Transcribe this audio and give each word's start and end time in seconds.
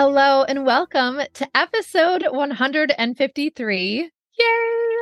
Hello 0.00 0.44
and 0.44 0.64
welcome 0.64 1.20
to 1.34 1.48
episode 1.56 2.24
153. 2.30 4.10
Yay! 4.38 4.96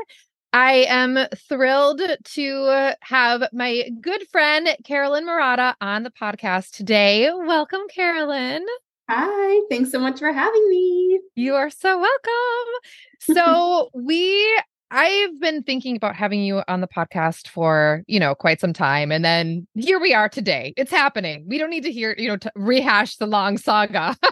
I 0.54 0.86
am 0.88 1.18
thrilled 1.36 2.00
to 2.00 2.94
have 3.02 3.46
my 3.52 3.90
good 4.00 4.26
friend 4.28 4.66
Carolyn 4.84 5.26
Marotta 5.26 5.74
on 5.82 6.02
the 6.02 6.10
podcast 6.10 6.70
today. 6.70 7.30
Welcome, 7.30 7.82
Carolyn. 7.94 8.64
Hi, 9.10 9.60
thanks 9.68 9.92
so 9.92 9.98
much 9.98 10.18
for 10.18 10.32
having 10.32 10.66
me. 10.70 11.20
You 11.34 11.56
are 11.56 11.68
so 11.68 12.00
welcome. 12.00 12.72
So, 13.20 13.90
we 13.94 14.62
I've 14.90 15.40
been 15.40 15.62
thinking 15.62 15.96
about 15.96 16.14
having 16.14 16.42
you 16.42 16.62
on 16.68 16.80
the 16.80 16.86
podcast 16.86 17.48
for, 17.48 18.02
you 18.06 18.20
know, 18.20 18.34
quite 18.34 18.60
some 18.60 18.72
time. 18.72 19.10
And 19.10 19.24
then 19.24 19.66
here 19.74 19.98
we 19.98 20.14
are 20.14 20.28
today. 20.28 20.72
It's 20.76 20.90
happening. 20.90 21.44
We 21.48 21.58
don't 21.58 21.70
need 21.70 21.82
to 21.84 21.92
hear, 21.92 22.14
you 22.18 22.28
know, 22.28 22.36
to 22.36 22.52
rehash 22.54 23.16
the 23.16 23.26
long 23.26 23.58
saga. 23.58 24.16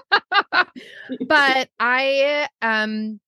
but 1.29 1.69
I 1.81 2.49
am 2.63 3.21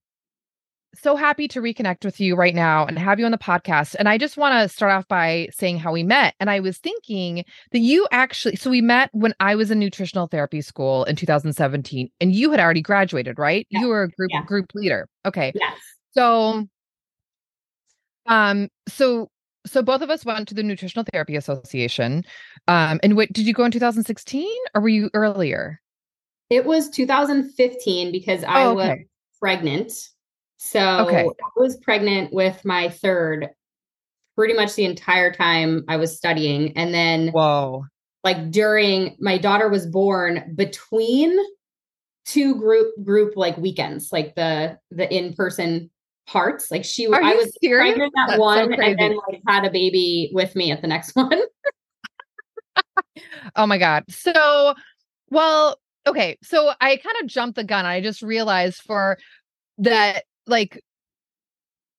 so 0.94 1.16
happy 1.16 1.46
to 1.48 1.60
reconnect 1.60 2.04
with 2.04 2.20
you 2.20 2.36
right 2.36 2.54
now 2.54 2.86
and 2.86 2.98
have 2.98 3.18
you 3.18 3.26
on 3.26 3.32
the 3.32 3.38
podcast. 3.38 3.94
And 3.98 4.08
I 4.08 4.18
just 4.18 4.36
want 4.36 4.54
to 4.54 4.74
start 4.74 4.92
off 4.92 5.06
by 5.08 5.48
saying 5.52 5.78
how 5.78 5.92
we 5.92 6.02
met. 6.02 6.34
And 6.40 6.48
I 6.48 6.60
was 6.60 6.78
thinking 6.78 7.44
that 7.72 7.80
you 7.80 8.06
actually, 8.12 8.56
so 8.56 8.70
we 8.70 8.80
met 8.80 9.10
when 9.12 9.34
I 9.40 9.54
was 9.56 9.70
in 9.70 9.78
nutritional 9.78 10.26
therapy 10.26 10.62
school 10.62 11.04
in 11.04 11.16
2017, 11.16 12.08
and 12.20 12.32
you 12.32 12.50
had 12.50 12.60
already 12.60 12.82
graduated, 12.82 13.38
right? 13.38 13.66
Yeah. 13.70 13.80
You 13.80 13.88
were 13.88 14.04
a 14.04 14.08
group 14.08 14.30
yeah. 14.32 14.44
group 14.44 14.74
leader. 14.74 15.08
Okay. 15.26 15.52
Yes. 15.54 15.78
So 16.12 16.66
um, 18.26 18.68
so 18.88 19.28
so 19.66 19.82
both 19.82 20.00
of 20.00 20.10
us 20.10 20.24
went 20.24 20.48
to 20.48 20.54
the 20.54 20.62
Nutritional 20.62 21.04
Therapy 21.12 21.36
Association. 21.36 22.24
Um, 22.68 23.00
and 23.02 23.16
what 23.16 23.32
did 23.32 23.46
you 23.46 23.52
go 23.52 23.64
in 23.64 23.72
2016 23.72 24.46
or 24.74 24.80
were 24.80 24.88
you 24.88 25.10
earlier? 25.12 25.80
It 26.50 26.64
was 26.64 26.88
2015 26.90 28.12
because 28.12 28.44
I 28.44 28.64
oh, 28.64 28.78
okay. 28.78 28.88
was 28.88 28.98
pregnant. 29.40 29.92
So 30.58 31.06
okay. 31.06 31.24
I 31.24 31.48
was 31.56 31.76
pregnant 31.78 32.32
with 32.32 32.64
my 32.64 32.88
third 32.88 33.50
pretty 34.36 34.54
much 34.54 34.74
the 34.74 34.84
entire 34.84 35.32
time 35.32 35.84
I 35.88 35.96
was 35.96 36.16
studying. 36.16 36.76
And 36.76 36.94
then 36.94 37.28
whoa. 37.28 37.86
Like 38.22 38.50
during 38.50 39.16
my 39.20 39.38
daughter 39.38 39.68
was 39.68 39.86
born 39.86 40.52
between 40.56 41.36
two 42.24 42.56
group 42.56 42.92
group 43.04 43.36
like 43.36 43.56
weekends, 43.56 44.10
like 44.10 44.34
the 44.34 44.78
the 44.90 45.12
in-person 45.14 45.90
parts. 46.26 46.70
Like 46.70 46.84
she, 46.84 47.06
Are 47.06 47.22
I 47.22 47.34
was 47.34 47.56
serious? 47.62 47.94
pregnant 47.94 48.12
at 48.18 48.28
That's 48.28 48.40
one, 48.40 48.74
so 48.74 48.80
and 48.82 48.98
then 48.98 49.16
like 49.28 49.40
had 49.46 49.64
a 49.64 49.70
baby 49.70 50.30
with 50.32 50.54
me 50.56 50.70
at 50.70 50.82
the 50.82 50.88
next 50.88 51.14
one. 51.16 51.40
oh 53.56 53.66
my 53.66 53.78
god! 53.78 54.04
So, 54.08 54.74
well, 55.30 55.78
okay. 56.06 56.36
So 56.42 56.72
I 56.80 56.96
kind 56.96 57.16
of 57.22 57.26
jumped 57.26 57.56
the 57.56 57.64
gun. 57.64 57.86
I 57.86 58.00
just 58.00 58.22
realized 58.22 58.82
for 58.82 59.18
that, 59.78 60.24
like 60.46 60.82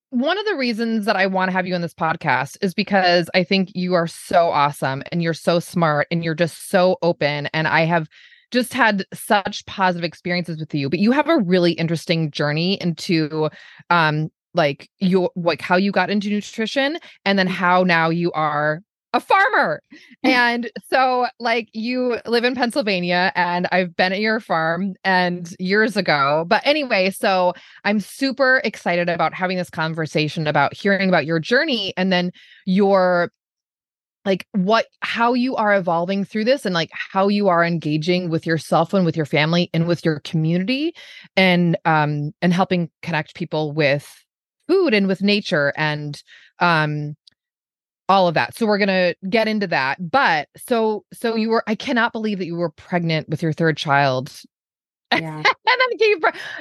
one 0.10 0.38
of 0.38 0.46
the 0.46 0.56
reasons 0.56 1.06
that 1.06 1.18
I 1.18 1.28
want 1.28 1.50
to 1.50 1.54
have 1.54 1.68
you 1.68 1.76
on 1.76 1.82
this 1.82 1.94
podcast 1.94 2.58
is 2.62 2.74
because 2.74 3.30
I 3.36 3.44
think 3.44 3.72
you 3.76 3.94
are 3.94 4.08
so 4.08 4.50
awesome 4.50 5.04
and 5.12 5.22
you're 5.22 5.34
so 5.34 5.60
smart 5.60 6.08
and 6.12 6.24
you're 6.24 6.34
just 6.34 6.70
so 6.70 6.98
open. 7.02 7.48
And 7.48 7.68
I 7.68 7.82
have 7.82 8.08
just 8.52 8.74
had 8.74 9.06
such 9.14 9.66
positive 9.66 10.06
experiences 10.06 10.60
with 10.60 10.74
you 10.74 10.90
but 10.90 11.00
you 11.00 11.12
have 11.12 11.28
a 11.28 11.38
really 11.40 11.74
interesting 11.74 12.32
journey 12.32 12.80
into 12.82 13.50
um 13.90 14.30
like 14.54 14.90
your 15.00 15.32
like 15.36 15.62
how 15.62 15.76
you 15.76 15.92
got 15.92 16.10
into 16.10 16.30
nutrition 16.30 16.98
and 17.26 17.38
then 17.38 17.48
how 17.48 17.84
now 17.84 18.10
you 18.10 18.32
are 18.32 18.82
a 19.14 19.20
farmer. 19.20 19.82
and 20.24 20.70
so 20.90 21.28
like 21.40 21.70
you 21.74 22.18
live 22.26 22.44
in 22.44 22.56
Pennsylvania 22.56 23.32
and 23.36 23.68
I've 23.72 23.96
been 23.96 24.14
at 24.14 24.20
your 24.20 24.40
farm 24.40 24.94
and 25.04 25.54
years 25.60 25.98
ago. 25.98 26.46
But 26.48 26.62
anyway, 26.66 27.12
so 27.12 27.54
I'm 27.84 28.00
super 28.00 28.62
excited 28.64 29.10
about 29.10 29.34
having 29.34 29.58
this 29.58 29.70
conversation 29.70 30.48
about 30.48 30.76
hearing 30.76 31.10
about 31.10 31.26
your 31.26 31.40
journey 31.40 31.94
and 31.98 32.12
then 32.12 32.32
your 32.66 33.32
like 34.28 34.46
what 34.52 34.88
how 35.00 35.34
you 35.34 35.56
are 35.56 35.74
evolving 35.74 36.26
through 36.26 36.44
this 36.44 36.66
and 36.66 36.76
like 36.76 36.92
how 36.92 37.30
you 37.30 37.48
are 37.48 37.64
engaging 37.64 38.30
with 38.30 38.46
yourself 38.46 38.94
and 38.94 39.06
with 39.06 39.16
your 39.16 39.26
family 39.26 39.70
and 39.74 39.88
with 39.88 40.04
your 40.04 40.20
community 40.20 40.94
and 41.38 41.78
um 41.86 42.34
and 42.42 42.54
helping 42.54 42.90
connect 43.02 43.34
people 43.36 43.72
with 43.72 44.24
food 44.68 44.94
and 44.94 45.08
with 45.08 45.24
nature 45.24 45.72
and 45.78 46.22
um 46.60 47.16
all 48.10 48.28
of 48.28 48.36
that. 48.36 48.56
So 48.56 48.66
we're 48.66 48.78
going 48.78 48.88
to 48.88 49.16
get 49.30 49.50
into 49.50 49.68
that. 49.68 49.98
But 50.00 50.48
so 50.56 51.04
so 51.14 51.36
you 51.36 51.50
were 51.50 51.64
I 51.68 51.76
cannot 51.76 52.14
believe 52.14 52.38
that 52.40 52.46
you 52.46 52.56
were 52.56 52.72
pregnant 52.72 53.30
with 53.30 53.42
your 53.42 53.54
third 53.54 53.78
child. 53.78 54.32
Yeah. 55.14 55.38
and 55.38 55.46
then 55.46 55.98
gave 55.98 56.18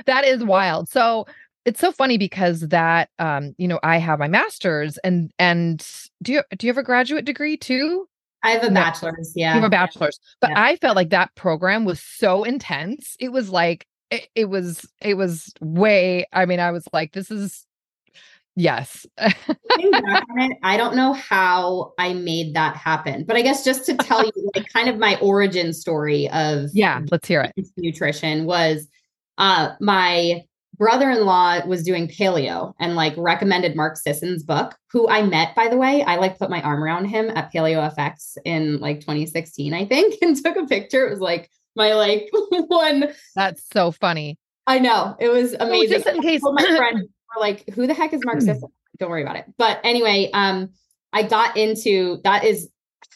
that 0.07 0.25
is 0.25 0.45
wild. 0.45 0.89
So 0.89 1.27
it's 1.65 1.81
so 1.81 1.91
funny 1.91 2.17
because 2.17 2.61
that 2.69 3.11
um 3.19 3.57
you 3.59 3.67
know 3.67 3.81
I 3.83 3.97
have 3.99 4.21
my 4.21 4.29
masters 4.29 4.99
and 4.99 5.33
and 5.41 5.85
do 6.23 6.33
you 6.33 6.43
do 6.57 6.67
you 6.67 6.73
have 6.73 6.79
a 6.79 6.83
graduate 6.83 7.25
degree 7.25 7.57
too? 7.57 8.09
I 8.43 8.51
have 8.51 8.65
a 8.65 8.71
bachelor's, 8.71 9.33
yeah. 9.35 9.55
You 9.55 9.61
have 9.61 9.67
a 9.67 9.71
bachelor's. 9.71 10.21
But 10.41 10.51
yeah. 10.51 10.63
I 10.63 10.77
felt 10.77 10.95
like 10.95 11.11
that 11.11 11.35
program 11.35 11.85
was 11.85 12.01
so 12.01 12.45
intense. 12.45 13.17
It 13.19 13.33
was 13.33 13.51
like 13.51 13.87
it, 14.11 14.29
it 14.35 14.45
was 14.47 14.87
it 15.01 15.15
was 15.15 15.53
way 15.61 16.27
I 16.33 16.47
mean 16.47 16.61
I 16.61 16.71
was 16.71 16.87
like 16.93 17.13
this 17.13 17.31
is 17.31 17.67
yes. 18.55 19.05
I 19.19 20.77
don't 20.77 20.95
know 20.95 21.13
how 21.13 21.93
I 21.99 22.13
made 22.13 22.55
that 22.55 22.77
happen. 22.77 23.25
But 23.25 23.37
I 23.37 23.43
guess 23.43 23.65
just 23.65 23.85
to 23.87 23.97
tell 23.97 24.25
you 24.25 24.51
like 24.55 24.73
kind 24.73 24.89
of 24.89 24.97
my 24.97 25.19
origin 25.21 25.73
story 25.73 26.31
of 26.31 26.71
Yeah, 26.73 27.01
let's 27.11 27.27
hear 27.27 27.43
it. 27.43 27.53
Nutrition 27.77 28.45
was 28.45 28.87
uh 29.39 29.71
my 29.81 30.43
brother-in-law 30.79 31.67
was 31.67 31.83
doing 31.83 32.09
paleo 32.09 32.75
and 32.81 32.97
like 32.97 33.15
recommended 33.17 33.77
Mark 33.77 33.97
Sisson's 33.97 34.43
book, 34.43 34.77
who 34.91 35.09
I 35.09 35.23
met 35.23 35.55
by 35.55 35.69
the 35.69 35.77
way. 35.77 36.03
I 36.03 36.17
like 36.17 36.39
put 36.39 36.51
my 36.51 36.63
arm 36.63 36.83
around 36.83 37.07
him 37.07 37.31
at 37.31 37.53
Paleo 37.53 37.95
FX 37.95 38.37
in 38.45 38.79
like 38.79 39.01
2016, 39.01 39.75
I 39.75 39.85
think, 39.85 40.17
and 40.23 40.37
took 40.37 40.57
a 40.57 40.67
picture. 40.67 41.07
It 41.07 41.11
was 41.11 41.21
like 41.21 41.51
my 41.75 41.95
like 41.95 42.29
one. 42.51 43.13
That's 43.35 43.63
so 43.73 43.91
funny. 43.91 44.39
I 44.67 44.79
know. 44.79 45.17
It 45.21 45.29
was 45.29 45.55
amazing. 45.59 45.91
just 45.91 46.07
in 46.07 46.23
case 46.23 46.41
my 46.43 46.63
friend 46.77 47.01
were 47.01 47.41
like, 47.41 47.69
who 47.71 47.87
the 47.87 47.95
heck 47.95 48.13
is 48.13 48.25
Mark 48.25 48.41
Sisson? 48.41 48.69
Don't 48.99 49.11
worry 49.11 49.23
about 49.23 49.37
it. 49.37 49.45
But 49.59 49.81
anyway, 49.85 50.31
um, 50.33 50.71
I 51.13 51.23
got 51.23 51.57
into 51.57 52.21
that 52.25 52.45
is 52.45 52.69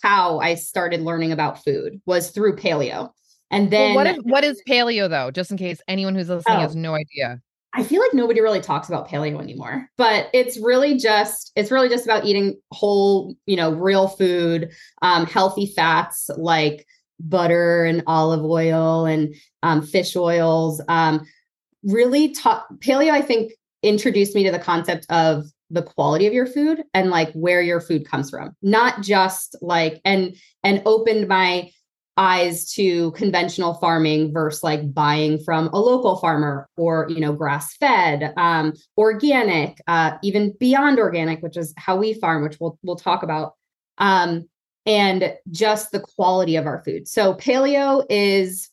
how 0.02 0.38
I 0.38 0.54
started 0.54 1.00
learning 1.02 1.32
about 1.32 1.62
food 1.64 2.00
was 2.06 2.30
through 2.30 2.56
paleo. 2.56 3.12
And 3.50 3.70
then 3.70 3.94
well, 3.94 4.04
what 4.04 4.06
is 4.06 4.22
what 4.22 4.44
is 4.44 4.62
paleo 4.68 5.08
though? 5.08 5.30
Just 5.30 5.50
in 5.50 5.56
case 5.56 5.80
anyone 5.88 6.14
who's 6.14 6.28
listening 6.28 6.58
oh, 6.58 6.60
has 6.60 6.76
no 6.76 6.94
idea. 6.94 7.40
I 7.72 7.84
feel 7.84 8.00
like 8.00 8.14
nobody 8.14 8.40
really 8.40 8.60
talks 8.60 8.88
about 8.88 9.08
paleo 9.08 9.40
anymore, 9.40 9.88
but 9.96 10.28
it's 10.32 10.58
really 10.58 10.96
just 10.96 11.52
it's 11.54 11.70
really 11.70 11.88
just 11.88 12.04
about 12.04 12.24
eating 12.24 12.60
whole, 12.72 13.36
you 13.46 13.56
know, 13.56 13.72
real 13.72 14.08
food, 14.08 14.72
um, 15.02 15.26
healthy 15.26 15.66
fats 15.66 16.28
like 16.36 16.86
butter 17.20 17.84
and 17.84 18.02
olive 18.06 18.44
oil 18.44 19.04
and 19.04 19.34
um, 19.62 19.82
fish 19.82 20.16
oils. 20.16 20.82
Um, 20.88 21.26
really, 21.84 22.32
talk 22.32 22.66
paleo. 22.78 23.10
I 23.10 23.22
think 23.22 23.52
introduced 23.82 24.34
me 24.34 24.44
to 24.44 24.50
the 24.50 24.58
concept 24.58 25.06
of 25.08 25.44
the 25.70 25.82
quality 25.82 26.26
of 26.26 26.32
your 26.32 26.46
food 26.46 26.82
and 26.92 27.10
like 27.10 27.32
where 27.32 27.62
your 27.62 27.80
food 27.80 28.04
comes 28.04 28.30
from, 28.30 28.56
not 28.62 29.02
just 29.02 29.56
like 29.62 30.00
and 30.04 30.34
and 30.64 30.82
opened 30.86 31.28
my 31.28 31.70
eyes 32.16 32.70
to 32.72 33.12
conventional 33.12 33.74
farming 33.74 34.32
versus 34.32 34.62
like 34.62 34.92
buying 34.92 35.38
from 35.38 35.68
a 35.68 35.78
local 35.78 36.16
farmer 36.16 36.68
or 36.76 37.06
you 37.08 37.20
know 37.20 37.32
grass 37.32 37.76
fed 37.76 38.34
um, 38.36 38.72
organic 38.98 39.80
uh, 39.86 40.12
even 40.22 40.52
beyond 40.58 40.98
organic 40.98 41.40
which 41.42 41.56
is 41.56 41.72
how 41.76 41.96
we 41.96 42.12
farm 42.14 42.42
which 42.42 42.58
we'll 42.60 42.78
we'll 42.82 42.96
talk 42.96 43.22
about 43.22 43.54
um, 43.98 44.48
and 44.86 45.34
just 45.50 45.92
the 45.92 46.00
quality 46.00 46.56
of 46.56 46.66
our 46.66 46.82
food. 46.84 47.06
So 47.06 47.34
paleo 47.34 48.04
is 48.08 48.70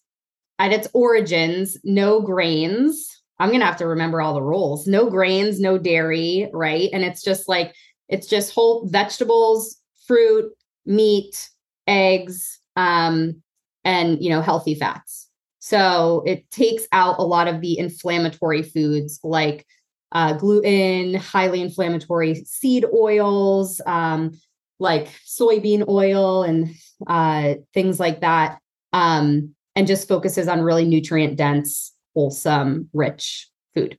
at 0.57 0.72
its 0.72 0.88
origins 0.94 1.78
no 1.84 2.22
grains. 2.22 3.22
I'm 3.39 3.51
gonna 3.51 3.66
have 3.66 3.78
to 3.78 3.88
remember 3.88 4.22
all 4.22 4.34
the 4.34 4.42
rules. 4.42 4.88
No 4.88 5.10
grains 5.10 5.60
no 5.60 5.78
dairy 5.78 6.50
right? 6.54 6.89
And 6.92 7.04
it's 7.04 7.22
just 7.22 7.48
like 7.48 7.75
it's 8.10 8.28
just 8.28 8.54
whole 8.54 8.88
vegetables 8.88 9.78
fruit 10.07 10.51
meat 10.86 11.50
eggs 11.86 12.60
um, 12.77 13.41
and 13.83 14.24
you 14.24 14.29
know 14.29 14.41
healthy 14.41 14.75
fats. 14.75 15.27
So 15.59 16.24
it 16.25 16.50
takes 16.50 16.88
out 16.94 17.19
a 17.19 17.24
lot 17.24 17.50
of 17.50 17.59
the 17.59 17.77
inflammatory 17.77 18.63
foods 18.63 19.19
like 19.24 19.65
uh, 20.13 20.33
gluten, 20.33 21.15
highly 21.15 21.62
inflammatory 21.62 22.35
seed 22.45 22.85
oils, 22.94 23.81
um, 23.85 24.39
like 24.79 25.09
soybean 25.25 25.85
oil 25.89 26.44
and 26.44 26.74
uh, 27.07 27.56
things 27.74 28.00
like 28.00 28.21
that, 28.21 28.59
um, 28.94 29.53
and 29.75 29.88
just 29.88 30.07
focuses 30.07 30.47
on 30.47 30.62
really 30.62 30.85
nutrient 30.85 31.35
dense, 31.35 31.94
wholesome, 32.15 32.89
rich 32.94 33.50
food. 33.75 33.97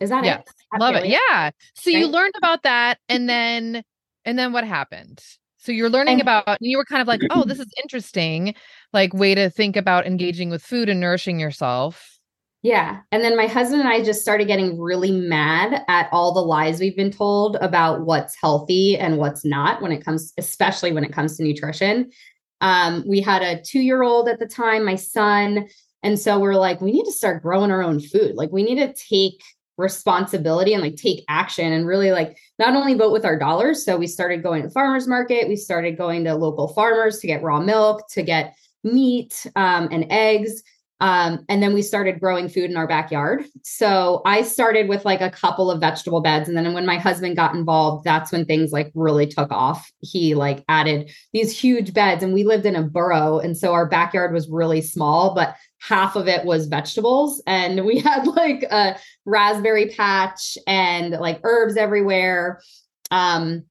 Is 0.00 0.10
that 0.10 0.24
yes. 0.24 0.44
it? 0.46 0.80
Love 0.80 0.96
it. 0.96 1.06
Yeah. 1.06 1.50
So 1.74 1.90
okay. 1.90 1.98
you 1.98 2.08
learned 2.08 2.34
about 2.36 2.64
that, 2.64 2.98
and 3.08 3.28
then 3.28 3.82
and 4.26 4.38
then 4.38 4.52
what 4.52 4.64
happened? 4.64 5.22
So 5.66 5.72
you're 5.72 5.90
learning 5.90 6.20
about 6.20 6.46
and, 6.46 6.58
you 6.60 6.78
were 6.78 6.84
kind 6.84 7.02
of 7.02 7.08
like, 7.08 7.22
oh, 7.30 7.42
this 7.42 7.58
is 7.58 7.66
interesting, 7.82 8.54
like 8.92 9.12
way 9.12 9.34
to 9.34 9.50
think 9.50 9.74
about 9.74 10.06
engaging 10.06 10.48
with 10.48 10.62
food 10.62 10.88
and 10.88 11.00
nourishing 11.00 11.40
yourself. 11.40 12.20
Yeah. 12.62 13.00
And 13.10 13.24
then 13.24 13.36
my 13.36 13.48
husband 13.48 13.80
and 13.80 13.88
I 13.88 14.04
just 14.04 14.22
started 14.22 14.46
getting 14.46 14.80
really 14.80 15.10
mad 15.10 15.82
at 15.88 16.08
all 16.12 16.32
the 16.32 16.40
lies 16.40 16.78
we've 16.78 16.96
been 16.96 17.10
told 17.10 17.56
about 17.56 18.06
what's 18.06 18.36
healthy 18.40 18.96
and 18.96 19.18
what's 19.18 19.44
not 19.44 19.82
when 19.82 19.90
it 19.90 20.04
comes, 20.04 20.32
especially 20.38 20.92
when 20.92 21.02
it 21.02 21.12
comes 21.12 21.36
to 21.36 21.42
nutrition. 21.42 22.12
Um, 22.60 23.02
we 23.04 23.20
had 23.20 23.42
a 23.42 23.60
two 23.60 23.80
year 23.80 24.04
old 24.04 24.28
at 24.28 24.38
the 24.38 24.46
time, 24.46 24.84
my 24.84 24.94
son. 24.94 25.66
And 26.04 26.16
so 26.16 26.38
we're 26.38 26.54
like, 26.54 26.80
we 26.80 26.92
need 26.92 27.06
to 27.06 27.12
start 27.12 27.42
growing 27.42 27.72
our 27.72 27.82
own 27.82 27.98
food. 27.98 28.36
Like, 28.36 28.52
we 28.52 28.62
need 28.62 28.76
to 28.76 28.92
take 28.92 29.42
responsibility 29.76 30.72
and 30.72 30.82
like 30.82 30.96
take 30.96 31.24
action 31.28 31.72
and 31.72 31.86
really 31.86 32.10
like 32.10 32.38
not 32.58 32.74
only 32.74 32.94
vote 32.94 33.12
with 33.12 33.24
our 33.24 33.38
dollars. 33.38 33.84
So 33.84 33.96
we 33.96 34.06
started 34.06 34.42
going 34.42 34.62
to 34.62 34.70
farmers 34.70 35.06
market, 35.06 35.48
we 35.48 35.56
started 35.56 35.98
going 35.98 36.24
to 36.24 36.34
local 36.34 36.68
farmers 36.68 37.18
to 37.18 37.26
get 37.26 37.42
raw 37.42 37.60
milk, 37.60 38.08
to 38.10 38.22
get 38.22 38.56
meat 38.84 39.46
um, 39.56 39.88
and 39.90 40.06
eggs. 40.10 40.62
Um, 41.00 41.44
and 41.48 41.62
then 41.62 41.74
we 41.74 41.82
started 41.82 42.20
growing 42.20 42.48
food 42.48 42.70
in 42.70 42.76
our 42.76 42.86
backyard. 42.86 43.44
So 43.62 44.22
I 44.24 44.42
started 44.42 44.88
with 44.88 45.04
like 45.04 45.20
a 45.20 45.30
couple 45.30 45.70
of 45.70 45.80
vegetable 45.80 46.22
beds. 46.22 46.48
And 46.48 46.56
then 46.56 46.72
when 46.72 46.86
my 46.86 46.96
husband 46.96 47.36
got 47.36 47.54
involved, 47.54 48.04
that's 48.04 48.32
when 48.32 48.46
things 48.46 48.72
like 48.72 48.92
really 48.94 49.26
took 49.26 49.50
off. 49.52 49.90
He 50.00 50.34
like 50.34 50.64
added 50.68 51.10
these 51.34 51.58
huge 51.58 51.92
beds 51.92 52.22
and 52.22 52.32
we 52.32 52.44
lived 52.44 52.64
in 52.64 52.76
a 52.76 52.82
borough. 52.82 53.38
And 53.38 53.56
so 53.56 53.74
our 53.74 53.86
backyard 53.86 54.32
was 54.32 54.48
really 54.48 54.80
small, 54.80 55.34
but 55.34 55.54
half 55.80 56.16
of 56.16 56.28
it 56.28 56.46
was 56.46 56.66
vegetables. 56.66 57.42
And 57.46 57.84
we 57.84 57.98
had 58.00 58.26
like 58.26 58.62
a 58.62 58.98
raspberry 59.26 59.90
patch 59.90 60.56
and 60.66 61.10
like 61.12 61.40
herbs 61.44 61.76
everywhere. 61.76 62.62
Um, 63.10 63.64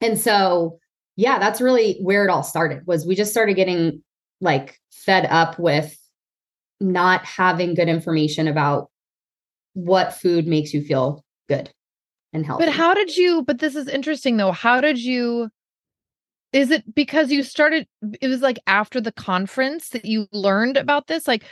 and 0.00 0.18
so 0.18 0.80
yeah, 1.14 1.38
that's 1.38 1.60
really 1.60 1.98
where 2.02 2.24
it 2.24 2.30
all 2.30 2.42
started 2.42 2.86
was 2.86 3.06
we 3.06 3.14
just 3.14 3.30
started 3.30 3.54
getting 3.54 4.02
like 4.40 4.78
fed 4.90 5.26
up 5.26 5.58
with 5.58 5.96
not 6.80 7.24
having 7.24 7.74
good 7.74 7.88
information 7.88 8.48
about 8.48 8.90
what 9.74 10.14
food 10.14 10.46
makes 10.46 10.72
you 10.72 10.82
feel 10.82 11.24
good 11.48 11.70
and 12.32 12.44
healthy. 12.44 12.64
But 12.64 12.74
how 12.74 12.94
did 12.94 13.16
you, 13.16 13.42
but 13.42 13.58
this 13.58 13.76
is 13.76 13.88
interesting 13.88 14.36
though. 14.36 14.52
How 14.52 14.80
did 14.80 14.98
you, 14.98 15.50
is 16.52 16.70
it 16.70 16.94
because 16.94 17.30
you 17.30 17.42
started, 17.42 17.86
it 18.20 18.28
was 18.28 18.40
like 18.40 18.58
after 18.66 19.00
the 19.00 19.12
conference 19.12 19.90
that 19.90 20.04
you 20.04 20.26
learned 20.32 20.76
about 20.76 21.06
this? 21.06 21.28
Like, 21.28 21.44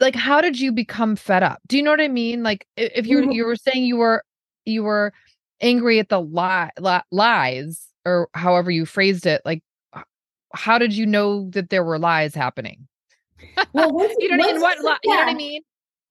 like 0.00 0.14
how 0.14 0.40
did 0.40 0.58
you 0.58 0.72
become 0.72 1.16
fed 1.16 1.42
up? 1.42 1.60
Do 1.66 1.76
you 1.76 1.82
know 1.82 1.90
what 1.90 2.00
I 2.00 2.08
mean? 2.08 2.42
Like 2.42 2.66
if 2.76 3.06
you 3.06 3.18
mm-hmm. 3.18 3.30
you 3.32 3.46
were 3.46 3.56
saying 3.56 3.84
you 3.84 3.96
were, 3.96 4.24
you 4.64 4.82
were 4.82 5.12
angry 5.60 5.98
at 5.98 6.08
the 6.08 6.20
lie, 6.20 6.70
li- 6.78 7.00
lies 7.10 7.86
or 8.04 8.28
however 8.34 8.70
you 8.70 8.84
phrased 8.84 9.26
it, 9.26 9.42
like 9.44 9.62
how 10.54 10.78
did 10.78 10.94
you 10.94 11.06
know 11.06 11.48
that 11.50 11.70
there 11.70 11.84
were 11.84 11.98
lies 11.98 12.34
happening? 12.34 12.86
Well, 13.72 13.92
once, 13.92 14.14
you, 14.18 14.28
know, 14.36 14.36
what, 14.36 14.78
yeah. 14.82 14.96
you 15.04 15.10
know 15.10 15.16
what 15.16 15.28
I 15.28 15.34
mean? 15.34 15.62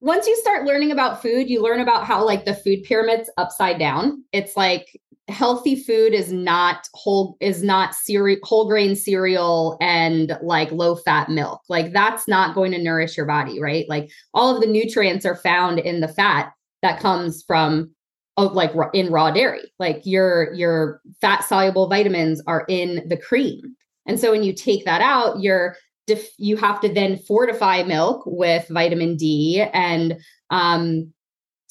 Once 0.01 0.25
you 0.28 0.36
start 0.38 0.66
learning 0.66 0.92
about 0.92 1.22
food, 1.22 1.50
you 1.50 1.62
learn 1.62 1.80
about 1.80 2.06
how 2.06 2.25
like 2.25 2.45
the 2.45 2.56
food 2.56 2.83
pyramid's 2.83 3.30
upside 3.38 3.78
down. 3.78 4.24
It's 4.31 4.57
like 4.57 5.00
healthy 5.31 5.75
food 5.75 6.13
is 6.13 6.31
not 6.31 6.88
whole 6.94 7.38
is 7.39 7.63
not 7.63 7.95
cereal 7.95 8.39
whole 8.44 8.68
grain 8.68 8.95
cereal 8.95 9.78
and 9.81 10.38
like 10.42 10.72
low 10.72 10.95
fat 10.95 11.30
milk. 11.30 11.62
Like 11.69 11.94
that's 11.94 12.28
not 12.28 12.56
going 12.56 12.72
to 12.72 12.81
nourish 12.81 13.18
your 13.18 13.25
body, 13.25 13.62
right? 13.62 13.88
Like 13.88 14.10
all 14.34 14.54
of 14.54 14.62
the 14.62 14.68
nutrients 14.68 15.25
are 15.25 15.36
found 15.36 15.80
in 15.80 16.01
the 16.01 16.07
fat 16.07 16.51
that 16.81 17.00
comes 17.00 17.44
from 17.44 17.92
oh, 18.38 18.48
like 18.48 18.72
in 18.94 19.12
raw 19.12 19.31
dairy. 19.31 19.72
Like 19.80 20.01
your 20.04 20.54
your 20.54 21.01
fat 21.22 21.44
soluble 21.44 21.88
vitamins 21.88 22.42
are 22.48 22.66
in 22.68 23.07
the 23.07 23.18
cream. 23.18 23.62
And 24.06 24.19
so 24.19 24.31
when 24.31 24.44
you 24.44 24.54
take 24.54 24.86
that 24.86 25.01
out, 25.01 25.42
you're 25.42 25.75
def- 26.16 26.34
you 26.38 26.58
have 26.58 26.80
to 26.81 26.90
then 26.90 27.18
fortify 27.18 27.84
milk 27.84 28.24
with 28.25 28.68
vitamin 28.69 29.16
D 29.18 29.63
and 29.74 30.18
um 30.50 31.12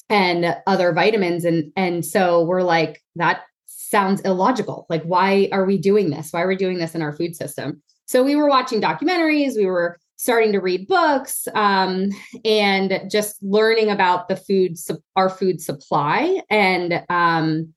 and 0.09 0.55
other 0.67 0.91
vitamins. 0.93 1.45
And 1.45 1.71
and 1.75 2.05
so 2.05 2.43
we're 2.43 2.63
like 2.63 3.01
that 3.15 3.41
sounds 3.65 4.21
illogical. 4.21 4.85
Like 4.89 5.03
why 5.03 5.49
are 5.51 5.65
we 5.65 5.77
doing 5.77 6.09
this? 6.09 6.31
Why 6.31 6.41
are 6.41 6.47
we 6.47 6.55
doing 6.55 6.77
this 6.77 6.95
in 6.95 7.01
our 7.01 7.13
food 7.13 7.35
system? 7.35 7.81
So 8.05 8.23
we 8.23 8.35
were 8.35 8.49
watching 8.49 8.81
documentaries. 8.81 9.55
We 9.55 9.65
were 9.65 9.97
starting 10.17 10.51
to 10.51 10.59
read 10.59 10.87
books 10.87 11.47
um, 11.55 12.09
and 12.45 13.01
just 13.09 13.41
learning 13.41 13.89
about 13.89 14.27
the 14.27 14.35
food 14.35 14.77
su- 14.77 15.01
our 15.15 15.29
food 15.29 15.61
supply 15.61 16.41
and 16.49 17.03
um, 17.09 17.73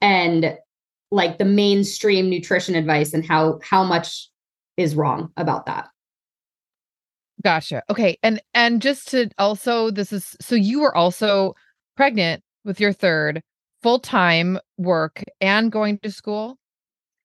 and 0.00 0.58
like 1.10 1.38
the 1.38 1.44
mainstream 1.44 2.28
nutrition 2.28 2.74
advice 2.74 3.12
and 3.12 3.26
how 3.26 3.58
how 3.62 3.82
much 3.82 4.29
is 4.80 4.96
wrong 4.96 5.30
about 5.36 5.66
that. 5.66 5.88
Gotcha. 7.42 7.82
Okay. 7.88 8.18
And 8.22 8.40
and 8.54 8.82
just 8.82 9.08
to 9.08 9.30
also 9.38 9.90
this 9.90 10.12
is 10.12 10.36
so 10.40 10.54
you 10.54 10.80
were 10.80 10.94
also 10.94 11.54
pregnant 11.96 12.42
with 12.64 12.80
your 12.80 12.92
third 12.92 13.42
full-time 13.82 14.58
work 14.76 15.22
and 15.40 15.72
going 15.72 15.98
to 15.98 16.10
school? 16.10 16.58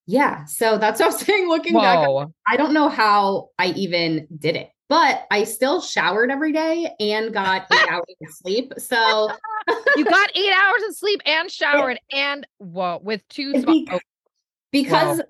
Yeah. 0.06 0.46
So 0.46 0.78
that's 0.78 1.00
what 1.00 1.14
I'm 1.14 1.20
saying 1.20 1.50
looking 1.50 1.74
Whoa. 1.74 1.82
back. 1.82 2.30
I 2.48 2.58
don't 2.58 2.74
know 2.74 2.90
how 2.90 3.50
I 3.60 3.68
even 3.68 4.28
did 4.38 4.56
it. 4.56 4.70
But 4.88 5.26
I 5.32 5.46
still 5.46 5.82
showered 5.82 6.30
every 6.30 6.52
day 6.52 6.92
and 7.00 7.34
got 7.34 7.66
8 7.74 7.80
hours 7.90 8.04
of 8.22 8.34
sleep. 8.36 8.72
So 8.78 9.32
you 9.96 10.06
got 10.06 10.30
8 10.36 10.54
hours 10.54 10.84
of 10.88 10.96
sleep 10.96 11.22
and 11.26 11.52
showered 11.52 12.00
and 12.14 12.46
whoa 12.60 13.00
with 13.04 13.28
two 13.28 13.60
small- 13.60 13.80
because 13.84 14.00
oh 14.00 14.15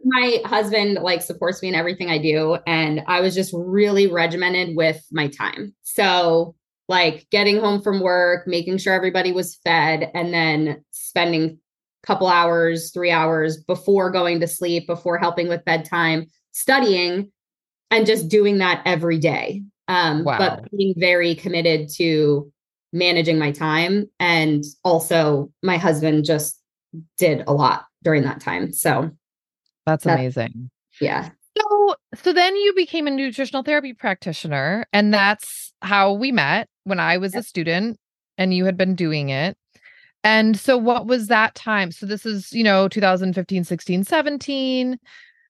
my 0.03 0.39
husband 0.45 0.95
like 0.95 1.21
supports 1.21 1.61
me 1.61 1.69
in 1.69 1.75
everything 1.75 2.09
I 2.09 2.17
do 2.17 2.57
and 2.65 3.03
I 3.07 3.21
was 3.21 3.35
just 3.35 3.53
really 3.53 4.07
regimented 4.07 4.75
with 4.75 5.03
my 5.11 5.27
time. 5.27 5.75
So 5.83 6.55
like 6.87 7.27
getting 7.31 7.59
home 7.59 7.81
from 7.81 7.99
work, 7.99 8.47
making 8.47 8.77
sure 8.77 8.93
everybody 8.93 9.31
was 9.31 9.55
fed 9.63 10.09
and 10.13 10.33
then 10.33 10.83
spending 10.91 11.59
a 12.03 12.07
couple 12.07 12.27
hours, 12.27 12.91
3 12.91 13.11
hours 13.11 13.57
before 13.63 14.11
going 14.11 14.39
to 14.39 14.47
sleep, 14.47 14.87
before 14.87 15.17
helping 15.17 15.47
with 15.47 15.65
bedtime, 15.65 16.27
studying 16.51 17.31
and 17.91 18.05
just 18.05 18.29
doing 18.29 18.59
that 18.59 18.81
every 18.85 19.19
day. 19.19 19.63
Um 19.87 20.23
wow. 20.23 20.37
but 20.37 20.71
being 20.71 20.93
very 20.97 21.35
committed 21.35 21.89
to 21.97 22.51
managing 22.93 23.37
my 23.37 23.51
time 23.51 24.09
and 24.19 24.63
also 24.83 25.51
my 25.61 25.77
husband 25.77 26.23
just 26.23 26.59
did 27.17 27.43
a 27.45 27.53
lot 27.53 27.85
during 28.03 28.23
that 28.23 28.39
time. 28.39 28.71
So 28.71 29.11
that's 29.85 30.05
amazing. 30.05 30.69
Yeah. 30.99 31.29
So 31.57 31.95
so 32.15 32.33
then 32.33 32.55
you 32.55 32.73
became 32.75 33.07
a 33.07 33.11
nutritional 33.11 33.63
therapy 33.63 33.93
practitioner 33.93 34.85
and 34.91 35.13
that's 35.13 35.73
how 35.81 36.13
we 36.13 36.31
met 36.31 36.67
when 36.83 36.99
I 36.99 37.17
was 37.17 37.35
a 37.35 37.43
student 37.43 37.97
and 38.37 38.53
you 38.53 38.65
had 38.65 38.77
been 38.77 38.95
doing 38.95 39.29
it. 39.29 39.57
And 40.23 40.57
so 40.57 40.77
what 40.77 41.05
was 41.05 41.27
that 41.27 41.53
time? 41.55 41.91
So 41.91 42.05
this 42.05 42.25
is, 42.25 42.51
you 42.51 42.63
know, 42.63 42.87
2015, 42.87 43.63
16, 43.63 44.03
17, 44.03 44.99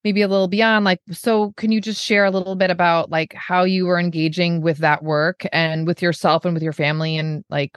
maybe 0.03 0.21
a 0.21 0.27
little 0.27 0.47
beyond 0.47 0.85
like 0.85 0.99
so 1.11 1.51
can 1.53 1.71
you 1.71 1.81
just 1.81 2.03
share 2.03 2.25
a 2.25 2.29
little 2.29 2.55
bit 2.55 2.69
about 2.69 3.09
like 3.09 3.33
how 3.33 3.63
you 3.63 3.87
were 3.87 3.99
engaging 3.99 4.61
with 4.61 4.77
that 4.77 5.03
work 5.03 5.43
and 5.51 5.87
with 5.87 5.99
yourself 6.01 6.45
and 6.45 6.53
with 6.53 6.61
your 6.61 6.73
family 6.73 7.17
and 7.17 7.43
like 7.49 7.75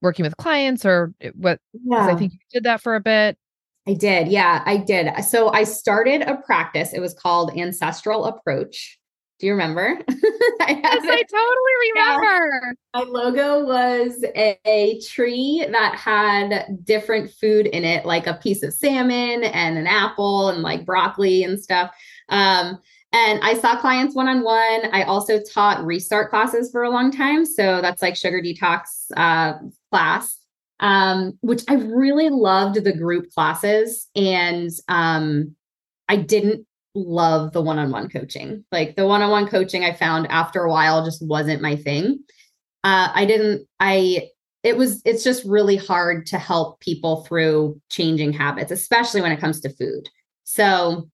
working 0.00 0.22
with 0.22 0.36
clients 0.36 0.86
or 0.86 1.12
eh, 1.20 1.30
what 1.34 1.58
yeah. 1.84 2.06
I 2.06 2.14
think 2.14 2.32
you 2.32 2.38
did 2.52 2.64
that 2.64 2.80
for 2.80 2.94
a 2.94 3.00
bit. 3.00 3.36
I 3.90 3.94
did. 3.94 4.28
Yeah, 4.28 4.62
I 4.66 4.76
did. 4.76 5.10
So 5.24 5.48
I 5.48 5.64
started 5.64 6.22
a 6.22 6.36
practice. 6.36 6.92
It 6.92 7.00
was 7.00 7.12
called 7.12 7.58
Ancestral 7.58 8.26
Approach. 8.26 9.00
Do 9.40 9.46
you 9.46 9.52
remember? 9.52 9.98
I 10.08 10.80
yes, 10.80 11.02
I 11.02 11.22
totally 11.22 11.74
remember. 11.94 12.76
Yeah. 12.94 13.00
My 13.00 13.00
logo 13.02 13.64
was 13.64 14.22
a, 14.36 14.56
a, 14.64 15.00
tree 15.00 15.66
that 15.68 15.96
had 15.96 16.84
different 16.84 17.32
food 17.32 17.66
in 17.66 17.82
it, 17.84 18.04
like 18.06 18.28
a 18.28 18.34
piece 18.34 18.62
of 18.62 18.72
salmon 18.74 19.42
and 19.42 19.76
an 19.76 19.88
apple 19.88 20.50
and 20.50 20.62
like 20.62 20.86
broccoli 20.86 21.42
and 21.42 21.60
stuff. 21.60 21.90
Um, 22.28 22.78
and 23.12 23.40
I 23.42 23.54
saw 23.54 23.80
clients 23.80 24.14
one 24.14 24.28
on 24.28 24.44
one. 24.44 24.90
I 24.92 25.02
also 25.02 25.40
taught 25.42 25.84
restart 25.84 26.30
classes 26.30 26.70
for 26.70 26.84
a 26.84 26.90
long 26.90 27.10
time. 27.10 27.44
So 27.44 27.80
that's 27.80 28.02
like 28.02 28.14
sugar 28.14 28.40
detox 28.40 28.82
uh, 29.16 29.54
class 29.90 30.39
um, 30.80 31.38
which 31.42 31.62
I 31.68 31.74
really 31.74 32.30
loved 32.30 32.82
the 32.82 32.96
group 32.96 33.30
classes. 33.30 34.08
And 34.16 34.70
um, 34.88 35.54
I 36.08 36.16
didn't 36.16 36.66
love 36.94 37.52
the 37.52 37.62
one 37.62 37.78
on 37.78 37.90
one 37.90 38.08
coaching. 38.08 38.64
Like 38.72 38.96
the 38.96 39.06
one 39.06 39.22
on 39.22 39.30
one 39.30 39.46
coaching, 39.46 39.84
I 39.84 39.94
found 39.94 40.26
after 40.30 40.64
a 40.64 40.70
while 40.70 41.04
just 41.04 41.24
wasn't 41.24 41.62
my 41.62 41.76
thing. 41.76 42.20
Uh, 42.82 43.12
I 43.14 43.26
didn't, 43.26 43.68
I, 43.78 44.30
it 44.62 44.76
was 44.76 45.00
it's 45.04 45.24
just 45.24 45.44
really 45.44 45.76
hard 45.76 46.26
to 46.26 46.38
help 46.38 46.80
people 46.80 47.24
through 47.24 47.80
changing 47.88 48.32
habits 48.32 48.70
especially 48.70 49.20
when 49.20 49.32
it 49.32 49.40
comes 49.40 49.60
to 49.60 49.70
food 49.70 50.08
so 50.44 51.08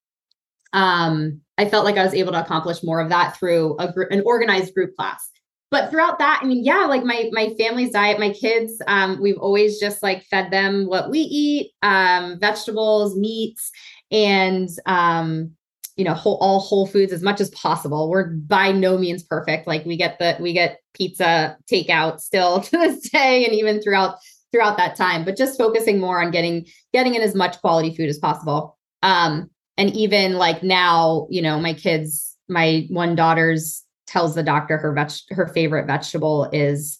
um 0.73 1.39
i 1.57 1.67
felt 1.67 1.85
like 1.85 1.97
i 1.97 2.03
was 2.03 2.13
able 2.13 2.31
to 2.31 2.41
accomplish 2.41 2.83
more 2.83 2.99
of 2.99 3.09
that 3.09 3.37
through 3.37 3.75
a 3.79 3.91
group 3.91 4.11
an 4.11 4.21
organized 4.25 4.73
group 4.73 4.95
class 4.97 5.29
but 5.69 5.89
throughout 5.89 6.19
that 6.19 6.39
i 6.41 6.45
mean 6.45 6.63
yeah 6.63 6.85
like 6.85 7.03
my 7.03 7.29
my 7.31 7.53
family's 7.57 7.91
diet 7.91 8.19
my 8.19 8.31
kids 8.31 8.81
um 8.87 9.19
we've 9.21 9.37
always 9.37 9.79
just 9.79 10.01
like 10.01 10.23
fed 10.25 10.51
them 10.51 10.85
what 10.87 11.09
we 11.09 11.19
eat 11.19 11.71
um 11.81 12.39
vegetables 12.39 13.15
meats 13.15 13.71
and 14.11 14.69
um 14.85 15.51
you 15.97 16.05
know 16.05 16.13
whole, 16.13 16.37
all 16.37 16.59
whole 16.59 16.85
foods 16.87 17.11
as 17.11 17.23
much 17.23 17.41
as 17.41 17.49
possible. 17.49 18.09
We're 18.09 18.29
by 18.29 18.71
no 18.71 18.97
means 18.97 19.23
perfect. 19.23 19.67
Like 19.67 19.83
we 19.83 19.97
get 19.97 20.19
the 20.19 20.37
we 20.39 20.53
get 20.53 20.79
pizza 20.93 21.57
takeout 21.69 22.19
still 22.19 22.61
to 22.61 22.71
this 22.71 23.09
day 23.09 23.43
and 23.43 23.53
even 23.53 23.81
throughout 23.81 24.17
throughout 24.53 24.77
that 24.77 24.95
time 24.95 25.25
but 25.25 25.35
just 25.35 25.57
focusing 25.57 25.99
more 25.99 26.23
on 26.23 26.31
getting 26.31 26.65
getting 26.93 27.15
in 27.15 27.21
as 27.21 27.35
much 27.35 27.59
quality 27.59 27.95
food 27.95 28.09
as 28.09 28.19
possible. 28.19 28.77
Um 29.01 29.49
and 29.75 29.93
even 29.95 30.33
like 30.35 30.63
now 30.63 31.27
you 31.29 31.41
know 31.41 31.59
my 31.59 31.73
kids 31.73 32.35
my 32.47 32.87
one 32.89 33.15
daughter's 33.15 33.83
tells 34.07 34.33
the 34.35 34.43
doctor 34.43 34.77
her 34.77 34.93
veg 34.93 35.11
her 35.29 35.47
favorite 35.47 35.85
vegetable 35.85 36.49
is 36.51 36.99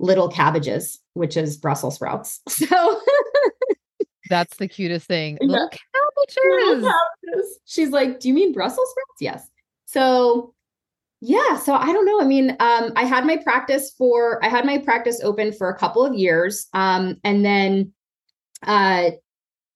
little 0.00 0.28
cabbages 0.28 0.98
which 1.14 1.36
is 1.36 1.56
brussels 1.56 1.94
sprouts 1.96 2.40
so 2.48 3.00
that's 4.28 4.56
the 4.58 4.68
cutest 4.68 5.06
thing 5.06 5.38
Yeah. 5.40 5.46
little 5.48 5.70
cabbages 5.70 7.58
She's 7.64 7.90
like, 7.90 8.20
"Do 8.20 8.28
you 8.28 8.34
mean 8.34 8.52
Brussels 8.52 8.88
sprouts?" 8.90 9.20
Yes. 9.20 9.48
So, 9.86 10.54
yeah. 11.20 11.56
So 11.58 11.74
I 11.74 11.86
don't 11.92 12.06
know. 12.06 12.20
I 12.20 12.24
mean, 12.24 12.50
um, 12.60 12.92
I 12.96 13.04
had 13.04 13.24
my 13.26 13.36
practice 13.36 13.92
for 13.96 14.42
I 14.44 14.48
had 14.48 14.64
my 14.64 14.78
practice 14.78 15.20
open 15.22 15.52
for 15.52 15.68
a 15.68 15.76
couple 15.78 16.04
of 16.04 16.14
years, 16.14 16.66
um, 16.74 17.16
and 17.24 17.44
then, 17.44 17.92
uh, 18.66 19.10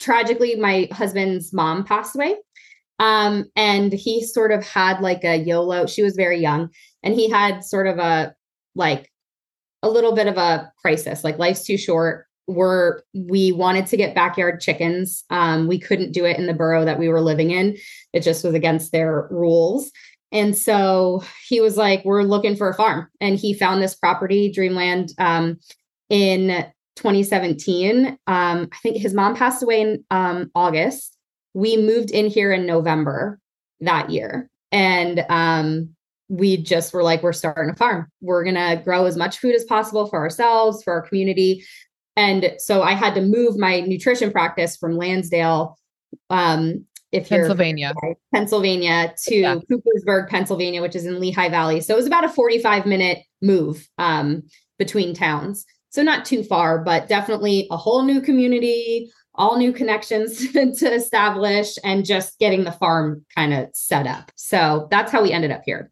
tragically, 0.01 0.57
my 0.57 0.89
husband's 0.93 1.53
mom 1.53 1.85
passed 1.85 2.15
away, 2.17 2.37
um, 2.99 3.47
and 3.57 3.93
he 3.93 4.25
sort 4.25 4.53
of 4.53 4.65
had 4.67 5.01
like 5.01 5.25
a 5.25 5.37
YOLO. 5.37 5.87
She 5.87 6.03
was 6.03 6.15
very 6.15 6.39
young, 6.39 6.71
and 7.03 7.15
he 7.15 7.29
had 7.29 7.65
sort 7.65 7.87
of 7.87 7.99
a 7.99 8.35
like 8.75 9.11
a 9.83 9.91
little 9.91 10.15
bit 10.15 10.27
of 10.27 10.37
a 10.37 10.73
crisis. 10.81 11.25
Like 11.25 11.39
life's 11.39 11.65
too 11.65 11.77
short. 11.77 12.27
We're 12.47 13.01
we 13.15 13.53
wanted 13.53 13.87
to 13.87 13.97
get 13.97 14.15
backyard 14.15 14.61
chickens. 14.61 15.25
Um 15.31 15.69
we 15.69 15.79
couldn't 15.79 16.13
do 16.13 16.25
it 16.25 16.39
in 16.39 16.47
the 16.47 16.55
borough 16.55 16.85
that 16.85 16.99
we 16.99 17.09
were 17.09 17.21
living 17.21 17.51
in. 17.51 17.77
It 18.13 18.21
just 18.21 18.45
was 18.45 18.55
against 18.55 18.93
their 18.93 19.29
rules. 19.31 19.91
And 20.31 20.57
so 20.57 21.23
he 21.47 21.61
was 21.61 21.77
like 21.77 22.05
we're 22.05 22.23
looking 22.23 22.57
for 22.57 22.69
a 22.69 22.75
farm. 22.75 23.09
And 23.21 23.37
he 23.37 23.53
found 23.55 23.83
this 23.83 23.95
property 23.95 24.51
dreamland 24.51 25.13
um 25.19 25.59
in 26.09 26.67
2017 26.97 28.07
um 28.27 28.69
i 28.71 28.77
think 28.83 28.99
his 28.99 29.15
mom 29.15 29.35
passed 29.35 29.63
away 29.63 29.81
in 29.81 30.05
um 30.11 30.51
august 30.55 31.12
we 31.55 31.77
moved 31.77 32.11
in 32.11 32.27
here 32.27 32.53
in 32.53 32.67
november 32.67 33.39
that 33.81 34.11
year 34.11 34.49
and 34.71 35.25
um 35.29 35.89
we 36.29 36.57
just 36.57 36.95
were 36.95 37.03
like 37.03 37.23
we're 37.23 37.33
starting 37.33 37.71
a 37.71 37.77
farm 37.77 38.07
we're 38.23 38.45
going 38.45 38.55
to 38.55 38.81
grow 38.85 39.05
as 39.05 39.17
much 39.17 39.39
food 39.39 39.55
as 39.55 39.65
possible 39.65 40.07
for 40.07 40.19
ourselves 40.19 40.83
for 40.83 40.95
our 40.95 41.03
community 41.03 41.63
and 42.17 42.55
so 42.59 42.83
I 42.83 42.93
had 42.93 43.15
to 43.15 43.23
move 43.23 43.57
my 43.57 43.81
nutrition 43.81 44.31
practice 44.31 44.77
from 44.77 44.97
Lansdale, 44.97 45.79
um, 46.31 46.85
if 47.11 47.29
Pennsylvania, 47.29 47.93
you're 48.03 48.15
Pennsylvania 48.35 49.15
to 49.25 49.37
Yeah. 49.37 49.57
Coopersburg, 49.71 50.29
Pennsylvania, 50.29 50.81
which 50.81 50.97
is 50.97 51.05
in 51.05 51.21
Lehigh 51.21 51.51
Valley. 51.51 51.81
So 51.81 51.95
it 51.95 51.97
was 51.97 52.07
about 52.07 52.25
a 52.25 52.29
45 52.29 52.87
minute 52.87 53.19
move 53.43 53.87
um, 53.99 54.43
between 54.79 55.15
towns. 55.15 55.65
So 55.91 56.03
not 56.03 56.25
too 56.25 56.43
far, 56.43 56.83
but 56.83 57.09
definitely 57.09 57.67
a 57.71 57.77
whole 57.77 58.03
new 58.03 58.23
community, 58.23 59.11
all 59.35 59.57
new 59.57 59.73
connections 59.73 60.53
to 60.53 60.93
establish, 60.93 61.77
and 61.85 62.05
just 62.05 62.39
getting 62.39 62.65
the 62.65 62.73
farm 62.73 63.25
kind 63.35 63.55
of 63.55 63.69
set 63.73 64.07
up. 64.07 64.31
So 64.37 64.89
that's 64.91 65.13
how 65.13 65.23
we 65.23 65.33
ended 65.33 65.51
up 65.51 65.63
here. 65.65 65.91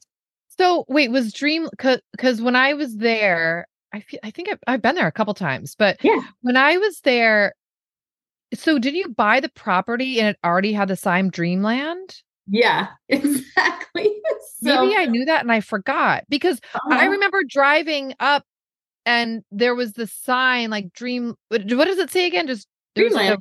So 0.59 0.85
wait, 0.88 1.11
was 1.11 1.32
Dream 1.32 1.68
because 1.70 2.42
when 2.42 2.56
I 2.56 2.75
was 2.75 2.97
there, 2.97 3.66
I 3.92 4.00
feel 4.00 4.20
I 4.23 4.30
think 4.30 4.50
I've, 4.50 4.59
I've 4.66 4.82
been 4.82 4.94
there 4.94 5.06
a 5.06 5.12
couple 5.12 5.35
times, 5.35 5.75
but 5.75 5.99
Yeah. 6.02 6.20
when 6.42 6.56
I 6.56 6.76
was 6.76 7.00
there, 7.00 7.54
so 8.52 8.78
did 8.78 8.94
you 8.94 9.09
buy 9.09 9.40
the 9.40 9.49
property 9.49 10.20
and 10.20 10.28
it 10.28 10.38
already 10.44 10.73
had 10.73 10.88
the 10.88 10.97
sign 10.97 11.30
Dreamland? 11.30 12.23
Yeah, 12.47 12.88
exactly. 13.09 14.11
So, 14.62 14.85
Maybe 14.87 14.97
I 14.97 15.06
knew 15.06 15.25
that 15.25 15.40
and 15.40 15.52
I 15.52 15.61
forgot 15.61 16.25
because 16.28 16.61
I 16.75 16.97
uh-huh. 16.97 17.09
remember 17.09 17.42
driving 17.49 18.14
up 18.20 18.44
and 19.06 19.42
there 19.50 19.75
was 19.75 19.94
the 19.94 20.06
sign 20.06 20.70
like 20.70 20.92
Dream. 20.92 21.35
What 21.49 21.66
does 21.66 21.99
it 21.99 22.11
say 22.11 22.26
again? 22.26 22.47
Just 22.47 22.66
there 22.66 22.66
was, 22.66 22.66
like, 22.66 22.70
Dreamland. 22.94 23.35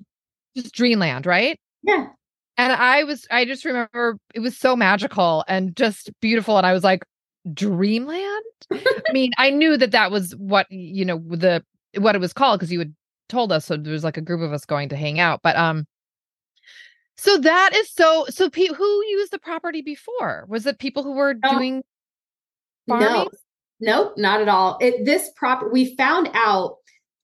a- 0.56 0.60
just 0.62 0.74
Dreamland, 0.74 1.26
right? 1.26 1.60
Yeah. 1.84 2.08
And 2.58 2.74
I 2.74 3.04
was, 3.06 3.26
I 3.32 3.46
just 3.46 3.64
remember 3.66 4.18
it 4.34 4.40
was 4.42 4.58
so 4.58 4.76
magical 4.76 5.46
and 5.48 5.76
just 5.76 6.12
beautiful. 6.22 6.58
And 6.58 6.66
I 6.68 6.74
was 6.74 6.84
like, 6.84 7.04
Dreamland? 7.54 8.44
I 8.74 9.12
mean, 9.14 9.32
I 9.38 9.50
knew 9.50 9.78
that 9.78 9.92
that 9.92 10.12
was 10.12 10.36
what, 10.36 10.68
you 10.70 11.06
know, 11.06 11.24
the, 11.30 11.64
what 11.98 12.16
it 12.16 12.20
was 12.22 12.34
called 12.34 12.60
because 12.60 12.72
you 12.72 12.80
had 12.80 12.94
told 13.30 13.52
us. 13.54 13.66
So 13.66 13.78
there 13.78 13.94
was 13.94 14.04
like 14.04 14.18
a 14.18 14.22
group 14.22 14.42
of 14.42 14.52
us 14.52 14.66
going 14.66 14.90
to 14.90 14.98
hang 14.98 15.20
out. 15.22 15.40
But, 15.42 15.56
um, 15.56 15.86
so 17.18 17.38
that 17.38 17.72
is 17.76 17.90
so, 17.94 18.26
so 18.30 18.50
pe- 18.50 18.68
who 18.68 19.06
used 19.08 19.32
the 19.32 19.40
property 19.40 19.82
before? 19.82 20.46
Was 20.50 20.66
it 20.66 20.80
people 20.80 21.04
who 21.04 21.14
were 21.14 21.34
No. 21.36 21.52
doing 21.52 21.84
No, 22.88 23.00
farming? 23.00 23.28
nope, 23.80 24.14
not 24.18 24.42
at 24.42 24.50
all. 24.50 24.78
It, 24.82 25.06
this 25.06 25.30
prop 25.36 25.64
we 25.72 25.96
found 25.96 26.30
out 26.34 26.78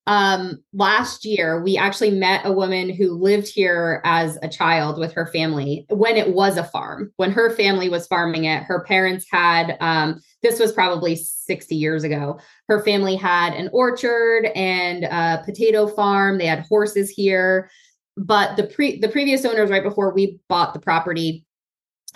um 0.08 0.60
last 0.72 1.26
year 1.26 1.64
we 1.64 1.78
actually 1.78 2.12
met 2.12 2.46
a 2.46 2.52
woman 2.52 2.90
who 2.90 3.12
lived 3.12 3.48
here 3.48 4.02
as 4.06 4.38
a 4.44 4.48
child 4.48 5.00
with 5.00 5.12
her 5.14 5.26
family 5.28 5.86
when 5.90 6.16
it 6.16 6.34
was 6.34 6.58
a 6.58 6.64
farm. 6.64 7.12
When 7.18 7.32
her 7.32 7.50
family 7.56 7.90
was 7.90 8.06
farming 8.06 8.46
it 8.46 8.64
her 8.64 8.84
parents 8.84 9.26
had 9.32 9.78
um 9.80 10.22
this 10.44 10.60
was 10.60 10.72
probably 10.72 11.16
60 11.16 11.76
years 11.76 12.04
ago. 12.04 12.40
Her 12.68 12.84
family 12.84 13.16
had 13.16 13.54
an 13.54 13.70
orchard 13.74 14.46
and 14.56 15.06
a 15.06 15.42
potato 15.44 15.88
farm. 15.88 16.38
They 16.38 16.46
had 16.46 16.66
horses 16.70 17.10
here. 17.10 17.70
But 18.16 18.58
the 18.58 18.68
pre 18.68 19.00
the 19.00 19.10
previous 19.10 19.44
owners 19.44 19.72
right 19.72 19.84
before 19.84 20.14
we 20.14 20.40
bought 20.48 20.74
the 20.74 20.80
property 20.80 21.46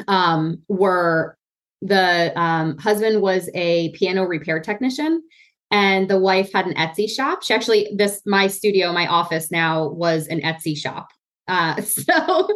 um 0.07 0.61
were 0.67 1.37
the 1.81 2.37
um, 2.39 2.77
husband 2.77 3.21
was 3.21 3.49
a 3.53 3.91
piano 3.91 4.25
repair 4.25 4.59
technician 4.59 5.23
and 5.71 6.09
the 6.09 6.19
wife 6.19 6.51
had 6.53 6.65
an 6.65 6.73
etsy 6.75 7.09
shop. 7.09 7.43
She 7.43 7.53
actually 7.53 7.89
this 7.95 8.21
my 8.25 8.47
studio 8.47 8.91
my 8.91 9.07
office 9.07 9.51
now 9.51 9.89
was 9.89 10.27
an 10.27 10.41
etsy 10.41 10.77
shop. 10.77 11.09
Uh, 11.47 11.81
so 11.81 12.49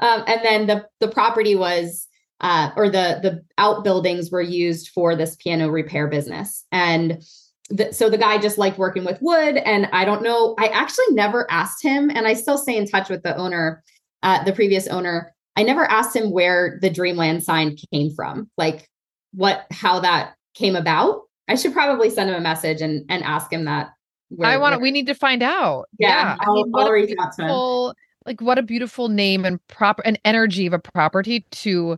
um, 0.00 0.24
and 0.26 0.40
then 0.44 0.66
the 0.66 0.86
the 1.00 1.08
property 1.08 1.54
was 1.54 2.06
uh, 2.40 2.70
or 2.76 2.88
the 2.88 3.20
the 3.22 3.42
outbuildings 3.58 4.30
were 4.30 4.42
used 4.42 4.88
for 4.88 5.16
this 5.16 5.36
piano 5.36 5.68
repair 5.68 6.08
business. 6.08 6.64
And 6.72 7.22
the, 7.70 7.92
so 7.92 8.08
the 8.08 8.16
guy 8.16 8.38
just 8.38 8.56
liked 8.56 8.78
working 8.78 9.04
with 9.04 9.20
wood 9.20 9.58
and 9.58 9.90
i 9.92 10.02
don't 10.06 10.22
know 10.22 10.54
i 10.58 10.68
actually 10.68 11.04
never 11.10 11.46
asked 11.50 11.84
him 11.84 12.10
and 12.10 12.26
i 12.26 12.32
still 12.32 12.56
stay 12.56 12.78
in 12.78 12.86
touch 12.86 13.10
with 13.10 13.22
the 13.22 13.36
owner 13.36 13.82
uh, 14.22 14.42
the 14.44 14.52
previous 14.52 14.86
owner. 14.86 15.34
I 15.56 15.62
never 15.62 15.84
asked 15.84 16.14
him 16.14 16.30
where 16.30 16.78
the 16.80 16.90
Dreamland 16.90 17.42
sign 17.42 17.76
came 17.92 18.10
from, 18.14 18.50
like 18.56 18.88
what 19.32 19.66
how 19.70 20.00
that 20.00 20.34
came 20.54 20.76
about. 20.76 21.22
I 21.48 21.54
should 21.54 21.72
probably 21.72 22.10
send 22.10 22.30
him 22.30 22.36
a 22.36 22.40
message 22.40 22.80
and 22.82 23.04
and 23.08 23.22
ask 23.24 23.52
him 23.52 23.64
that. 23.64 23.90
where- 24.30 24.48
I 24.50 24.56
want 24.58 24.74
to, 24.74 24.78
we 24.78 24.90
need 24.90 25.06
to 25.06 25.14
find 25.14 25.42
out. 25.42 25.86
Yeah, 25.98 26.36
I 26.38 26.44
I'll- 26.44 26.54
mean, 26.54 26.70
what 26.70 26.84
I'll 26.86 26.92
reach 26.92 27.14
out 27.20 27.32
to 27.36 27.42
him. 27.42 27.94
like 28.26 28.40
what 28.42 28.58
a 28.58 28.62
beautiful 28.62 29.08
name 29.08 29.44
and 29.46 29.58
proper 29.68 30.02
and 30.04 30.18
energy 30.24 30.66
of 30.66 30.74
a 30.74 30.78
property 30.78 31.46
to 31.50 31.96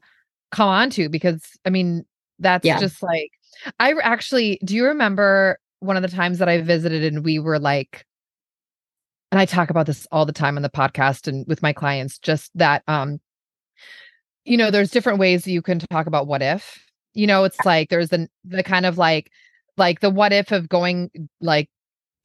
come 0.52 0.68
on 0.68 0.90
to 0.90 1.08
because 1.08 1.42
I 1.64 1.70
mean, 1.70 2.04
that's 2.38 2.64
Yeah. 2.64 2.78
just 2.78 3.02
like, 3.02 3.30
I 3.80 3.94
actually, 4.02 4.60
do 4.64 4.74
you 4.76 4.86
remember 4.86 5.58
one 5.80 5.96
of 5.96 6.02
the 6.02 6.08
times 6.08 6.38
that 6.38 6.48
I 6.48 6.60
visited 6.60 7.02
and 7.04 7.24
we 7.24 7.38
were 7.40 7.58
like, 7.58 8.06
and 9.32 9.40
I 9.40 9.44
talk 9.44 9.70
about 9.70 9.86
this 9.86 10.06
all 10.12 10.24
the 10.26 10.32
time 10.32 10.56
on 10.56 10.62
the 10.62 10.70
podcast 10.70 11.26
and 11.28 11.44
with 11.48 11.62
my 11.62 11.72
clients, 11.72 12.18
just 12.18 12.50
that, 12.56 12.82
um, 12.88 13.20
you 14.44 14.56
know, 14.56 14.70
there's 14.70 14.90
different 14.90 15.18
ways 15.18 15.44
that 15.44 15.50
you 15.52 15.62
can 15.62 15.78
talk 15.80 16.06
about 16.06 16.26
what 16.26 16.42
if, 16.42 16.78
you 17.14 17.26
know, 17.26 17.44
it's 17.44 17.58
like 17.64 17.88
there's 17.88 18.10
the, 18.10 18.28
the 18.44 18.62
kind 18.62 18.86
of 18.86 18.98
like, 18.98 19.30
like 19.76 20.00
the 20.00 20.10
what 20.10 20.32
if 20.32 20.52
of 20.52 20.68
going 20.68 21.10
like, 21.40 21.68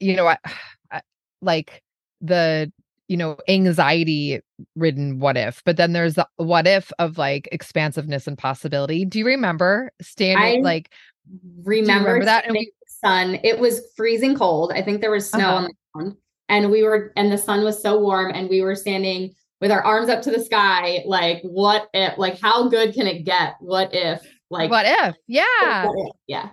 you 0.00 0.14
know, 0.16 0.26
I, 0.26 0.38
I, 0.90 1.02
like 1.40 1.82
the, 2.20 2.72
you 3.08 3.16
know, 3.16 3.36
anxiety 3.48 4.40
ridden 4.74 5.20
what 5.20 5.36
if, 5.36 5.62
but 5.64 5.76
then 5.76 5.92
there's 5.92 6.14
the 6.14 6.26
what 6.36 6.66
if 6.66 6.90
of 6.98 7.18
like 7.18 7.48
expansiveness 7.52 8.26
and 8.26 8.36
possibility. 8.36 9.04
Do 9.04 9.18
you 9.18 9.26
remember 9.26 9.92
standing 10.02 10.60
I 10.60 10.62
like, 10.62 10.90
remember, 11.62 12.08
remember 12.08 12.24
that? 12.24 12.46
And 12.46 12.56
the 12.56 12.66
sun. 12.86 13.38
It 13.44 13.58
was 13.60 13.80
freezing 13.96 14.34
cold. 14.34 14.72
I 14.74 14.82
think 14.82 15.00
there 15.00 15.10
was 15.10 15.30
snow 15.30 15.48
Uh-huh. 15.48 15.56
on 15.56 15.64
the 15.64 15.74
ground, 15.94 16.16
and 16.48 16.70
we 16.70 16.82
were, 16.82 17.12
and 17.16 17.30
the 17.30 17.38
sun 17.38 17.62
was 17.62 17.80
so 17.80 17.98
warm, 17.98 18.32
and 18.34 18.48
we 18.48 18.60
were 18.60 18.74
standing 18.74 19.32
with 19.60 19.70
our 19.70 19.84
arms 19.84 20.08
up 20.08 20.22
to 20.22 20.30
the 20.30 20.44
sky, 20.44 21.02
like, 21.06 21.40
what 21.42 21.88
if? 21.94 22.18
Like, 22.18 22.40
how 22.40 22.68
good 22.68 22.92
can 22.92 23.06
it 23.06 23.24
get? 23.24 23.54
What 23.60 23.94
if? 23.94 24.20
Like, 24.50 24.70
what 24.70 24.86
if? 24.86 25.16
Yeah. 25.26 25.86
what 25.86 25.94
if? 25.98 26.16
yeah, 26.26 26.50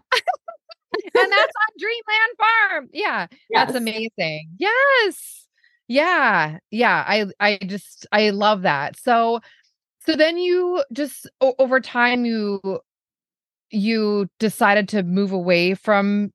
and 1.15 1.31
that's 1.31 1.53
on 1.61 1.77
Dreamland 1.79 2.37
Farm. 2.39 2.89
Yeah, 2.91 3.27
yes. 3.29 3.37
that's 3.53 3.75
amazing. 3.75 4.49
Yes. 4.57 5.47
Yeah. 5.87 6.57
Yeah. 6.71 7.03
I 7.07 7.25
I 7.39 7.59
just 7.65 8.07
I 8.11 8.29
love 8.31 8.63
that. 8.63 8.97
So 8.97 9.41
so 10.05 10.15
then 10.15 10.37
you 10.37 10.83
just 10.91 11.29
o- 11.41 11.55
over 11.59 11.79
time 11.79 12.25
you 12.25 12.79
you 13.69 14.27
decided 14.39 14.87
to 14.89 15.03
move 15.03 15.31
away 15.31 15.73
from 15.73 16.31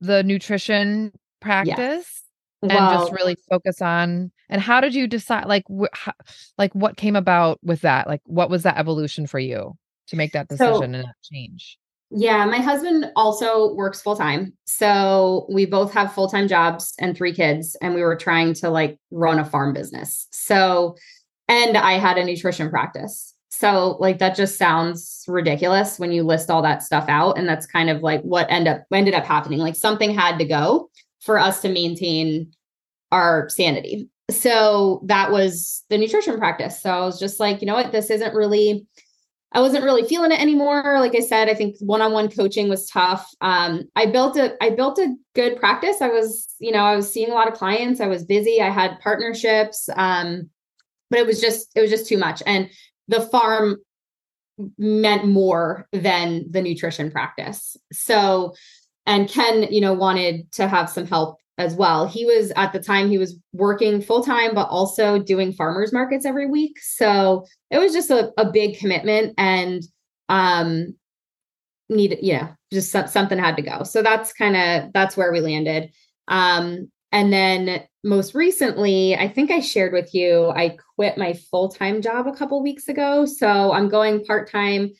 the 0.00 0.22
nutrition 0.22 1.12
practice 1.40 1.76
yes. 1.76 2.22
and 2.62 2.72
well, 2.72 3.00
just 3.00 3.12
really 3.12 3.36
focus 3.50 3.82
on 3.82 4.32
and 4.48 4.60
how 4.60 4.80
did 4.80 4.94
you 4.94 5.06
decide 5.06 5.46
like 5.46 5.64
wh- 5.68 5.92
how, 5.92 6.12
like 6.56 6.74
what 6.74 6.96
came 6.96 7.16
about 7.16 7.58
with 7.62 7.82
that 7.82 8.06
like 8.06 8.22
what 8.24 8.50
was 8.50 8.62
that 8.62 8.78
evolution 8.78 9.26
for 9.26 9.38
you 9.38 9.76
to 10.06 10.16
make 10.16 10.32
that 10.32 10.48
decision 10.48 10.74
so, 10.74 10.82
and 10.82 10.94
that 10.94 11.14
change 11.22 11.78
yeah 12.10 12.44
my 12.44 12.58
husband 12.58 13.10
also 13.16 13.74
works 13.74 14.00
full 14.00 14.16
time 14.16 14.52
so 14.64 15.46
we 15.50 15.66
both 15.66 15.92
have 15.92 16.12
full 16.12 16.28
time 16.28 16.48
jobs 16.48 16.94
and 16.98 17.16
three 17.16 17.32
kids 17.32 17.76
and 17.82 17.94
we 17.94 18.02
were 18.02 18.16
trying 18.16 18.54
to 18.54 18.70
like 18.70 18.98
run 19.10 19.38
a 19.38 19.44
farm 19.44 19.72
business 19.72 20.26
so 20.30 20.96
and 21.48 21.76
i 21.76 21.94
had 21.94 22.18
a 22.18 22.24
nutrition 22.24 22.70
practice 22.70 23.34
so 23.56 23.96
like 24.00 24.18
that 24.18 24.34
just 24.34 24.58
sounds 24.58 25.24
ridiculous 25.28 25.96
when 26.00 26.10
you 26.10 26.24
list 26.24 26.50
all 26.50 26.60
that 26.62 26.82
stuff 26.82 27.04
out 27.08 27.38
and 27.38 27.48
that's 27.48 27.66
kind 27.66 27.88
of 27.88 28.02
like 28.02 28.20
what 28.22 28.50
end 28.50 28.66
up 28.66 28.82
ended 28.92 29.14
up 29.14 29.24
happening. 29.24 29.60
Like 29.60 29.76
something 29.76 30.12
had 30.12 30.38
to 30.38 30.44
go 30.44 30.90
for 31.20 31.38
us 31.38 31.62
to 31.62 31.68
maintain 31.68 32.52
our 33.12 33.48
sanity. 33.48 34.08
So 34.28 35.02
that 35.06 35.30
was 35.30 35.84
the 35.88 35.98
nutrition 35.98 36.36
practice. 36.36 36.82
So 36.82 36.90
I 36.90 37.00
was 37.00 37.20
just 37.20 37.38
like, 37.38 37.60
you 37.60 37.66
know 37.66 37.74
what, 37.74 37.92
this 37.92 38.10
isn't 38.10 38.34
really 38.34 38.88
I 39.54 39.60
wasn't 39.60 39.84
really 39.84 40.02
feeling 40.02 40.32
it 40.32 40.40
anymore. 40.40 40.98
Like 40.98 41.14
I 41.14 41.20
said, 41.20 41.48
I 41.48 41.54
think 41.54 41.76
one-on-one 41.78 42.30
coaching 42.30 42.68
was 42.68 42.88
tough. 42.90 43.26
Um, 43.40 43.84
I 43.94 44.06
built 44.06 44.36
a 44.36 44.56
I 44.62 44.70
built 44.70 44.98
a 44.98 45.14
good 45.34 45.56
practice. 45.56 46.02
I 46.02 46.08
was, 46.08 46.52
you 46.58 46.72
know, 46.72 46.80
I 46.80 46.96
was 46.96 47.10
seeing 47.10 47.30
a 47.30 47.34
lot 47.34 47.46
of 47.46 47.54
clients. 47.54 48.00
I 48.00 48.08
was 48.08 48.24
busy. 48.24 48.60
I 48.60 48.70
had 48.70 48.98
partnerships. 49.00 49.88
Um, 49.94 50.50
but 51.08 51.20
it 51.20 51.26
was 51.26 51.40
just 51.40 51.70
it 51.76 51.80
was 51.80 51.90
just 51.90 52.08
too 52.08 52.18
much. 52.18 52.42
And 52.44 52.68
the 53.06 53.20
farm 53.20 53.76
meant 54.76 55.26
more 55.26 55.86
than 55.92 56.50
the 56.50 56.62
nutrition 56.62 57.10
practice. 57.10 57.76
So, 57.92 58.54
and 59.06 59.28
Ken, 59.28 59.72
you 59.72 59.80
know, 59.80 59.92
wanted 59.92 60.50
to 60.52 60.66
have 60.66 60.90
some 60.90 61.06
help 61.06 61.38
as 61.58 61.74
well. 61.74 62.06
He 62.06 62.24
was 62.24 62.52
at 62.56 62.72
the 62.72 62.80
time 62.80 63.08
he 63.08 63.18
was 63.18 63.38
working 63.52 64.00
full 64.02 64.24
time, 64.24 64.54
but 64.54 64.68
also 64.68 65.18
doing 65.18 65.52
farmers 65.52 65.92
markets 65.92 66.26
every 66.26 66.46
week. 66.46 66.78
So 66.80 67.44
it 67.70 67.78
was 67.78 67.92
just 67.92 68.10
a, 68.10 68.32
a 68.36 68.50
big 68.50 68.78
commitment 68.78 69.34
and 69.38 69.82
um 70.28 70.94
needed, 71.88 72.20
yeah, 72.22 72.54
just 72.72 72.90
something 72.90 73.38
had 73.38 73.56
to 73.56 73.62
go. 73.62 73.82
So 73.82 74.02
that's 74.02 74.32
kind 74.32 74.56
of 74.56 74.92
that's 74.92 75.16
where 75.16 75.32
we 75.32 75.40
landed. 75.40 75.90
Um, 76.28 76.90
and 77.12 77.32
then 77.32 77.84
most 78.02 78.34
recently, 78.34 79.14
I 79.16 79.28
think 79.28 79.50
I 79.50 79.60
shared 79.60 79.92
with 79.92 80.14
you, 80.14 80.50
I 80.50 80.76
quit 80.96 81.16
my 81.16 81.34
full 81.50 81.68
time 81.68 82.02
job 82.02 82.26
a 82.26 82.34
couple 82.34 82.62
weeks 82.62 82.88
ago. 82.88 83.24
So 83.24 83.72
I'm 83.72 83.88
going 83.88 84.24
part 84.24 84.50
time. 84.50 84.90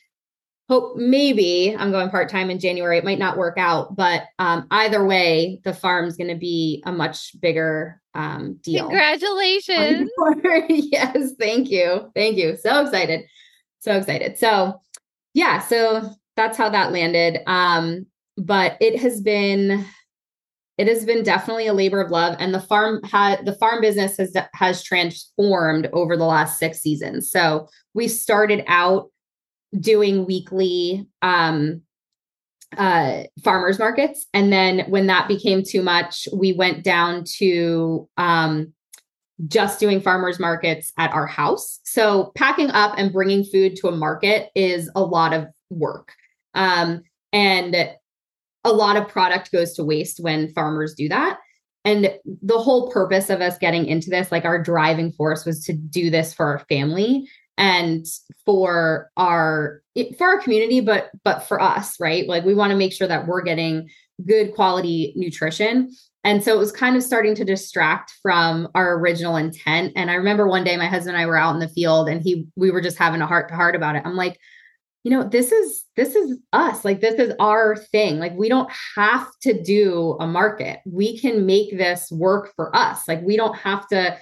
Hope 0.67 0.95
maybe 0.95 1.75
I'm 1.77 1.91
going 1.91 2.09
part 2.09 2.29
time 2.29 2.49
in 2.49 2.59
January. 2.59 2.97
It 2.97 3.05
might 3.05 3.19
not 3.19 3.37
work 3.37 3.57
out, 3.57 3.95
but 3.95 4.23
um, 4.39 4.65
either 4.71 5.05
way, 5.05 5.61
the 5.63 5.73
farm's 5.73 6.17
going 6.17 6.29
to 6.29 6.35
be 6.35 6.81
a 6.87 6.91
much 6.91 7.39
bigger 7.39 8.01
um, 8.15 8.55
deal. 8.63 8.87
Congratulations. 8.87 10.09
yes. 10.69 11.33
Thank 11.39 11.69
you. 11.69 12.11
Thank 12.15 12.37
you. 12.37 12.57
So 12.57 12.81
excited. 12.81 13.25
So 13.79 13.97
excited. 13.97 14.39
So, 14.39 14.81
yeah. 15.35 15.59
So 15.59 16.09
that's 16.35 16.57
how 16.57 16.69
that 16.69 16.91
landed. 16.91 17.41
Um, 17.45 18.07
but 18.37 18.77
it 18.81 18.99
has 18.99 19.21
been 19.21 19.85
it 20.77 20.87
has 20.87 21.05
been 21.05 21.23
definitely 21.23 21.67
a 21.67 21.73
labor 21.73 22.01
of 22.01 22.11
love 22.11 22.35
and 22.39 22.53
the 22.53 22.59
farm 22.59 23.01
had 23.03 23.45
the 23.45 23.55
farm 23.55 23.81
business 23.81 24.17
has 24.17 24.35
has 24.53 24.83
transformed 24.83 25.89
over 25.93 26.17
the 26.17 26.25
last 26.25 26.59
six 26.59 26.79
seasons 26.79 27.31
so 27.31 27.67
we 27.93 28.07
started 28.07 28.63
out 28.67 29.09
doing 29.79 30.25
weekly 30.25 31.07
um 31.21 31.81
uh 32.77 33.23
farmers 33.43 33.79
markets. 33.79 34.25
And 34.33 34.51
then 34.51 34.85
when 34.89 35.07
that 35.07 35.27
became 35.27 35.63
too 35.63 35.81
much 35.81 36.27
we 36.33 36.53
went 36.53 36.83
down 36.83 37.23
to 37.37 38.09
um 38.17 38.73
just 39.47 39.79
doing 39.79 39.99
farmers 39.99 40.39
markets 40.39 40.93
at 40.97 41.11
our 41.11 41.27
house. 41.27 41.79
So 41.83 42.31
packing 42.35 42.71
up 42.71 42.95
and 42.97 43.11
bringing 43.11 43.43
food 43.43 43.75
to 43.77 43.89
a 43.89 43.95
market 43.95 44.49
is 44.55 44.89
a 44.95 45.01
lot 45.01 45.33
of 45.33 45.47
work. 45.69 46.11
Um 46.53 47.01
and 47.33 47.75
a 48.63 48.71
lot 48.71 48.97
of 48.97 49.07
product 49.07 49.51
goes 49.51 49.73
to 49.73 49.83
waste 49.83 50.19
when 50.19 50.51
farmers 50.53 50.95
do 50.95 51.07
that. 51.09 51.37
And 51.85 52.11
the 52.41 52.57
whole 52.57 52.89
purpose 52.89 53.29
of 53.29 53.41
us 53.41 53.59
getting 53.59 53.85
into 53.85 54.09
this, 54.09 54.31
like 54.31 54.43
our 54.43 54.61
driving 54.61 55.11
force 55.11 55.45
was 55.45 55.63
to 55.65 55.73
do 55.73 56.09
this 56.09 56.33
for 56.33 56.47
our 56.47 56.59
family 56.67 57.29
and 57.57 58.05
for 58.45 59.09
our 59.17 59.81
for 60.17 60.27
our 60.27 60.41
community 60.41 60.81
but 60.81 61.09
but 61.23 61.39
for 61.39 61.61
us 61.61 61.99
right? 61.99 62.27
Like 62.27 62.43
we 62.43 62.53
want 62.53 62.71
to 62.71 62.77
make 62.77 62.93
sure 62.93 63.07
that 63.07 63.27
we're 63.27 63.41
getting 63.41 63.89
good 64.25 64.53
quality 64.53 65.13
nutrition. 65.15 65.91
And 66.23 66.43
so 66.43 66.55
it 66.55 66.57
was 66.57 66.71
kind 66.71 66.95
of 66.95 67.03
starting 67.03 67.35
to 67.35 67.45
distract 67.45 68.13
from 68.21 68.67
our 68.73 68.97
original 68.97 69.35
intent. 69.35 69.93
And 69.95 70.09
i 70.09 70.15
remember 70.15 70.47
one 70.47 70.63
day 70.63 70.77
my 70.77 70.87
husband 70.87 71.15
and 71.15 71.23
i 71.23 71.27
were 71.27 71.37
out 71.37 71.53
in 71.53 71.59
the 71.59 71.69
field 71.69 72.09
and 72.09 72.21
he 72.21 72.47
we 72.55 72.71
were 72.71 72.81
just 72.81 72.97
having 72.97 73.21
a 73.21 73.27
heart 73.27 73.49
to 73.49 73.55
heart 73.55 73.75
about 73.75 73.95
it. 73.95 74.03
I'm 74.05 74.15
like 74.15 74.39
you 75.05 75.11
know 75.11 75.23
this 75.23 75.51
is 75.51 75.85
this 75.95 76.15
is 76.15 76.39
us. 76.51 76.83
Like 76.83 76.99
this 76.99 77.19
is 77.19 77.31
our 77.39 77.75
thing. 77.75 78.17
Like 78.17 78.33
we 78.33 78.49
don't 78.49 78.71
have 78.95 79.27
to 79.43 79.61
do 79.61 80.17
a 80.19 80.25
market. 80.25 80.79
We 80.83 81.19
can 81.19 81.45
make 81.45 81.77
this 81.77 82.11
work 82.11 82.53
for 82.55 82.75
us. 82.75 83.07
Like 83.07 83.21
we 83.21 83.37
don't 83.37 83.55
have 83.55 83.87
to 83.89 84.17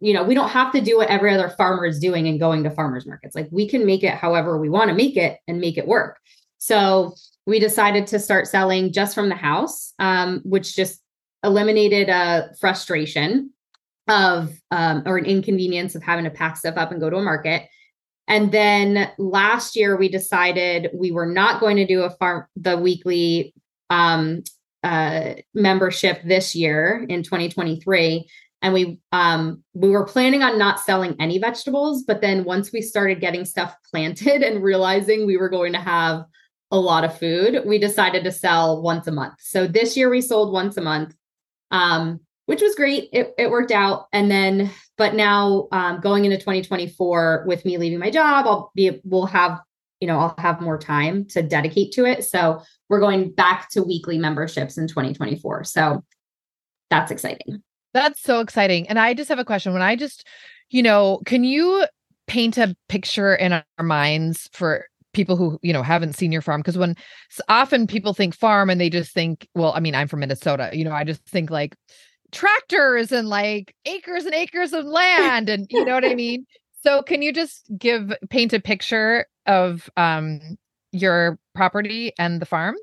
you 0.00 0.12
know 0.12 0.22
we 0.22 0.34
don't 0.34 0.50
have 0.50 0.72
to 0.72 0.80
do 0.80 0.96
what 0.98 1.08
every 1.08 1.32
other 1.32 1.50
farmer 1.50 1.86
is 1.86 1.98
doing 1.98 2.26
and 2.28 2.40
going 2.40 2.64
to 2.64 2.70
farmers 2.70 3.06
markets. 3.06 3.34
Like 3.34 3.48
we 3.50 3.68
can 3.68 3.86
make 3.86 4.02
it 4.02 4.14
however 4.14 4.58
we 4.58 4.68
want 4.68 4.88
to 4.88 4.94
make 4.94 5.16
it 5.16 5.38
and 5.46 5.60
make 5.60 5.78
it 5.78 5.86
work. 5.86 6.18
So 6.58 7.14
we 7.46 7.58
decided 7.58 8.06
to 8.08 8.18
start 8.18 8.46
selling 8.46 8.92
just 8.92 9.14
from 9.14 9.28
the 9.28 9.34
house 9.34 9.92
um, 9.98 10.40
which 10.44 10.74
just 10.74 11.00
eliminated 11.42 12.08
a 12.08 12.50
frustration 12.58 13.50
of 14.08 14.52
um, 14.70 15.02
or 15.06 15.16
an 15.16 15.26
inconvenience 15.26 15.94
of 15.94 16.02
having 16.02 16.24
to 16.24 16.30
pack 16.30 16.56
stuff 16.56 16.76
up 16.76 16.90
and 16.90 17.00
go 17.00 17.10
to 17.10 17.16
a 17.16 17.22
market. 17.22 17.68
And 18.26 18.50
then 18.52 19.10
last 19.18 19.76
year 19.76 19.96
we 19.96 20.08
decided 20.08 20.90
we 20.94 21.10
were 21.10 21.26
not 21.26 21.60
going 21.60 21.76
to 21.76 21.86
do 21.86 22.02
a 22.02 22.10
farm 22.10 22.46
the 22.56 22.76
weekly 22.76 23.54
um, 23.90 24.42
uh, 24.82 25.34
membership 25.54 26.22
this 26.24 26.54
year 26.54 27.04
in 27.08 27.22
2023 27.22 28.28
and 28.64 28.74
we 28.74 28.98
um 29.12 29.62
we 29.74 29.90
were 29.90 30.04
planning 30.04 30.42
on 30.42 30.58
not 30.58 30.80
selling 30.80 31.14
any 31.20 31.38
vegetables 31.38 32.02
but 32.02 32.20
then 32.20 32.42
once 32.42 32.72
we 32.72 32.82
started 32.82 33.20
getting 33.20 33.44
stuff 33.44 33.76
planted 33.92 34.42
and 34.42 34.62
realizing 34.62 35.24
we 35.26 35.36
were 35.36 35.48
going 35.48 35.72
to 35.72 35.78
have 35.78 36.24
a 36.72 36.78
lot 36.78 37.04
of 37.04 37.16
food 37.16 37.62
we 37.64 37.78
decided 37.78 38.24
to 38.24 38.32
sell 38.32 38.82
once 38.82 39.06
a 39.06 39.12
month 39.12 39.34
so 39.38 39.68
this 39.68 39.96
year 39.96 40.10
we 40.10 40.20
sold 40.20 40.52
once 40.52 40.76
a 40.76 40.80
month 40.80 41.14
um 41.70 42.18
which 42.46 42.60
was 42.60 42.74
great 42.74 43.08
it, 43.12 43.32
it 43.38 43.50
worked 43.50 43.70
out 43.70 44.06
and 44.12 44.28
then 44.30 44.70
but 44.96 45.14
now 45.14 45.68
um, 45.72 46.00
going 46.00 46.24
into 46.24 46.38
2024 46.38 47.44
with 47.46 47.64
me 47.64 47.78
leaving 47.78 47.98
my 47.98 48.10
job, 48.10 48.46
I'll 48.46 48.70
be 48.74 49.00
we'll 49.04 49.26
have 49.26 49.60
you 50.00 50.08
know 50.08 50.18
I'll 50.18 50.34
have 50.38 50.60
more 50.60 50.78
time 50.78 51.26
to 51.26 51.42
dedicate 51.42 51.92
to 51.92 52.04
it. 52.04 52.24
So 52.24 52.62
we're 52.88 53.00
going 53.00 53.32
back 53.32 53.70
to 53.70 53.82
weekly 53.82 54.18
memberships 54.18 54.78
in 54.78 54.86
2024. 54.86 55.64
So 55.64 56.04
that's 56.90 57.10
exciting. 57.10 57.62
That's 57.94 58.20
so 58.20 58.40
exciting. 58.40 58.86
And 58.88 58.98
I 58.98 59.14
just 59.14 59.30
have 59.30 59.38
a 59.38 59.44
question. 59.44 59.72
When 59.72 59.82
I 59.82 59.96
just, 59.96 60.26
you 60.68 60.82
know, 60.82 61.20
can 61.24 61.44
you 61.44 61.86
paint 62.26 62.58
a 62.58 62.76
picture 62.88 63.34
in 63.34 63.52
our 63.52 63.64
minds 63.80 64.48
for 64.52 64.86
people 65.12 65.36
who 65.36 65.60
you 65.62 65.72
know 65.72 65.82
haven't 65.82 66.16
seen 66.16 66.32
your 66.32 66.42
farm 66.42 66.60
because 66.60 66.76
when 66.76 66.96
often 67.48 67.86
people 67.86 68.12
think 68.12 68.34
farm 68.34 68.68
and 68.68 68.80
they 68.80 68.90
just 68.90 69.14
think 69.14 69.46
well 69.54 69.72
i 69.76 69.78
mean 69.78 69.94
i'm 69.94 70.08
from 70.08 70.18
minnesota 70.18 70.68
you 70.72 70.82
know 70.82 70.90
i 70.90 71.04
just 71.04 71.24
think 71.26 71.50
like 71.50 71.76
tractors 72.34 73.12
and 73.12 73.28
like 73.28 73.74
acres 73.86 74.26
and 74.26 74.34
acres 74.34 74.72
of 74.72 74.84
land 74.84 75.48
and 75.48 75.66
you 75.70 75.84
know 75.84 75.94
what 75.94 76.04
I 76.04 76.14
mean? 76.14 76.44
So 76.82 77.02
can 77.02 77.22
you 77.22 77.32
just 77.32 77.70
give 77.78 78.12
paint 78.28 78.52
a 78.52 78.60
picture 78.60 79.26
of 79.46 79.88
um 79.96 80.40
your 80.92 81.38
property 81.54 82.12
and 82.18 82.42
the 82.42 82.46
farm? 82.46 82.74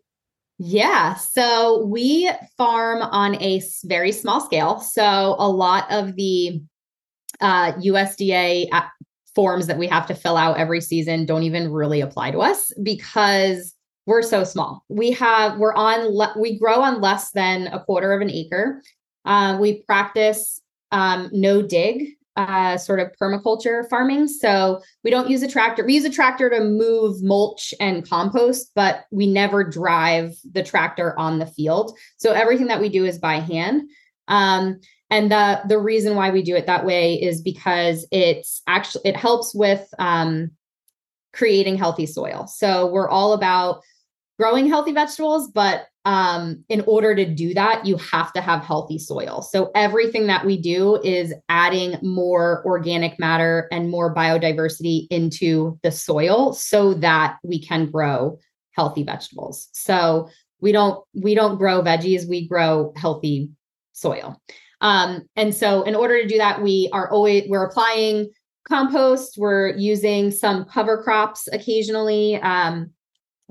Yeah. 0.64 1.16
So 1.16 1.84
we 1.86 2.30
farm 2.56 3.02
on 3.02 3.42
a 3.42 3.64
very 3.86 4.12
small 4.12 4.40
scale. 4.40 4.80
So 4.80 5.36
a 5.40 5.50
lot 5.50 5.92
of 5.92 6.16
the 6.16 6.62
uh, 7.40 7.72
USDA 7.74 8.68
uh, 8.72 8.84
forms 9.34 9.66
that 9.66 9.80
we 9.80 9.88
have 9.88 10.06
to 10.06 10.14
fill 10.14 10.38
out 10.38 10.58
every 10.58 10.80
season 10.80 11.26
don't 11.26 11.42
even 11.42 11.72
really 11.72 12.00
apply 12.00 12.30
to 12.30 12.42
us 12.42 12.72
because 12.84 13.74
we're 14.06 14.22
so 14.22 14.44
small. 14.44 14.86
We 14.88 15.10
have, 15.14 15.58
we're 15.58 15.74
on, 15.74 16.16
le- 16.16 16.36
we 16.38 16.60
grow 16.60 16.84
on 16.84 17.02
less 17.02 17.32
than 17.32 17.66
a 17.66 17.84
quarter 17.84 18.14
of 18.14 18.22
an 18.22 18.30
acre. 18.30 18.84
Um, 19.26 19.60
we 19.60 19.82
practice 19.82 20.62
um, 20.92 21.32
no 21.34 21.64
dig 21.64 22.10
uh, 22.38 22.78
sort 22.78 23.00
of 23.00 23.12
permaculture 23.22 23.88
farming. 23.90 24.28
So 24.28 24.82
we 25.04 25.12
don't 25.12 25.30
use 25.30 25.44
a 25.44 25.48
tractor. 25.48 25.86
We 25.86 25.96
use 25.96 26.06
a 26.06 26.10
tractor 26.10 26.50
to 26.50 26.64
move 26.64 27.22
mulch 27.22 27.74
and 27.80 28.08
compost, 28.08 28.72
but 28.76 29.06
we 29.12 29.28
never 29.28 29.64
drive 29.64 30.36
the 30.50 30.64
tractor 30.64 31.18
on 31.20 31.40
the 31.40 31.46
field. 31.46 31.98
So 32.18 32.32
everything 32.32 32.68
that 32.68 32.82
we 32.82 32.90
do 32.90 33.06
is 33.06 33.18
by 33.18 33.36
hand. 33.36 33.90
Um, 34.28 34.80
and 35.10 35.30
the 35.30 35.62
the 35.68 35.78
reason 35.78 36.16
why 36.16 36.30
we 36.32 36.42
do 36.42 36.56
it 36.56 36.68
that 36.68 36.86
way 36.86 37.16
is 37.16 37.42
because 37.42 38.08
it's 38.12 38.62
actually 38.66 39.02
it 39.10 39.18
helps 39.18 39.54
with 39.54 39.86
um, 40.00 40.52
creating 41.34 41.78
healthy 41.78 42.06
soil. 42.06 42.48
So 42.48 42.88
we're 42.88 43.10
all 43.10 43.34
about 43.34 43.84
growing 44.42 44.68
healthy 44.68 44.92
vegetables, 44.92 45.52
but 45.52 45.86
um, 46.04 46.64
in 46.68 46.82
order 46.88 47.14
to 47.14 47.26
do 47.26 47.54
that, 47.54 47.86
you 47.86 47.96
have 47.98 48.34
to 48.34 48.42
have 48.42 48.64
healthy 48.64 48.98
soil. 48.98 49.44
So 49.44 49.70
everything 49.76 50.26
that 50.28 50.44
we 50.44 50.60
do 50.60 51.00
is 51.04 51.32
adding 51.48 52.00
more 52.02 52.64
organic 52.66 53.20
matter 53.20 53.68
and 53.72 53.92
more 53.92 54.16
biodiversity 54.16 55.06
into 55.12 55.78
the 55.84 55.92
soil 55.92 56.54
so 56.54 56.96
that 56.96 57.38
we 57.44 57.62
can 57.62 57.92
grow 57.92 58.40
healthy 58.72 59.04
vegetables. 59.04 59.70
So 59.74 60.28
we 60.60 60.72
don't 60.72 61.04
we 61.14 61.36
don't 61.36 61.60
grow 61.60 61.84
veggies, 61.84 62.28
we 62.28 62.48
grow 62.48 62.94
healthy 62.96 63.52
soil. 63.92 64.42
Um, 64.80 65.30
and 65.36 65.54
so 65.54 65.84
in 65.84 65.94
order 65.94 66.20
to 66.20 66.28
do 66.28 66.40
that, 66.40 66.64
we 66.64 66.90
are 66.92 67.12
always 67.12 67.44
we're 67.48 67.66
applying 67.66 68.32
compost, 68.68 69.36
we're 69.38 69.76
using 69.78 70.32
some 70.32 70.66
cover 70.66 71.04
crops 71.04 71.48
occasionally. 71.54 72.38
Um, 72.38 72.92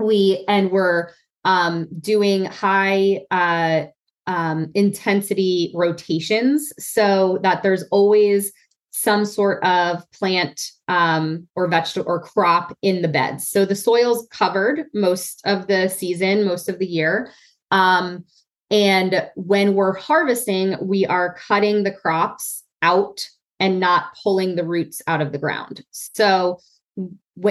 we 0.02 0.44
and 0.48 0.70
we're 0.70 1.10
um, 1.44 1.88
doing 2.00 2.44
high 2.44 3.20
uh, 3.30 3.84
um, 4.26 4.70
intensity 4.74 5.72
rotations 5.74 6.72
so 6.78 7.38
that 7.42 7.62
there's 7.62 7.84
always 7.90 8.52
some 8.90 9.24
sort 9.24 9.64
of 9.64 10.04
plant 10.12 10.60
um, 10.88 11.48
or 11.54 11.68
vegetable 11.68 12.10
or 12.10 12.20
crop 12.20 12.76
in 12.82 13.02
the 13.02 13.08
beds. 13.08 13.48
So 13.48 13.64
the 13.64 13.76
soil's 13.76 14.26
covered 14.30 14.86
most 14.92 15.40
of 15.46 15.68
the 15.68 15.88
season, 15.88 16.44
most 16.44 16.68
of 16.68 16.78
the 16.78 16.86
year. 16.86 17.30
Um, 17.70 18.24
and 18.70 19.28
when 19.36 19.74
we're 19.74 19.96
harvesting, 19.96 20.76
we 20.80 21.06
are 21.06 21.34
cutting 21.34 21.82
the 21.82 21.92
crops 21.92 22.62
out 22.82 23.26
and 23.58 23.80
not 23.80 24.16
pulling 24.22 24.56
the 24.56 24.64
roots 24.64 25.02
out 25.06 25.20
of 25.20 25.32
the 25.32 25.38
ground. 25.38 25.82
So 25.90 26.58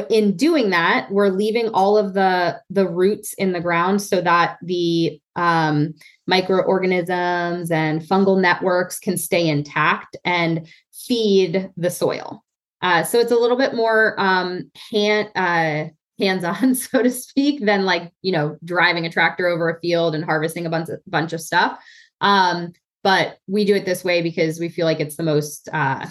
in 0.09 0.35
doing 0.35 0.69
that 0.69 1.09
we're 1.11 1.29
leaving 1.29 1.67
all 1.69 1.97
of 1.97 2.13
the 2.13 2.59
the 2.69 2.87
roots 2.87 3.33
in 3.33 3.53
the 3.53 3.59
ground 3.59 4.01
so 4.01 4.21
that 4.21 4.57
the 4.61 5.19
um, 5.35 5.93
microorganisms 6.27 7.71
and 7.71 8.01
fungal 8.01 8.39
networks 8.39 8.99
can 8.99 9.17
stay 9.17 9.47
intact 9.47 10.17
and 10.25 10.67
feed 10.93 11.71
the 11.77 11.89
soil. 11.89 12.43
Uh, 12.81 13.03
so 13.03 13.19
it's 13.19 13.31
a 13.31 13.37
little 13.37 13.57
bit 13.57 13.73
more 13.73 14.15
um, 14.19 14.69
hand 14.91 15.29
uh, 15.35 15.85
hands-on 16.19 16.75
so 16.75 17.01
to 17.01 17.09
speak 17.09 17.65
than 17.65 17.85
like 17.85 18.11
you 18.21 18.31
know 18.31 18.57
driving 18.63 19.05
a 19.05 19.11
tractor 19.11 19.47
over 19.47 19.69
a 19.69 19.79
field 19.79 20.13
and 20.13 20.23
harvesting 20.23 20.65
a 20.65 20.69
bunch 20.69 20.89
of 20.89 20.99
bunch 21.07 21.33
of 21.33 21.41
stuff. 21.41 21.79
Um, 22.21 22.73
but 23.01 23.37
we 23.47 23.63
do 23.63 23.75
it 23.75 23.85
this 23.85 24.03
way 24.03 24.21
because 24.21 24.59
we 24.59 24.67
feel 24.67 24.85
like 24.85 24.99
it's 24.99 25.15
the 25.15 25.23
most 25.23 25.69
uh, 25.71 26.05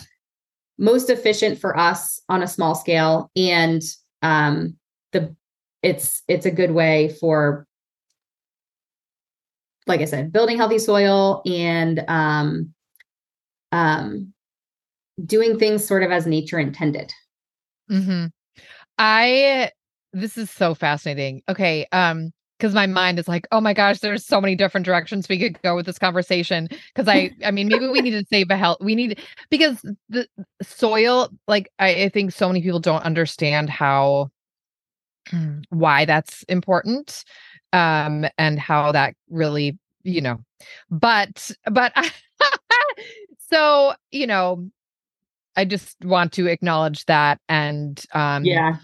most 0.79 1.11
efficient 1.11 1.59
for 1.59 1.77
us 1.77 2.21
on 2.29 2.43
a 2.43 2.47
small 2.47 2.75
scale. 2.75 3.31
And 3.37 3.83
um, 4.23 4.77
the 5.13 5.35
it's 5.83 6.23
it's 6.29 6.47
a 6.47 6.51
good 6.51 6.73
way 6.73 7.15
for 7.21 7.67
like 9.87 10.01
i 10.01 10.05
said 10.05 10.33
building 10.33 10.57
healthy 10.57 10.79
soil 10.79 11.41
and 11.47 12.05
um, 12.09 12.75
um, 13.71 14.33
doing 15.25 15.59
things 15.59 15.87
sort 15.87 16.03
of 16.03 16.11
as 16.11 16.27
nature 16.27 16.59
intended. 16.59 17.13
Mm-hmm. 17.91 18.27
i 18.99 19.71
this 20.13 20.37
is 20.37 20.51
so 20.51 20.75
fascinating. 20.75 21.43
Okay 21.49 21.87
um 21.93 22.33
because 22.59 22.75
my 22.75 22.87
mind 22.87 23.19
is 23.19 23.29
like, 23.29 23.47
oh 23.53 23.61
my 23.61 23.73
gosh, 23.73 24.01
there's 24.01 24.25
so 24.25 24.41
many 24.41 24.57
different 24.57 24.85
directions 24.85 25.29
we 25.29 25.39
could 25.39 25.61
go 25.63 25.77
with 25.77 25.87
this 25.87 25.99
conversation. 25.99 26.69
Because 26.95 27.09
I, 27.09 27.31
I 27.45 27.51
mean, 27.51 27.69
maybe 27.69 27.87
we 27.87 28.01
need 28.01 28.11
to 28.11 28.25
save 28.29 28.51
a 28.51 28.57
health. 28.57 28.79
We 28.81 28.95
need 28.95 29.21
because 29.51 29.85
the 30.09 30.27
soil, 30.63 31.31
like 31.47 31.71
I, 31.79 32.05
I 32.05 32.09
think 32.09 32.33
so 32.33 32.49
many 32.49 32.61
people 32.61 32.81
don't 32.81 33.05
understand 33.05 33.71
how 33.71 34.31
why 35.71 36.05
that's 36.05 36.43
important, 36.45 37.25
um, 37.73 38.27
and 38.37 38.59
how 38.59 38.93
that 38.93 39.15
really, 39.31 39.79
you 40.03 40.21
know, 40.21 40.39
but 40.91 41.51
but 41.71 41.93
so 43.51 43.95
you 44.11 44.27
know, 44.27 44.69
I 45.57 45.65
just 45.65 45.97
want 46.03 46.33
to 46.35 46.49
acknowledge 46.49 47.05
that 47.07 47.41
and 47.49 48.03
um, 48.13 48.45
yeah 48.45 48.79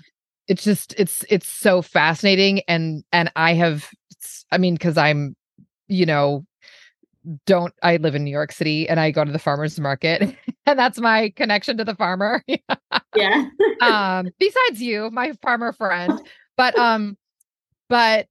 it's 0.49 0.65
just 0.65 0.95
it's 0.99 1.25
it's 1.29 1.49
so 1.49 1.83
fascinating 1.83 2.61
and 2.69 3.05
and 3.13 3.31
i 3.37 3.55
have 3.55 3.89
i 4.53 4.59
mean 4.59 4.75
because 4.75 4.97
i'm 4.97 5.35
you 5.89 6.07
know 6.07 6.45
don't 7.47 7.73
i 7.83 7.97
live 7.97 8.15
in 8.15 8.25
new 8.25 8.31
york 8.31 8.53
city 8.53 8.89
and 8.89 9.01
i 9.01 9.11
go 9.11 9.25
to 9.25 9.33
the 9.33 9.39
farmers 9.39 9.81
market 9.81 10.37
and 10.67 10.79
that's 10.79 11.01
my 11.01 11.31
connection 11.37 11.77
to 11.77 11.85
the 11.85 11.95
farmer. 11.95 12.43
Yeah. 13.17 13.47
Um 13.81 14.29
besides 14.41 14.83
you 14.83 15.09
my 15.13 15.35
farmer 15.41 15.73
friend 15.73 16.21
but 16.57 16.77
um 16.77 17.17
but 17.89 18.27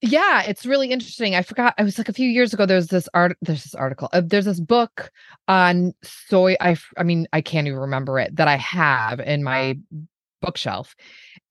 yeah 0.00 0.42
it's 0.42 0.64
really 0.64 0.90
interesting 0.92 1.34
i 1.34 1.42
forgot 1.42 1.74
i 1.78 1.82
was 1.82 1.98
like 1.98 2.08
a 2.08 2.12
few 2.12 2.28
years 2.28 2.54
ago 2.54 2.64
there's 2.64 2.86
this 2.86 3.08
art 3.12 3.36
there's 3.42 3.64
this 3.64 3.74
article 3.74 4.08
uh, 4.12 4.22
there's 4.24 4.44
this 4.44 4.60
book 4.60 5.10
on 5.48 5.92
soy 6.04 6.54
i 6.60 6.76
i 6.96 7.02
mean 7.02 7.26
i 7.32 7.40
can't 7.40 7.66
even 7.66 7.78
remember 7.78 8.20
it 8.20 8.36
that 8.36 8.46
i 8.46 8.56
have 8.56 9.18
in 9.18 9.42
my 9.42 9.76
bookshelf. 10.40 10.94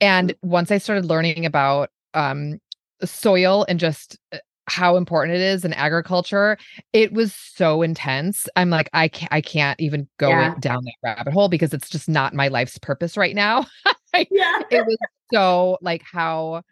And 0.01 0.35
once 0.41 0.71
I 0.71 0.77
started 0.77 1.05
learning 1.05 1.45
about 1.45 1.89
um, 2.13 2.59
soil 3.03 3.65
and 3.67 3.79
just 3.79 4.17
uh, 4.31 4.37
how 4.67 4.97
important 4.97 5.35
it 5.35 5.41
is 5.41 5.63
in 5.63 5.73
agriculture, 5.73 6.57
it 6.93 7.13
was 7.13 7.33
so 7.33 7.81
intense. 7.81 8.47
I'm 8.55 8.69
like, 8.69 8.89
I 8.93 9.07
can't, 9.07 9.31
I 9.31 9.41
can't 9.41 9.79
even 9.79 10.07
go 10.17 10.29
yeah. 10.29 10.55
down 10.59 10.83
that 10.83 10.95
rabbit 11.03 11.33
hole 11.33 11.47
because 11.49 11.73
it's 11.73 11.89
just 11.89 12.09
not 12.09 12.33
my 12.33 12.49
life's 12.49 12.77
purpose 12.77 13.15
right 13.15 13.35
now. 13.35 13.65
yeah. 14.29 14.61
It 14.69 14.85
was 14.85 14.97
so 15.33 15.77
like 15.81 16.03
how, 16.03 16.63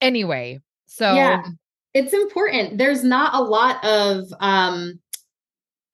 anyway. 0.00 0.60
So 0.86 1.14
yeah. 1.14 1.42
it's 1.92 2.12
important. 2.12 2.78
There's 2.78 3.02
not 3.02 3.34
a 3.34 3.42
lot 3.42 3.84
of, 3.84 4.26
um, 4.38 5.00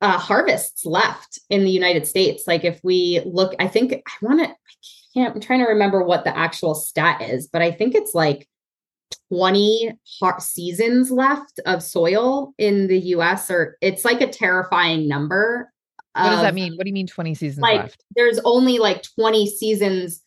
uh, 0.02 0.18
harvests 0.18 0.84
left 0.84 1.38
in 1.48 1.64
the 1.64 1.70
United 1.70 2.06
States. 2.06 2.44
Like 2.46 2.64
if 2.64 2.78
we 2.82 3.22
look, 3.24 3.54
I 3.58 3.66
think 3.66 3.94
I 3.94 4.12
want 4.20 4.40
to, 4.40 4.54
can't, 5.16 5.34
I'm 5.34 5.40
trying 5.40 5.60
to 5.60 5.66
remember 5.66 6.02
what 6.02 6.24
the 6.24 6.36
actual 6.36 6.74
stat 6.74 7.22
is, 7.22 7.48
but 7.48 7.62
I 7.62 7.70
think 7.70 7.94
it's 7.94 8.14
like 8.14 8.48
20 9.32 9.92
hot 10.20 10.42
seasons 10.42 11.10
left 11.10 11.58
of 11.64 11.82
soil 11.82 12.52
in 12.58 12.86
the 12.88 12.98
US, 12.98 13.50
or 13.50 13.76
it's 13.80 14.04
like 14.04 14.20
a 14.20 14.26
terrifying 14.26 15.08
number. 15.08 15.72
What 16.14 16.30
does 16.30 16.42
that 16.42 16.54
mean? 16.54 16.74
What 16.76 16.84
do 16.84 16.88
you 16.88 16.94
mean 16.94 17.06
20 17.06 17.34
seasons 17.34 17.62
like, 17.62 17.80
left? 17.80 18.04
There's 18.14 18.40
only 18.44 18.78
like 18.78 19.02
20 19.18 19.46
seasons 19.48 20.22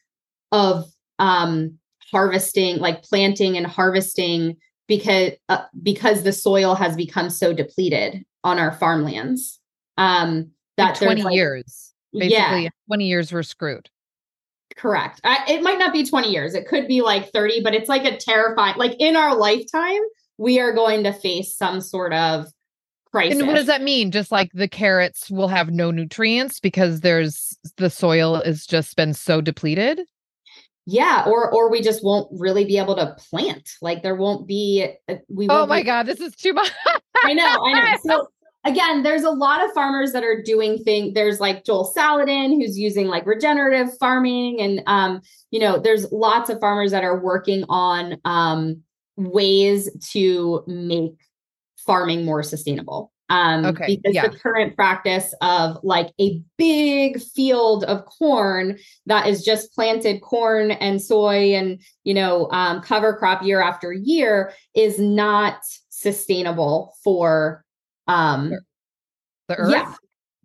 of 0.51 0.85
um 1.19 1.77
harvesting, 2.11 2.77
like 2.77 3.03
planting 3.03 3.57
and 3.57 3.67
harvesting 3.67 4.57
because 4.87 5.31
uh, 5.49 5.63
because 5.81 6.23
the 6.23 6.33
soil 6.33 6.75
has 6.75 6.95
become 6.95 7.29
so 7.29 7.53
depleted 7.53 8.23
on 8.43 8.59
our 8.59 8.71
farmlands. 8.71 9.59
Um 9.97 10.51
that 10.77 11.01
like 11.01 11.17
20 11.17 11.23
like, 11.23 11.35
years. 11.35 11.93
Basically, 12.13 12.63
yeah. 12.63 12.69
20 12.87 13.05
years 13.05 13.33
we're 13.33 13.43
screwed. 13.43 13.89
Correct. 14.79 15.19
I, 15.25 15.43
it 15.49 15.61
might 15.61 15.77
not 15.77 15.91
be 15.91 16.05
20 16.05 16.31
years. 16.31 16.55
It 16.55 16.65
could 16.65 16.87
be 16.87 17.01
like 17.01 17.33
30, 17.33 17.61
but 17.61 17.73
it's 17.73 17.89
like 17.89 18.05
a 18.05 18.15
terrifying, 18.15 18.77
like 18.77 18.95
in 18.97 19.17
our 19.17 19.35
lifetime, 19.35 19.99
we 20.37 20.57
are 20.57 20.71
going 20.71 21.03
to 21.03 21.11
face 21.11 21.53
some 21.53 21.81
sort 21.81 22.13
of 22.13 22.45
crisis. 23.11 23.39
And 23.39 23.47
what 23.47 23.55
does 23.55 23.65
that 23.65 23.81
mean? 23.81 24.09
Just 24.09 24.31
like 24.31 24.51
the 24.53 24.69
carrots 24.69 25.29
will 25.29 25.49
have 25.49 25.69
no 25.69 25.91
nutrients 25.91 26.61
because 26.61 27.01
there's 27.01 27.57
the 27.75 27.89
soil 27.89 28.41
has 28.45 28.65
just 28.65 28.95
been 28.95 29.13
so 29.13 29.41
depleted? 29.41 29.99
Yeah, 30.85 31.25
or 31.27 31.51
or 31.53 31.69
we 31.69 31.81
just 31.81 32.01
won't 32.01 32.29
really 32.31 32.63
be 32.63 32.77
able 32.77 32.95
to 32.95 33.15
plant. 33.29 33.69
Like 33.81 34.01
there 34.01 34.15
won't 34.15 34.47
be 34.47 34.87
uh, 35.09 35.15
we 35.27 35.47
Oh 35.49 35.65
my 35.65 35.81
be- 35.81 35.85
god, 35.85 36.05
this 36.05 36.21
is 36.21 36.35
too 36.35 36.53
much. 36.53 36.71
I 37.23 37.33
know, 37.33 37.43
I 37.45 37.73
know. 37.73 37.97
So 38.05 38.27
again, 38.65 39.03
there's 39.03 39.23
a 39.23 39.29
lot 39.29 39.63
of 39.63 39.71
farmers 39.73 40.11
that 40.11 40.23
are 40.23 40.41
doing 40.41 40.83
things. 40.83 41.13
There's 41.13 41.39
like 41.39 41.63
Joel 41.63 41.91
Salatin, 41.95 42.55
who's 42.55 42.77
using 42.77 43.07
like 43.07 43.25
regenerative 43.25 43.97
farming. 43.97 44.59
And, 44.59 44.81
um, 44.85 45.21
you 45.51 45.59
know, 45.59 45.79
there's 45.79 46.11
lots 46.11 46.49
of 46.49 46.59
farmers 46.59 46.91
that 46.91 47.03
are 47.03 47.19
working 47.19 47.63
on 47.69 48.17
um, 48.25 48.83
ways 49.15 49.89
to 50.11 50.63
make 50.67 51.13
farming 51.85 52.25
more 52.25 52.43
sustainable. 52.43 53.11
Um, 53.31 53.63
okay, 53.63 53.97
because 53.97 54.15
yeah. 54.15 54.27
the 54.27 54.35
current 54.35 54.75
practice 54.75 55.35
of 55.41 55.77
like 55.83 56.09
a 56.19 56.41
big 56.57 57.21
field 57.21 57.83
of 57.83 58.03
corn 58.05 58.79
that 59.05 59.27
is 59.27 59.43
just 59.43 59.71
planted 59.75 60.21
corn 60.21 60.71
and 60.71 60.99
soy 60.99 61.53
and 61.53 61.79
you 62.03 62.15
know 62.15 62.49
um, 62.49 62.81
cover 62.81 63.15
crop 63.15 63.43
year 63.43 63.61
after 63.61 63.93
year 63.93 64.51
is 64.73 64.97
not 64.97 65.59
sustainable 65.89 66.95
for 67.03 67.63
um 68.09 68.51
the 69.47 69.55
earth 69.55 69.71
yeah 69.71 69.93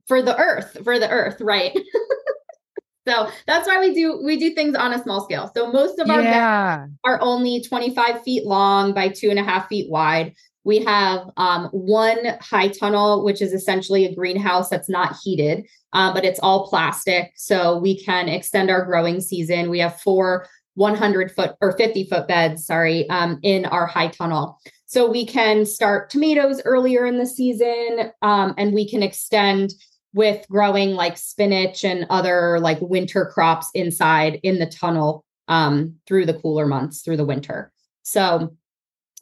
for 0.06 0.22
the 0.22 0.36
earth, 0.38 0.78
for 0.84 0.98
the 0.98 1.08
earth, 1.08 1.40
right? 1.40 1.72
so 3.08 3.28
that's 3.46 3.66
why 3.66 3.80
we 3.80 3.94
do 3.94 4.20
we 4.22 4.38
do 4.38 4.54
things 4.54 4.76
on 4.76 4.92
a 4.92 5.02
small 5.02 5.24
scale. 5.24 5.50
So 5.54 5.70
most 5.72 5.98
of 5.98 6.10
our 6.10 6.22
yeah. 6.22 6.86
are 7.04 7.20
only 7.20 7.62
25 7.62 8.22
feet 8.22 8.44
long 8.44 8.92
by 8.92 9.08
two 9.08 9.30
and 9.30 9.38
a 9.38 9.44
half 9.44 9.68
feet 9.68 9.90
wide. 9.90 10.34
We 10.64 10.78
have 10.84 11.28
um, 11.36 11.66
one 11.72 12.18
high 12.40 12.68
tunnel, 12.68 13.22
which 13.22 13.42
is 13.42 13.52
essentially 13.52 14.06
a 14.06 14.14
greenhouse 14.14 14.70
that's 14.70 14.88
not 14.88 15.16
heated, 15.22 15.66
uh, 15.92 16.14
but 16.14 16.24
it's 16.24 16.40
all 16.40 16.68
plastic. 16.68 17.32
So 17.36 17.76
we 17.78 18.02
can 18.02 18.30
extend 18.30 18.70
our 18.70 18.84
growing 18.84 19.20
season. 19.20 19.68
We 19.68 19.80
have 19.80 20.00
four 20.00 20.46
100 20.76 21.32
foot 21.32 21.54
or 21.60 21.76
50 21.76 22.06
foot 22.06 22.26
beds, 22.26 22.64
sorry, 22.64 23.08
um, 23.10 23.38
in 23.42 23.66
our 23.66 23.86
high 23.86 24.08
tunnel. 24.08 24.58
So 24.86 25.10
we 25.10 25.26
can 25.26 25.66
start 25.66 26.10
tomatoes 26.10 26.60
earlier 26.64 27.06
in 27.06 27.18
the 27.18 27.26
season 27.26 28.12
um, 28.22 28.54
and 28.58 28.74
we 28.74 28.88
can 28.88 29.02
extend 29.02 29.72
with 30.12 30.46
growing 30.48 30.90
like 30.90 31.16
spinach 31.16 31.84
and 31.84 32.06
other 32.10 32.60
like 32.60 32.80
winter 32.80 33.26
crops 33.26 33.68
inside 33.74 34.38
in 34.42 34.58
the 34.58 34.66
tunnel 34.66 35.24
um, 35.48 35.96
through 36.06 36.26
the 36.26 36.34
cooler 36.34 36.66
months, 36.66 37.02
through 37.02 37.16
the 37.16 37.24
winter. 37.24 37.72
So 38.02 38.54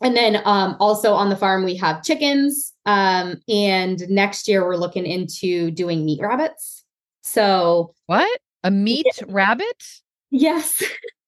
and 0.02 0.16
then 0.16 0.42
um, 0.44 0.76
also 0.80 1.14
on 1.14 1.30
the 1.30 1.36
farm, 1.36 1.64
we 1.64 1.76
have 1.76 2.02
chickens. 2.02 2.74
Um, 2.84 3.40
and 3.48 4.02
next 4.10 4.48
year, 4.48 4.66
we're 4.66 4.76
looking 4.76 5.06
into 5.06 5.70
doing 5.70 6.04
meat 6.04 6.20
rabbits. 6.20 6.84
So, 7.22 7.94
what? 8.06 8.40
A 8.64 8.70
meat 8.70 9.06
yeah. 9.06 9.24
rabbit? 9.28 9.82
Yes. 10.30 10.82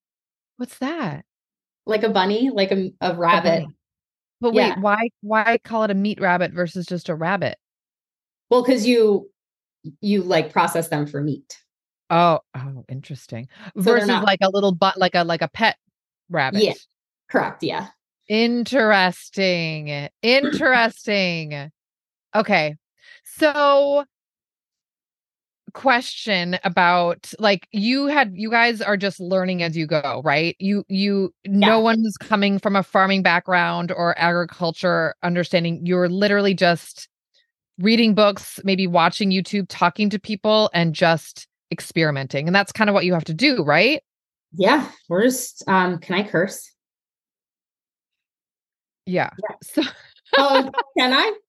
What's 0.57 0.79
that? 0.79 1.25
Like 1.87 2.03
a 2.03 2.09
bunny, 2.09 2.51
like 2.51 2.73
a, 2.73 2.93
a 3.01 3.15
rabbit. 3.15 3.63
A 3.63 3.69
but 4.45 4.53
wait, 4.53 4.67
yeah. 4.67 4.79
why 4.79 5.09
why 5.23 5.59
call 5.65 5.85
it 5.85 5.91
a 5.91 5.95
meat 5.95 6.21
rabbit 6.21 6.53
versus 6.53 6.85
just 6.85 7.09
a 7.09 7.15
rabbit? 7.15 7.57
Well, 8.51 8.63
because 8.63 8.87
you 8.87 9.31
you 10.03 10.23
like 10.23 10.53
process 10.53 10.89
them 10.89 11.07
for 11.07 11.23
meat. 11.23 11.59
Oh, 12.11 12.41
oh, 12.55 12.85
interesting. 12.91 13.49
So 13.77 13.83
versus 13.83 14.09
not... 14.09 14.25
like 14.25 14.41
a 14.43 14.51
little 14.51 14.73
butt, 14.73 14.99
like 14.99 15.15
a 15.15 15.25
like 15.25 15.41
a 15.41 15.49
pet 15.49 15.77
rabbit. 16.29 16.63
Yeah, 16.63 16.75
correct. 17.31 17.63
Yeah. 17.63 17.89
Interesting. 18.29 20.09
Interesting. 20.23 21.71
okay. 22.35 22.77
So 23.25 24.05
question 25.75 26.59
about 26.65 27.33
like 27.39 27.67
you 27.73 28.07
had 28.07 28.33
you 28.35 28.51
guys 28.51 28.81
are 28.81 28.97
just 28.97 29.21
learning 29.21 29.63
as 29.63 29.77
you 29.77 29.87
go 29.87 30.23
right 30.25 30.57
you 30.59 30.85
you 30.89 31.35
yeah. 31.45 31.51
no 31.69 31.81
one's 31.81 32.17
coming 32.19 32.59
from 32.59 32.77
a 32.77 32.83
farming 32.83 33.23
background 33.23 33.93
or 33.93 34.19
agriculture 34.19 35.15
understanding 35.23 35.85
you're 35.85 36.09
literally 36.09 36.55
just 36.55 37.09
reading 37.79 38.15
books 38.15 38.61
maybe 38.65 38.87
watching 38.87 39.31
youtube 39.31 39.67
talking 39.69 40.09
to 40.09 40.19
people 40.19 40.71
and 40.73 40.95
just 40.95 41.47
experimenting 41.73 42.47
and 42.47 42.55
that's 42.55 42.73
kind 42.73 42.89
of 42.89 42.95
what 42.95 43.05
you 43.05 43.13
have 43.13 43.25
to 43.25 43.35
do 43.35 43.63
right 43.65 44.03
yeah 44.53 44.89
we're 45.09 45.25
just 45.25 45.63
um 45.69 45.99
can 45.99 46.15
i 46.15 46.23
curse 46.23 46.71
yeah. 49.07 49.31
yeah. 49.49 49.57
So 49.63 49.83
oh, 50.39 50.71
can 50.97 51.13
I? 51.13 51.33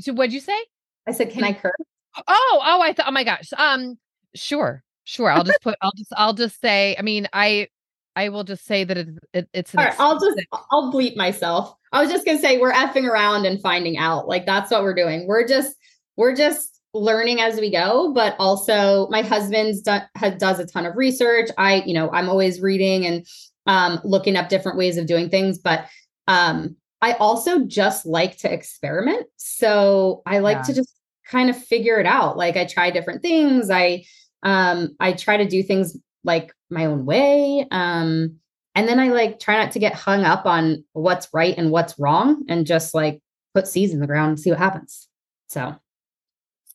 So 0.00 0.12
what'd 0.12 0.32
you 0.32 0.40
say? 0.40 0.58
I 1.06 1.12
said, 1.12 1.30
can 1.30 1.44
I 1.44 1.52
curse? 1.52 1.70
Oh, 2.16 2.60
oh, 2.64 2.82
I 2.82 2.92
thought, 2.92 3.06
oh 3.08 3.12
my 3.12 3.24
gosh. 3.24 3.52
Um, 3.56 3.98
sure, 4.34 4.82
sure. 5.04 5.30
I'll 5.30 5.44
just 5.44 5.62
put, 5.62 5.76
I'll 5.82 5.92
just, 5.96 6.12
I'll 6.16 6.34
just 6.34 6.60
say, 6.60 6.96
I 6.98 7.02
mean, 7.02 7.28
I, 7.32 7.68
I 8.16 8.28
will 8.28 8.44
just 8.44 8.64
say 8.64 8.84
that 8.84 8.96
it, 8.96 9.08
it 9.32 9.48
it's. 9.52 9.74
All 9.74 9.84
right, 9.84 9.94
I'll 9.98 10.20
just, 10.20 10.38
I'll 10.70 10.92
bleep 10.92 11.16
myself. 11.16 11.74
I 11.92 12.00
was 12.00 12.10
just 12.10 12.24
gonna 12.24 12.38
say 12.38 12.58
we're 12.58 12.72
effing 12.72 13.08
around 13.08 13.46
and 13.46 13.60
finding 13.60 13.98
out. 13.98 14.28
Like 14.28 14.46
that's 14.46 14.70
what 14.70 14.82
we're 14.82 14.94
doing. 14.94 15.26
We're 15.26 15.46
just, 15.46 15.76
we're 16.16 16.36
just 16.36 16.80
learning 16.92 17.40
as 17.40 17.58
we 17.58 17.72
go. 17.72 18.12
But 18.14 18.36
also, 18.38 19.08
my 19.08 19.22
husband's 19.22 19.82
done 19.82 20.02
has, 20.14 20.34
does 20.38 20.60
a 20.60 20.66
ton 20.66 20.86
of 20.86 20.96
research. 20.96 21.50
I, 21.58 21.82
you 21.86 21.94
know, 21.94 22.10
I'm 22.10 22.28
always 22.28 22.60
reading 22.60 23.04
and 23.04 23.26
um, 23.66 24.00
looking 24.04 24.36
up 24.36 24.48
different 24.48 24.78
ways 24.78 24.96
of 24.96 25.06
doing 25.06 25.28
things. 25.28 25.58
But 25.58 25.86
um, 26.28 26.76
I 27.02 27.14
also 27.14 27.64
just 27.64 28.06
like 28.06 28.38
to 28.38 28.52
experiment. 28.52 29.26
So 29.36 30.22
I 30.24 30.38
like 30.38 30.58
yeah. 30.58 30.62
to 30.62 30.74
just 30.74 30.94
kind 31.26 31.50
of 31.50 31.62
figure 31.62 31.98
it 31.98 32.06
out. 32.06 32.36
Like 32.36 32.56
I 32.56 32.64
try 32.64 32.90
different 32.90 33.22
things. 33.22 33.70
I 33.70 34.04
um 34.42 34.94
I 35.00 35.12
try 35.12 35.36
to 35.36 35.48
do 35.48 35.62
things 35.62 35.96
like 36.22 36.52
my 36.70 36.86
own 36.86 37.04
way. 37.04 37.66
Um 37.70 38.36
and 38.74 38.88
then 38.88 38.98
I 38.98 39.08
like 39.08 39.38
try 39.38 39.56
not 39.56 39.72
to 39.72 39.78
get 39.78 39.94
hung 39.94 40.24
up 40.24 40.46
on 40.46 40.84
what's 40.92 41.28
right 41.32 41.54
and 41.56 41.70
what's 41.70 41.98
wrong 41.98 42.44
and 42.48 42.66
just 42.66 42.94
like 42.94 43.20
put 43.54 43.68
seeds 43.68 43.92
in 43.92 44.00
the 44.00 44.06
ground 44.06 44.30
and 44.30 44.40
see 44.40 44.50
what 44.50 44.58
happens. 44.58 45.08
So 45.48 45.74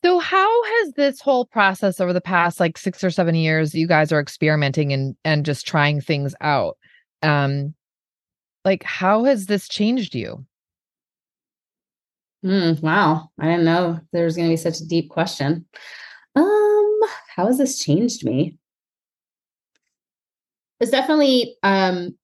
so 0.02 0.18
how 0.18 0.64
has 0.64 0.92
this 0.94 1.20
whole 1.20 1.44
process 1.44 2.00
over 2.00 2.14
the 2.14 2.22
past 2.22 2.58
like 2.58 2.78
6 2.78 3.04
or 3.04 3.10
7 3.10 3.34
years 3.34 3.74
you 3.74 3.86
guys 3.86 4.12
are 4.12 4.20
experimenting 4.20 4.92
and 4.92 5.16
and 5.24 5.44
just 5.44 5.66
trying 5.66 6.00
things 6.00 6.34
out? 6.40 6.76
Um 7.22 7.74
like 8.64 8.82
how 8.82 9.24
has 9.24 9.46
this 9.46 9.68
changed 9.68 10.14
you 10.14 10.44
mm, 12.44 12.80
wow. 12.82 13.30
I 13.38 13.46
didn't 13.46 13.64
know 13.64 14.00
there 14.12 14.24
was 14.24 14.36
going 14.36 14.48
to 14.48 14.52
be 14.52 14.56
such 14.56 14.80
a 14.80 14.86
deep 14.86 15.10
question. 15.10 15.66
Um 16.36 17.00
how 17.34 17.46
has 17.46 17.58
this 17.58 17.78
changed 17.78 18.24
me? 18.24 18.58
It's 20.80 20.90
definitely 20.90 21.56
um 21.62 22.16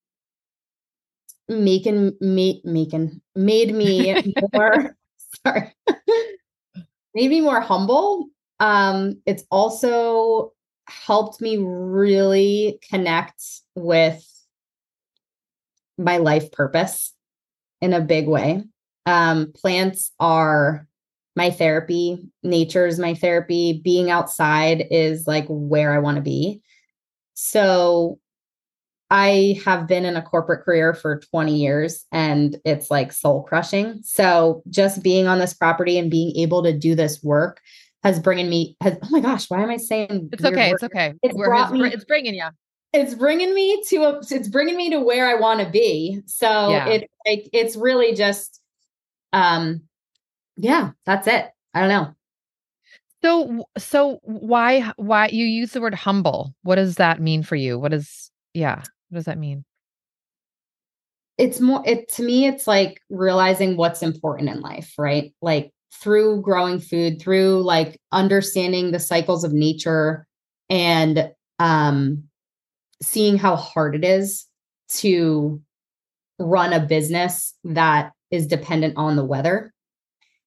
making 1.49 2.13
me 2.21 2.61
making 2.65 3.21
made 3.35 3.75
me 3.75 4.15
more 4.53 4.97
sorry 5.47 5.73
made 7.15 7.31
me 7.31 7.41
more 7.41 7.61
humble. 7.61 8.27
Um 8.61 9.23
it's 9.27 9.45
also 9.51 10.53
helped 10.89 11.41
me 11.41 11.57
really 11.59 12.79
connect 12.89 13.43
with 13.75 14.25
my 15.99 16.19
life 16.19 16.53
purpose 16.53 17.13
in 17.81 17.93
a 17.93 18.01
big 18.01 18.29
way. 18.29 18.65
Um, 19.07 19.53
plants 19.53 20.13
are 20.19 20.87
my 21.35 21.51
therapy, 21.51 22.19
nature 22.43 22.87
is 22.87 22.99
my 22.99 23.15
therapy, 23.15 23.81
being 23.85 24.11
outside 24.11 24.87
is 24.91 25.27
like 25.27 25.47
where 25.49 25.93
I 25.93 25.99
want 25.99 26.17
to 26.17 26.23
be. 26.23 26.63
So 27.35 28.19
I 29.11 29.61
have 29.65 29.87
been 29.87 30.05
in 30.05 30.17
a 30.17 30.23
corporate 30.23 30.65
career 30.65 30.93
for 30.93 31.21
20 31.21 31.55
years 31.55 32.05
and 32.11 32.57
it's 32.65 32.91
like 32.91 33.13
soul 33.13 33.43
crushing. 33.43 34.01
So 34.03 34.63
just 34.69 35.03
being 35.03 35.29
on 35.29 35.39
this 35.39 35.55
property 35.55 35.99
and 35.99 36.11
being 36.11 36.35
able 36.37 36.63
to 36.65 36.77
do 36.77 36.95
this 36.95 37.23
work 37.23 37.61
has 38.03 38.19
bringing 38.21 38.49
me 38.49 38.77
has 38.81 38.97
oh 39.03 39.09
my 39.11 39.19
gosh 39.19 39.51
why 39.51 39.61
am 39.61 39.71
i 39.71 39.77
saying 39.77 40.29
it's 40.33 40.45
okay 40.45 40.71
work? 40.71 40.75
it's 40.75 40.83
okay 40.85 41.15
it's, 41.25 41.35
brought 41.35 41.73
me, 41.73 41.89
it's 41.89 42.05
bringing 42.05 42.37
you 42.37 42.45
it's 42.97 43.15
bringing 43.15 43.55
me 43.55 43.83
to 43.89 43.97
a 44.05 44.19
it's 44.31 44.49
bringing 44.49 44.77
me 44.77 44.91
to 44.91 45.01
where 45.01 45.27
I 45.29 45.35
want 45.35 45.61
to 45.61 45.69
be. 45.69 46.23
So 46.27 46.71
yeah. 46.71 46.89
it 46.89 47.11
like 47.27 47.49
it's 47.53 47.77
really 47.77 48.15
just 48.15 48.61
um 49.33 49.83
yeah, 50.57 50.91
that's 51.05 51.27
it. 51.27 51.51
I 51.75 51.81
don't 51.81 51.89
know. 51.89 52.15
So 53.23 53.67
so 53.79 54.21
why 54.23 54.93
why 54.97 55.29
you 55.29 55.45
use 55.45 55.73
the 55.73 55.81
word 55.81 55.95
humble? 55.95 56.55
What 56.63 56.77
does 56.77 56.97
that 56.97 57.21
mean 57.21 57.43
for 57.43 57.57
you? 57.57 57.79
What 57.79 57.93
is 57.93 58.31
yeah, 58.55 58.77
what 58.77 59.17
does 59.17 59.25
that 59.25 59.39
mean? 59.39 59.65
It's 61.39 61.61
more 61.61 61.83
it 61.85 62.11
to 62.13 62.23
me 62.23 62.47
it's 62.47 62.67
like 62.67 63.01
realizing 63.11 63.77
what's 63.77 64.03
important 64.03 64.49
in 64.49 64.61
life, 64.61 64.95
right? 64.99 65.35
Like 65.43 65.73
through 65.93 66.43
growing 66.43 66.79
food, 66.79 67.21
through 67.21 67.63
like 67.63 67.99
understanding 68.13 68.93
the 68.93 69.01
cycles 69.01 69.45
of 69.45 69.53
nature 69.53 70.27
and 70.71 71.31
um 71.59 72.25
seeing 73.03 73.37
how 73.37 73.57
hard 73.57 73.95
it 73.95 74.05
is 74.05 74.47
to 74.89 75.61
run 76.39 76.73
a 76.73 76.81
business 76.81 77.55
that 77.65 78.13
is 78.31 78.47
dependent 78.47 78.95
on 78.97 79.17
the 79.17 79.25
weather 79.25 79.73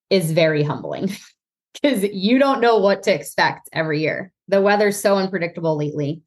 is 0.09 0.31
very 0.31 0.63
humbling 0.63 1.11
because 1.73 2.03
you 2.03 2.39
don't 2.39 2.61
know 2.61 2.77
what 2.77 3.03
to 3.03 3.13
expect 3.13 3.69
every 3.73 4.01
year. 4.01 4.31
The 4.47 4.61
weather's 4.61 4.99
so 4.99 5.15
unpredictable 5.17 5.77
lately. 5.77 6.21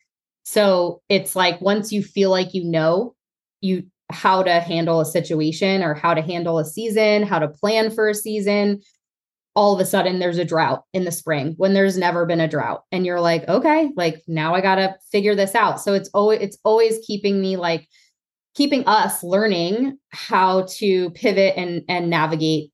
So 0.44 1.02
it's 1.08 1.36
like 1.36 1.60
once 1.60 1.92
you 1.92 2.02
feel 2.02 2.30
like 2.30 2.54
you 2.54 2.64
know 2.64 3.14
you 3.60 3.84
how 4.10 4.42
to 4.42 4.60
handle 4.60 5.00
a 5.00 5.06
situation 5.06 5.82
or 5.82 5.94
how 5.94 6.14
to 6.14 6.20
handle 6.20 6.58
a 6.58 6.64
season, 6.64 7.22
how 7.22 7.38
to 7.38 7.48
plan 7.48 7.90
for 7.90 8.08
a 8.08 8.14
season, 8.14 8.82
all 9.54 9.74
of 9.74 9.80
a 9.80 9.84
sudden 9.84 10.18
there's 10.18 10.38
a 10.38 10.44
drought 10.44 10.84
in 10.92 11.04
the 11.04 11.12
spring 11.12 11.54
when 11.56 11.74
there's 11.74 11.98
never 11.98 12.24
been 12.24 12.40
a 12.40 12.48
drought 12.48 12.84
and 12.90 13.04
you're 13.04 13.20
like 13.20 13.46
okay 13.48 13.90
like 13.96 14.22
now 14.26 14.54
i 14.54 14.60
got 14.60 14.76
to 14.76 14.94
figure 15.10 15.34
this 15.34 15.54
out 15.54 15.80
so 15.80 15.92
it's 15.92 16.08
always 16.14 16.40
it's 16.40 16.58
always 16.64 16.98
keeping 17.06 17.40
me 17.40 17.56
like 17.56 17.86
keeping 18.54 18.84
us 18.86 19.22
learning 19.22 19.98
how 20.10 20.62
to 20.62 21.10
pivot 21.10 21.54
and 21.56 21.82
and 21.88 22.10
navigate 22.10 22.70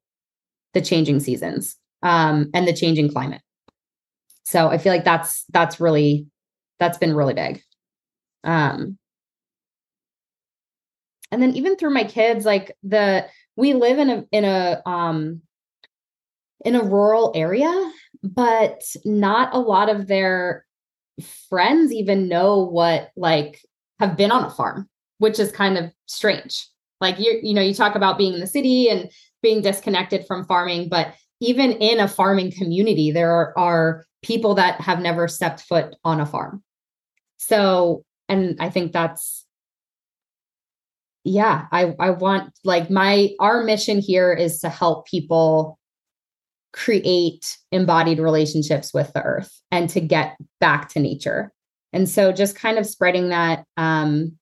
the 0.74 0.80
changing 0.80 1.20
seasons 1.20 1.76
um 2.02 2.50
and 2.54 2.66
the 2.66 2.72
changing 2.72 3.10
climate. 3.10 3.42
So 4.44 4.68
i 4.68 4.78
feel 4.78 4.92
like 4.92 5.04
that's 5.04 5.44
that's 5.50 5.80
really 5.80 6.26
that's 6.78 6.98
been 6.98 7.14
really 7.14 7.34
big. 7.34 7.62
Um 8.44 8.98
and 11.30 11.42
then 11.42 11.54
even 11.54 11.76
through 11.76 11.92
my 11.92 12.04
kids 12.04 12.44
like 12.44 12.76
the 12.82 13.26
we 13.56 13.74
live 13.74 13.98
in 13.98 14.10
a 14.10 14.24
in 14.32 14.44
a 14.44 14.82
um 14.86 15.42
in 16.64 16.74
a 16.74 16.82
rural 16.82 17.32
area 17.34 17.92
but 18.22 18.82
not 19.04 19.54
a 19.54 19.58
lot 19.58 19.88
of 19.88 20.06
their 20.06 20.64
friends 21.48 21.92
even 21.92 22.28
know 22.28 22.64
what 22.64 23.10
like 23.16 23.60
have 24.00 24.16
been 24.16 24.30
on 24.30 24.44
a 24.44 24.50
farm, 24.50 24.88
which 25.18 25.38
is 25.38 25.52
kind 25.52 25.76
of 25.76 25.92
strange. 26.06 26.66
Like 27.00 27.18
you 27.18 27.38
you 27.42 27.54
know, 27.54 27.62
you 27.62 27.74
talk 27.74 27.94
about 27.94 28.18
being 28.18 28.34
in 28.34 28.40
the 28.40 28.46
city 28.46 28.88
and 28.88 29.10
being 29.42 29.62
disconnected 29.62 30.26
from 30.26 30.44
farming, 30.46 30.88
but 30.88 31.14
even 31.40 31.72
in 31.72 32.00
a 32.00 32.08
farming 32.08 32.50
community, 32.50 33.12
there 33.12 33.30
are, 33.30 33.56
are 33.56 34.04
people 34.22 34.54
that 34.56 34.80
have 34.80 35.00
never 35.00 35.28
stepped 35.28 35.60
foot 35.60 35.94
on 36.04 36.20
a 36.20 36.26
farm. 36.26 36.62
So, 37.38 38.04
and 38.28 38.56
I 38.58 38.70
think 38.70 38.92
that's 38.92 39.46
yeah, 41.24 41.66
I 41.70 41.94
I 41.98 42.10
want 42.10 42.52
like 42.64 42.90
my 42.90 43.30
our 43.38 43.62
mission 43.62 44.00
here 44.00 44.32
is 44.32 44.60
to 44.60 44.68
help 44.68 45.06
people 45.06 45.78
create 46.72 47.56
embodied 47.72 48.18
relationships 48.18 48.92
with 48.92 49.12
the 49.12 49.22
earth 49.22 49.50
and 49.70 49.88
to 49.90 50.00
get 50.00 50.36
back 50.60 50.88
to 50.90 51.00
nature. 51.00 51.52
And 51.92 52.08
so 52.08 52.32
just 52.32 52.56
kind 52.56 52.78
of 52.78 52.86
spreading 52.86 53.30
that 53.30 53.64
um 53.76 54.37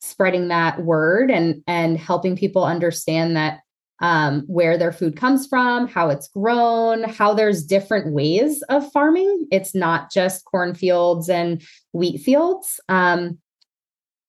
spreading 0.00 0.48
that 0.48 0.82
word 0.84 1.30
and 1.30 1.62
and 1.66 1.98
helping 1.98 2.36
people 2.36 2.64
understand 2.64 3.36
that 3.36 3.60
um, 4.00 4.42
where 4.46 4.78
their 4.78 4.92
food 4.92 5.16
comes 5.16 5.46
from, 5.46 5.88
how 5.88 6.08
it's 6.08 6.28
grown, 6.28 7.02
how 7.02 7.34
there's 7.34 7.64
different 7.64 8.12
ways 8.12 8.62
of 8.68 8.90
farming. 8.92 9.48
It's 9.50 9.74
not 9.74 10.12
just 10.12 10.44
cornfields 10.44 11.28
and 11.28 11.62
wheat 11.92 12.20
fields. 12.20 12.80
Um, 12.88 13.38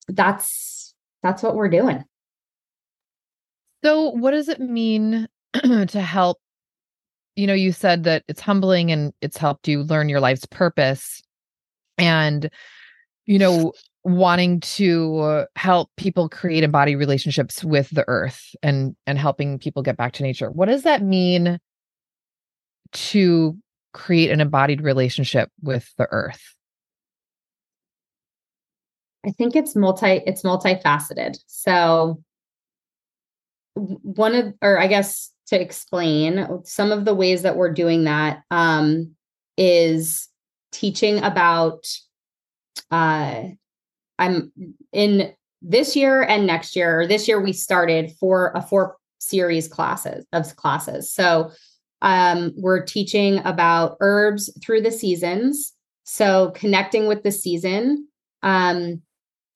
that's 0.08 0.94
that's 1.22 1.42
what 1.42 1.54
we're 1.54 1.68
doing. 1.68 2.04
So, 3.84 4.10
what 4.10 4.32
does 4.32 4.48
it 4.48 4.60
mean 4.60 5.28
to 5.54 6.00
help? 6.00 6.38
You 7.36 7.46
know, 7.46 7.54
you 7.54 7.72
said 7.72 8.04
that 8.04 8.24
it's 8.28 8.40
humbling 8.40 8.90
and 8.90 9.12
it's 9.20 9.36
helped 9.36 9.68
you 9.68 9.82
learn 9.82 10.08
your 10.08 10.20
life's 10.20 10.46
purpose. 10.46 11.22
And, 11.96 12.50
you 13.24 13.38
know, 13.38 13.72
wanting 14.04 14.60
to 14.60 15.44
help 15.56 15.90
people 15.96 16.28
create 16.28 16.64
embodied 16.64 16.98
relationships 16.98 17.62
with 17.62 17.90
the 17.90 18.04
earth 18.08 18.54
and 18.62 18.96
and 19.06 19.18
helping 19.18 19.58
people 19.58 19.82
get 19.82 19.96
back 19.96 20.12
to 20.12 20.22
nature. 20.22 20.50
What 20.50 20.66
does 20.66 20.82
that 20.82 21.02
mean 21.02 21.58
to 22.92 23.56
create 23.92 24.30
an 24.30 24.40
embodied 24.40 24.80
relationship 24.80 25.50
with 25.62 25.92
the 25.98 26.08
earth? 26.10 26.54
I 29.26 29.30
think 29.32 29.54
it's 29.54 29.76
multi 29.76 30.22
it's 30.26 30.42
multifaceted. 30.42 31.38
So 31.46 32.22
one 33.74 34.34
of 34.34 34.52
or 34.60 34.80
i 34.80 34.86
guess 34.88 35.30
to 35.50 35.60
explain 35.60 36.46
some 36.64 36.92
of 36.92 37.04
the 37.04 37.14
ways 37.14 37.42
that 37.42 37.56
we're 37.56 37.72
doing 37.72 38.04
that 38.04 38.42
um, 38.52 39.16
is 39.56 40.28
teaching 40.70 41.22
about 41.24 41.84
uh, 42.92 43.42
I'm 44.20 44.52
in 44.92 45.34
this 45.62 45.96
year 45.96 46.22
and 46.22 46.46
next 46.46 46.76
year. 46.76 47.00
or 47.00 47.06
This 47.06 47.26
year 47.26 47.40
we 47.40 47.52
started 47.52 48.12
for 48.20 48.52
a 48.54 48.62
four 48.62 48.96
series 49.18 49.66
classes 49.66 50.24
of 50.32 50.54
classes. 50.56 51.12
So 51.12 51.50
um, 52.02 52.52
we're 52.56 52.84
teaching 52.84 53.40
about 53.44 53.96
herbs 54.00 54.50
through 54.62 54.82
the 54.82 54.92
seasons. 54.92 55.72
So 56.04 56.52
connecting 56.54 57.06
with 57.06 57.22
the 57.22 57.32
season 57.32 58.08
um, 58.42 59.02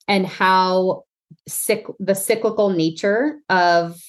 and 0.08 0.26
how 0.26 1.04
cyc- 1.48 1.94
the 1.98 2.14
cyclical 2.14 2.70
nature 2.70 3.38
of 3.48 4.00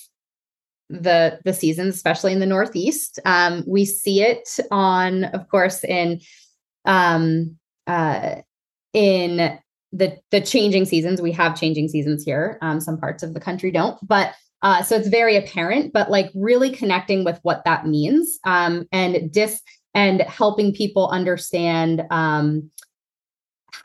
the 0.90 1.40
the 1.44 1.54
seasons, 1.54 1.96
especially 1.96 2.32
in 2.32 2.40
the 2.40 2.46
Northeast. 2.46 3.20
Um, 3.26 3.64
we 3.68 3.86
see 3.86 4.22
it 4.22 4.48
on, 4.70 5.24
of 5.26 5.48
course, 5.50 5.84
in 5.84 6.22
um, 6.86 7.58
uh, 7.88 8.36
in 8.94 9.58
the 9.96 10.18
the 10.32 10.42
changing 10.42 10.86
seasons. 10.86 11.22
We 11.22 11.32
have 11.32 11.60
changing 11.60 11.88
seasons 11.90 12.24
here. 12.24 12.58
Um, 12.62 12.80
some 12.80 12.98
parts 12.98 13.24
of 13.24 13.34
the 13.34 13.40
country 13.40 13.72
don't, 13.72 13.98
but 14.08 14.34
uh, 14.62 14.84
so 14.84 14.96
it's 14.96 15.08
very 15.08 15.36
apparent. 15.38 15.94
But 15.94 16.12
like 16.12 16.32
really 16.36 16.70
connecting 16.70 17.24
with 17.24 17.40
what 17.44 17.64
that 17.66 17.88
means 17.88 18.40
um, 18.44 18.88
and 18.92 19.32
dis 19.32 19.62
and 19.94 20.22
helping 20.22 20.74
people 20.74 21.08
understand 21.10 22.04
um, 22.12 22.70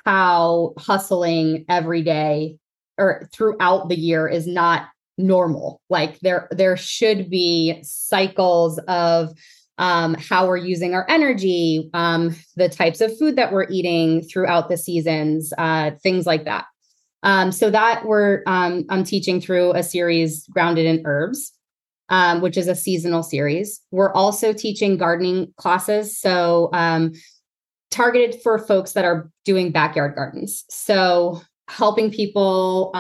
how 0.05 0.75
hustling 0.77 1.65
every 1.69 2.03
day 2.03 2.59
or 2.99 3.29
throughout 3.33 3.89
the 3.89 3.99
year 3.99 4.29
is 4.29 4.47
not 4.47 4.89
normal. 5.17 5.81
Like 5.89 6.19
there 6.21 6.49
there 6.51 6.77
should 6.77 7.31
be 7.31 7.81
cycles 7.83 8.79
of 8.89 9.33
um, 9.81 10.15
how 10.15 10.47
we're 10.47 10.59
using 10.59 10.95
our 10.95 11.07
energy, 11.09 11.91
um, 11.95 12.37
the 12.55 12.69
types 12.69 13.01
of 13.01 13.17
food 13.19 13.35
that 13.37 13.51
we're 13.51 13.67
eating 13.71 14.23
throughout 14.23 14.69
the 14.69 14.77
seasons, 14.77 15.53
uh, 15.57 15.93
things 16.03 16.27
like 16.27 16.45
that. 16.45 16.67
Um, 17.23 17.51
so 17.51 17.71
that 17.71 18.05
we're 18.05 18.43
um, 18.47 18.85
I'm 18.91 19.05
teaching 19.05 19.41
through 19.41 19.73
a 19.73 19.83
series 19.83 20.47
grounded 20.49 20.87
in 20.87 21.03
herbs, 21.07 21.53
um, 22.11 22.43
which 22.43 22.57
is 22.59 22.69
a 22.69 22.75
seasonal 22.75 23.23
series. 23.23 23.81
We're 23.91 24.13
also 24.13 24.53
teaching 24.53 24.99
gardening 24.99 25.53
classes, 25.57 26.21
so 26.21 26.69
um, 26.75 27.13
targeted 27.91 28.41
for 28.43 28.59
folks 28.59 28.93
that 28.93 29.05
are 29.07 29.31
doing 29.47 29.73
backyard 29.73 30.15
gardens. 30.15 30.65
So 30.69 31.41
helping 31.69 32.11
people 32.11 32.93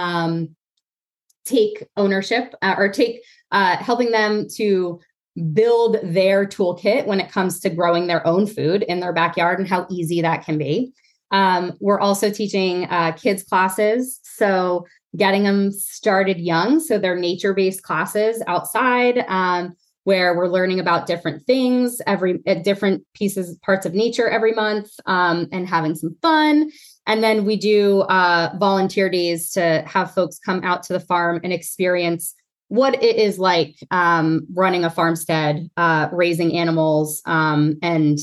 take 1.45 1.87
ownership 1.97 2.55
uh, 2.62 2.75
or 2.79 2.88
take 2.88 3.23
uh, 3.51 3.77
helping 3.77 4.12
them 4.12 4.47
to 4.57 5.01
build 5.40 5.98
their 6.03 6.46
toolkit 6.46 7.07
when 7.07 7.20
it 7.20 7.31
comes 7.31 7.61
to 7.61 7.70
growing 7.70 8.07
their 8.07 8.26
own 8.26 8.46
food 8.46 8.83
in 8.83 9.00
their 9.00 9.12
backyard 9.12 9.59
and 9.59 9.68
how 9.68 9.87
easy 9.90 10.22
that 10.22 10.44
can 10.44 10.59
be. 10.59 10.92
Um, 11.31 11.72
we're 11.81 12.00
also 12.00 12.31
teaching 12.31 12.87
uh, 12.87 13.12
kids 13.12 13.42
classes, 13.42 14.20
so 14.22 14.87
getting 15.16 15.44
them 15.44 15.72
started 15.72 16.38
young. 16.38 16.81
So 16.81 16.98
they're 16.98 17.16
nature 17.16 17.55
based 17.55 17.83
classes 17.83 18.42
outside 18.46 19.24
um, 19.29 19.76
where 20.05 20.37
we're 20.37 20.48
learning 20.48 20.81
about 20.81 21.07
different 21.07 21.44
things 21.46 22.00
every 22.07 22.40
at 22.46 22.64
different 22.64 23.05
pieces 23.14 23.57
parts 23.59 23.87
of 23.87 23.94
nature 23.94 24.29
every 24.29 24.53
month 24.53 24.90
um, 25.07 25.48
and 25.53 25.68
having 25.68 25.94
some 25.94 26.16
fun. 26.22 26.70
And 27.07 27.22
then 27.22 27.44
we 27.44 27.57
do 27.57 28.03
uh, 28.03 28.55
volunteer 28.59 29.11
days 29.11 29.53
to 29.53 29.83
have 29.87 30.14
folks 30.14 30.38
come 30.38 30.62
out 30.64 30.83
to 30.85 30.92
the 30.92 31.00
farm 31.00 31.40
and 31.42 31.53
experience 31.53 32.35
what 32.70 33.02
it 33.02 33.16
is 33.16 33.37
like 33.38 33.74
um, 33.90 34.46
running 34.54 34.85
a 34.85 34.90
farmstead, 34.90 35.68
uh, 35.76 36.09
raising 36.12 36.56
animals, 36.56 37.20
um, 37.26 37.76
and 37.83 38.18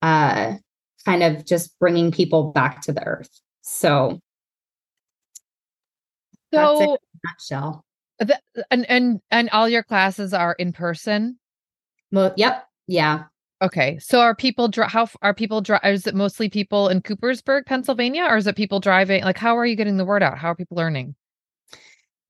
uh, 0.00 0.54
kind 1.04 1.22
of 1.22 1.44
just 1.44 1.78
bringing 1.78 2.10
people 2.10 2.50
back 2.50 2.80
to 2.80 2.92
the 2.92 3.06
earth. 3.06 3.28
So, 3.60 4.18
so 6.54 6.96
nutshell. 7.24 7.84
The, 8.18 8.40
and 8.70 8.88
and 8.88 9.20
and 9.30 9.50
all 9.50 9.68
your 9.68 9.82
classes 9.82 10.32
are 10.32 10.54
in 10.54 10.72
person. 10.72 11.38
Well, 12.10 12.32
yep, 12.38 12.66
yeah. 12.86 13.24
Okay, 13.60 13.98
so 13.98 14.20
are 14.20 14.34
people 14.34 14.68
dri- 14.68 14.88
how 14.88 15.08
are 15.20 15.34
people 15.34 15.60
dri- 15.60 15.78
is 15.84 16.06
it 16.06 16.14
mostly 16.14 16.48
people 16.48 16.88
in 16.88 17.02
Coopersburg, 17.02 17.66
Pennsylvania, 17.66 18.24
or 18.24 18.38
is 18.38 18.46
it 18.46 18.56
people 18.56 18.80
driving? 18.80 19.22
Like, 19.24 19.36
how 19.36 19.58
are 19.58 19.66
you 19.66 19.76
getting 19.76 19.98
the 19.98 20.06
word 20.06 20.22
out? 20.22 20.38
How 20.38 20.52
are 20.52 20.56
people 20.56 20.78
learning? 20.78 21.14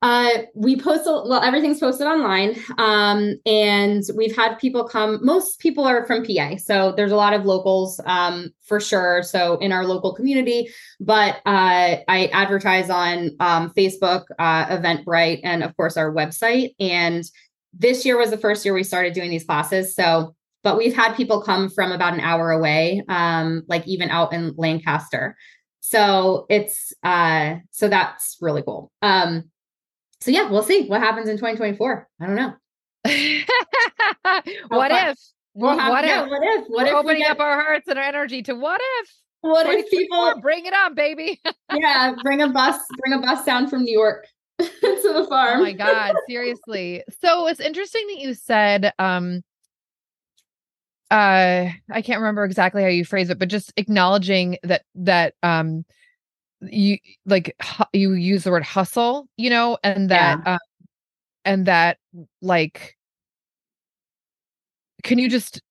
Uh, 0.02 0.30
we 0.54 0.80
post 0.80 1.06
a, 1.06 1.10
well, 1.10 1.42
everything's 1.42 1.78
posted 1.78 2.06
online, 2.06 2.56
um, 2.78 3.34
and 3.44 4.02
we've 4.16 4.34
had 4.34 4.56
people 4.56 4.84
come. 4.84 5.18
Most 5.22 5.58
people 5.58 5.84
are 5.84 6.06
from 6.06 6.24
PA, 6.24 6.56
so 6.56 6.92
there's 6.96 7.12
a 7.12 7.16
lot 7.16 7.34
of 7.34 7.44
locals 7.44 8.00
um, 8.06 8.48
for 8.62 8.80
sure. 8.80 9.22
So 9.22 9.58
in 9.58 9.72
our 9.72 9.84
local 9.84 10.14
community, 10.14 10.70
but 11.00 11.36
uh, 11.44 11.98
I 12.08 12.30
advertise 12.32 12.88
on 12.88 13.32
um, 13.40 13.74
Facebook, 13.76 14.24
uh, 14.38 14.66
Eventbrite, 14.66 15.40
and 15.44 15.62
of 15.62 15.76
course 15.76 15.98
our 15.98 16.10
website. 16.10 16.74
And 16.80 17.22
this 17.74 18.06
year 18.06 18.16
was 18.16 18.30
the 18.30 18.38
first 18.38 18.64
year 18.64 18.72
we 18.72 18.84
started 18.84 19.12
doing 19.12 19.28
these 19.28 19.44
classes. 19.44 19.94
So, 19.94 20.34
but 20.62 20.78
we've 20.78 20.96
had 20.96 21.14
people 21.14 21.42
come 21.42 21.68
from 21.68 21.92
about 21.92 22.14
an 22.14 22.20
hour 22.20 22.50
away, 22.50 23.02
um, 23.08 23.64
like 23.68 23.86
even 23.86 24.08
out 24.08 24.32
in 24.32 24.54
Lancaster. 24.56 25.36
So 25.80 26.46
it's 26.48 26.94
uh, 27.02 27.56
so 27.70 27.88
that's 27.88 28.38
really 28.40 28.62
cool. 28.62 28.90
Um, 29.02 29.50
so 30.20 30.30
yeah, 30.30 30.50
we'll 30.50 30.62
see 30.62 30.86
what 30.86 31.00
happens 31.00 31.28
in 31.28 31.36
2024. 31.36 32.08
I 32.20 32.26
don't 32.26 32.34
know. 32.34 32.52
what 34.68 34.92
if? 34.92 35.18
We'll 35.54 35.78
have, 35.78 35.90
what, 35.90 36.04
if? 36.04 36.28
what 36.28 36.42
if? 36.42 36.64
What 36.68 36.84
We're 36.84 36.86
if? 36.86 36.94
Opening 36.94 37.22
get, 37.22 37.32
up 37.32 37.40
our 37.40 37.60
hearts 37.60 37.88
and 37.88 37.98
our 37.98 38.04
energy 38.04 38.42
to 38.42 38.54
what 38.54 38.80
if? 39.00 39.10
What 39.40 39.66
if 39.66 39.90
people 39.90 40.34
bring 40.40 40.66
it 40.66 40.74
on, 40.74 40.94
baby? 40.94 41.40
yeah, 41.74 42.14
bring 42.22 42.42
a 42.42 42.48
bus, 42.48 42.78
bring 42.98 43.18
a 43.18 43.22
bus 43.22 43.44
down 43.44 43.68
from 43.68 43.84
New 43.84 43.98
York 43.98 44.26
to 44.58 44.68
the 44.70 45.26
farm. 45.28 45.60
Oh 45.60 45.62
my 45.62 45.72
god, 45.72 46.14
seriously. 46.28 47.02
So 47.22 47.46
it's 47.46 47.60
interesting 47.60 48.06
that 48.08 48.20
you 48.20 48.34
said 48.34 48.92
um 48.98 49.42
uh 51.10 51.70
I 51.90 52.02
can't 52.02 52.20
remember 52.20 52.44
exactly 52.44 52.82
how 52.82 52.88
you 52.88 53.04
phrase 53.04 53.30
it, 53.30 53.38
but 53.38 53.48
just 53.48 53.72
acknowledging 53.78 54.58
that 54.62 54.82
that 54.94 55.34
um 55.42 55.86
you 56.62 56.98
like 57.26 57.54
hu- 57.62 57.84
you 57.92 58.12
use 58.12 58.44
the 58.44 58.50
word 58.50 58.62
hustle 58.62 59.26
you 59.36 59.48
know 59.48 59.78
and 59.82 60.10
that 60.10 60.38
yeah. 60.44 60.54
um, 60.54 60.58
and 61.44 61.66
that 61.66 61.98
like 62.42 62.96
can 65.02 65.18
you 65.18 65.28
just 65.28 65.62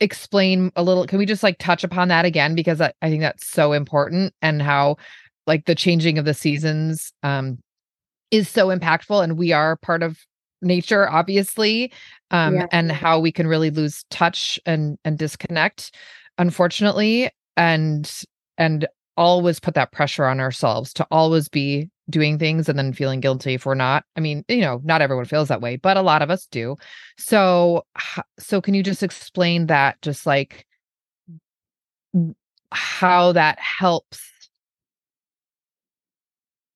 explain 0.00 0.70
a 0.76 0.82
little 0.82 1.06
can 1.06 1.18
we 1.18 1.26
just 1.26 1.42
like 1.42 1.56
touch 1.58 1.82
upon 1.82 2.08
that 2.08 2.24
again 2.24 2.54
because 2.54 2.80
I, 2.80 2.92
I 3.00 3.08
think 3.08 3.22
that's 3.22 3.46
so 3.46 3.72
important 3.72 4.34
and 4.42 4.60
how 4.60 4.96
like 5.46 5.64
the 5.64 5.74
changing 5.74 6.18
of 6.18 6.24
the 6.24 6.34
seasons 6.34 7.12
um 7.22 7.58
is 8.30 8.48
so 8.48 8.68
impactful 8.68 9.22
and 9.22 9.38
we 9.38 9.52
are 9.52 9.76
part 9.76 10.02
of 10.02 10.18
nature 10.60 11.08
obviously 11.08 11.92
um 12.30 12.56
Yeah. 12.56 12.66
and 12.72 12.92
how 12.92 13.18
we 13.18 13.32
can 13.32 13.46
really 13.46 13.70
lose 13.70 14.04
touch 14.10 14.58
and 14.66 14.98
and 15.04 15.16
disconnect 15.18 15.94
unfortunately 16.36 17.30
and 17.56 18.22
and 18.58 18.86
always 19.16 19.58
put 19.58 19.74
that 19.74 19.92
pressure 19.92 20.26
on 20.26 20.40
ourselves 20.40 20.92
to 20.92 21.06
always 21.10 21.48
be 21.48 21.88
doing 22.08 22.38
things 22.38 22.68
and 22.68 22.78
then 22.78 22.92
feeling 22.92 23.20
guilty 23.20 23.54
if 23.54 23.66
we're 23.66 23.74
not. 23.74 24.04
I 24.16 24.20
mean 24.20 24.44
you 24.48 24.60
know 24.60 24.80
not 24.84 25.02
everyone 25.02 25.24
feels 25.24 25.48
that 25.48 25.60
way 25.60 25.76
but 25.76 25.96
a 25.96 26.02
lot 26.02 26.22
of 26.22 26.30
us 26.30 26.46
do. 26.46 26.76
So 27.18 27.84
so 28.38 28.60
can 28.60 28.74
you 28.74 28.82
just 28.82 29.02
explain 29.02 29.66
that 29.66 30.00
just 30.02 30.26
like 30.26 30.66
how 32.72 33.32
that 33.32 33.58
helps 33.58 34.20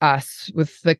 us 0.00 0.50
with 0.54 0.80
the 0.82 0.98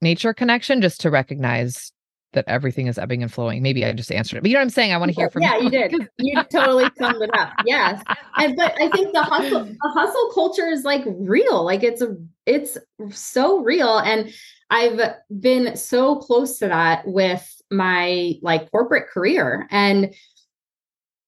nature 0.00 0.32
connection 0.32 0.80
just 0.80 1.00
to 1.02 1.10
recognize 1.10 1.92
that 2.32 2.44
everything 2.46 2.86
is 2.86 2.98
ebbing 2.98 3.22
and 3.22 3.32
flowing 3.32 3.62
maybe 3.62 3.84
i 3.84 3.92
just 3.92 4.12
answered 4.12 4.36
it 4.36 4.40
but 4.42 4.50
you 4.50 4.54
know 4.54 4.60
what 4.60 4.64
i'm 4.64 4.70
saying 4.70 4.92
i 4.92 4.96
want 4.96 5.10
to 5.10 5.14
hear 5.14 5.30
from 5.30 5.42
yeah, 5.48 5.58
you 5.58 5.70
did. 5.70 6.08
You 6.18 6.42
totally 6.52 6.90
summed 6.98 7.22
it 7.22 7.30
up. 7.34 7.52
Yes. 7.64 8.02
And 8.36 8.56
but 8.56 8.74
I 8.80 8.88
think 8.90 9.12
the 9.12 9.22
hustle 9.22 9.64
the 9.64 9.90
hustle 9.94 10.30
culture 10.34 10.66
is 10.66 10.84
like 10.84 11.02
real. 11.06 11.64
Like 11.64 11.82
it's 11.82 12.02
a 12.02 12.16
it's 12.46 12.78
so 13.10 13.60
real. 13.60 13.98
And 13.98 14.32
I've 14.70 15.00
been 15.40 15.76
so 15.76 16.16
close 16.16 16.58
to 16.58 16.68
that 16.68 17.06
with 17.06 17.46
my 17.70 18.34
like 18.42 18.70
corporate 18.70 19.08
career. 19.08 19.66
And 19.70 20.14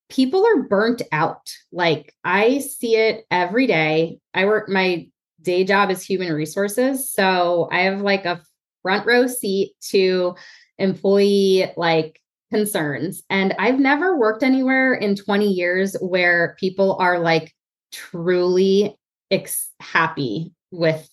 people 0.08 0.46
are 0.46 0.62
burnt 0.62 1.02
out. 1.12 1.52
Like 1.72 2.14
I 2.24 2.58
see 2.58 2.96
it 2.96 3.24
every 3.30 3.66
day. 3.66 4.18
I 4.34 4.46
work 4.46 4.68
my 4.68 5.08
day 5.42 5.64
job 5.64 5.90
is 5.90 6.04
human 6.04 6.32
resources. 6.32 7.10
So 7.10 7.68
I 7.72 7.82
have 7.82 8.02
like 8.02 8.26
a 8.26 8.42
front 8.82 9.06
row 9.06 9.26
seat 9.26 9.74
to 9.90 10.34
employee 10.80 11.70
like 11.76 12.20
concerns. 12.50 13.22
And 13.30 13.54
I've 13.58 13.78
never 13.78 14.16
worked 14.16 14.42
anywhere 14.42 14.94
in 14.94 15.14
20 15.14 15.48
years 15.48 15.96
where 16.00 16.56
people 16.58 16.96
are 16.98 17.18
like 17.18 17.54
truly 17.92 18.96
ex- 19.30 19.70
happy 19.80 20.52
with 20.70 21.08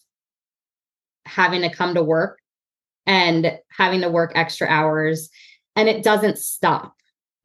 having 1.25 1.61
to 1.61 1.69
come 1.69 1.93
to 1.93 2.03
work 2.03 2.39
and 3.05 3.57
having 3.69 4.01
to 4.01 4.09
work 4.09 4.31
extra 4.35 4.67
hours 4.67 5.29
and 5.75 5.87
it 5.87 6.03
doesn't 6.03 6.37
stop, 6.37 6.95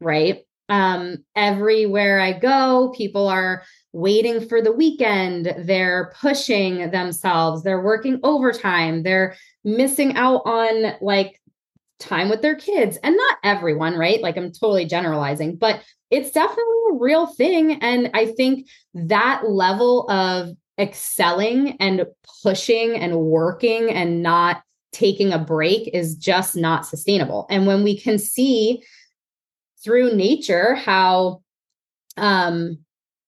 right? 0.01 0.43
Um 0.69 1.17
everywhere 1.35 2.19
I 2.19 2.31
go, 2.33 2.93
people 2.95 3.27
are 3.27 3.63
waiting 3.91 4.47
for 4.47 4.61
the 4.61 4.71
weekend, 4.71 5.53
they're 5.59 6.13
pushing 6.19 6.89
themselves, 6.89 7.63
they're 7.63 7.81
working 7.81 8.19
overtime, 8.23 9.03
they're 9.03 9.35
missing 9.63 10.15
out 10.15 10.41
on 10.45 10.95
like 11.01 11.39
time 11.99 12.29
with 12.29 12.41
their 12.41 12.55
kids 12.55 12.97
and 12.97 13.15
not 13.15 13.37
everyone 13.43 13.95
right? 13.97 14.21
Like 14.21 14.37
i'm 14.37 14.51
totally 14.51 14.85
generalizing 14.85 15.55
but 15.55 15.81
it's 16.09 16.31
definitely 16.31 16.63
a 16.91 16.97
real 16.97 17.25
thing 17.25 17.81
and 17.81 18.11
i 18.13 18.27
think 18.27 18.67
that 18.93 19.49
level 19.49 20.09
of 20.09 20.55
excelling 20.77 21.75
and 21.79 22.05
pushing 22.43 22.95
and 22.95 23.19
working 23.19 23.89
and 23.89 24.21
not 24.21 24.61
taking 24.91 25.33
a 25.33 25.39
break 25.39 25.89
is 25.93 26.15
just 26.15 26.55
not 26.55 26.85
sustainable 26.85 27.47
and 27.49 27.65
when 27.65 27.83
we 27.83 27.99
can 27.99 28.19
see 28.19 28.83
through 29.83 30.15
nature 30.15 30.75
how 30.75 31.41
um 32.17 32.77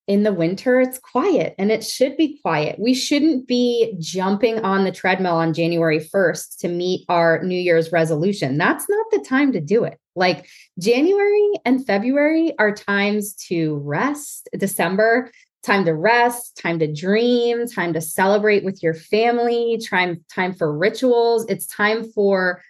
in 0.08 0.24
the 0.24 0.34
winter 0.34 0.80
it's 0.80 1.00
quiet 1.00 1.56
and 1.58 1.72
it 1.72 1.84
should 1.84 2.16
be 2.18 2.40
quiet. 2.42 2.78
We 2.80 2.94
shouldn't 2.94 3.48
be 3.48 3.96
jumping 4.00 4.60
on 4.60 4.84
the 4.84 4.92
treadmill 4.92 5.36
on 5.36 5.54
January 5.54 6.00
1st 6.00 6.60
to 6.60 6.68
meet 6.68 7.06
our 7.10 7.42
New 7.44 7.60
Year's 7.60 7.92
resolution. 7.92 8.58
That's 8.58 8.88
not 8.88 9.06
the 9.12 9.26
time 9.28 9.52
to 9.54 9.62
do 9.62 9.84
it. 9.84 10.00
Like 10.16 10.48
January 10.80 11.50
and 11.66 11.86
February 11.86 12.54
are 12.60 12.74
times 12.74 13.34
to 13.48 13.78
rest. 13.78 14.48
December, 14.58 15.32
time 15.64 15.86
to 15.86 15.94
rest, 15.94 16.58
time 16.62 16.80
to 16.80 16.94
dream, 16.94 17.68
time 17.68 17.94
to 17.94 18.02
celebrate 18.02 18.64
with 18.64 18.84
your 18.84 18.94
family, 18.94 19.80
time 19.90 20.24
time 20.34 20.54
for 20.54 20.78
rituals. 20.78 21.46
It's 21.50 21.66
time 21.66 22.12
for 22.12 22.62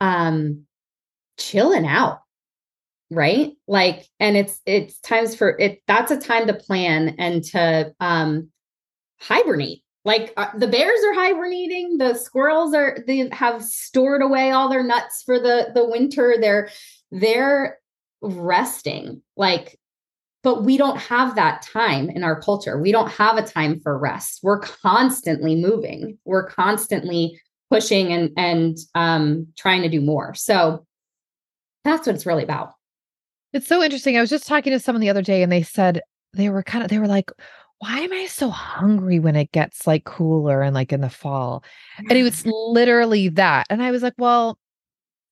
um 0.00 0.64
chilling 1.36 1.86
out 1.86 2.20
right? 3.14 3.52
Like 3.66 4.08
and 4.20 4.36
it's 4.36 4.60
it's 4.66 4.98
times 5.00 5.34
for 5.34 5.58
it 5.58 5.82
that's 5.86 6.10
a 6.10 6.18
time 6.18 6.46
to 6.46 6.54
plan 6.54 7.16
and 7.18 7.42
to 7.44 7.94
um 8.00 8.50
hibernate. 9.20 9.82
Like 10.04 10.34
uh, 10.36 10.48
the 10.58 10.68
bears 10.68 11.00
are 11.06 11.14
hibernating 11.14 11.96
the 11.96 12.14
squirrels 12.14 12.74
are 12.74 12.98
they 13.06 13.28
have 13.32 13.64
stored 13.64 14.22
away 14.22 14.50
all 14.50 14.68
their 14.68 14.82
nuts 14.82 15.22
for 15.24 15.38
the 15.38 15.70
the 15.74 15.88
winter. 15.88 16.36
They're 16.40 16.70
they're 17.10 17.78
resting 18.20 19.22
like 19.36 19.78
but 20.42 20.62
we 20.62 20.76
don't 20.76 20.98
have 20.98 21.36
that 21.36 21.62
time 21.62 22.10
in 22.10 22.22
our 22.22 22.38
culture. 22.38 22.78
We 22.78 22.92
don't 22.92 23.10
have 23.10 23.38
a 23.38 23.42
time 23.42 23.80
for 23.80 23.98
rest. 23.98 24.40
We're 24.42 24.60
constantly 24.60 25.56
moving. 25.56 26.18
We're 26.26 26.46
constantly 26.46 27.40
pushing 27.70 28.12
and 28.12 28.30
and 28.36 28.76
um 28.94 29.48
trying 29.56 29.82
to 29.82 29.88
do 29.88 30.02
more. 30.02 30.34
So 30.34 30.86
that's 31.82 32.06
what 32.06 32.14
it's 32.14 32.26
really 32.26 32.44
about 32.44 32.74
It's 33.54 33.68
so 33.68 33.82
interesting. 33.82 34.18
I 34.18 34.20
was 34.20 34.30
just 34.30 34.48
talking 34.48 34.72
to 34.72 34.80
someone 34.80 35.00
the 35.00 35.08
other 35.08 35.22
day 35.22 35.42
and 35.42 35.50
they 35.50 35.62
said 35.62 36.02
they 36.34 36.50
were 36.50 36.64
kind 36.64 36.82
of 36.82 36.90
they 36.90 36.98
were 36.98 37.06
like, 37.06 37.30
why 37.78 38.00
am 38.00 38.12
I 38.12 38.26
so 38.26 38.50
hungry 38.50 39.20
when 39.20 39.36
it 39.36 39.52
gets 39.52 39.86
like 39.86 40.04
cooler 40.04 40.60
and 40.60 40.74
like 40.74 40.92
in 40.92 41.00
the 41.00 41.08
fall? 41.08 41.62
And 41.98 42.12
it 42.12 42.24
was 42.24 42.42
mm. 42.42 42.50
literally 42.52 43.28
that. 43.30 43.66
And 43.70 43.80
I 43.80 43.92
was 43.92 44.02
like, 44.02 44.14
well, 44.18 44.58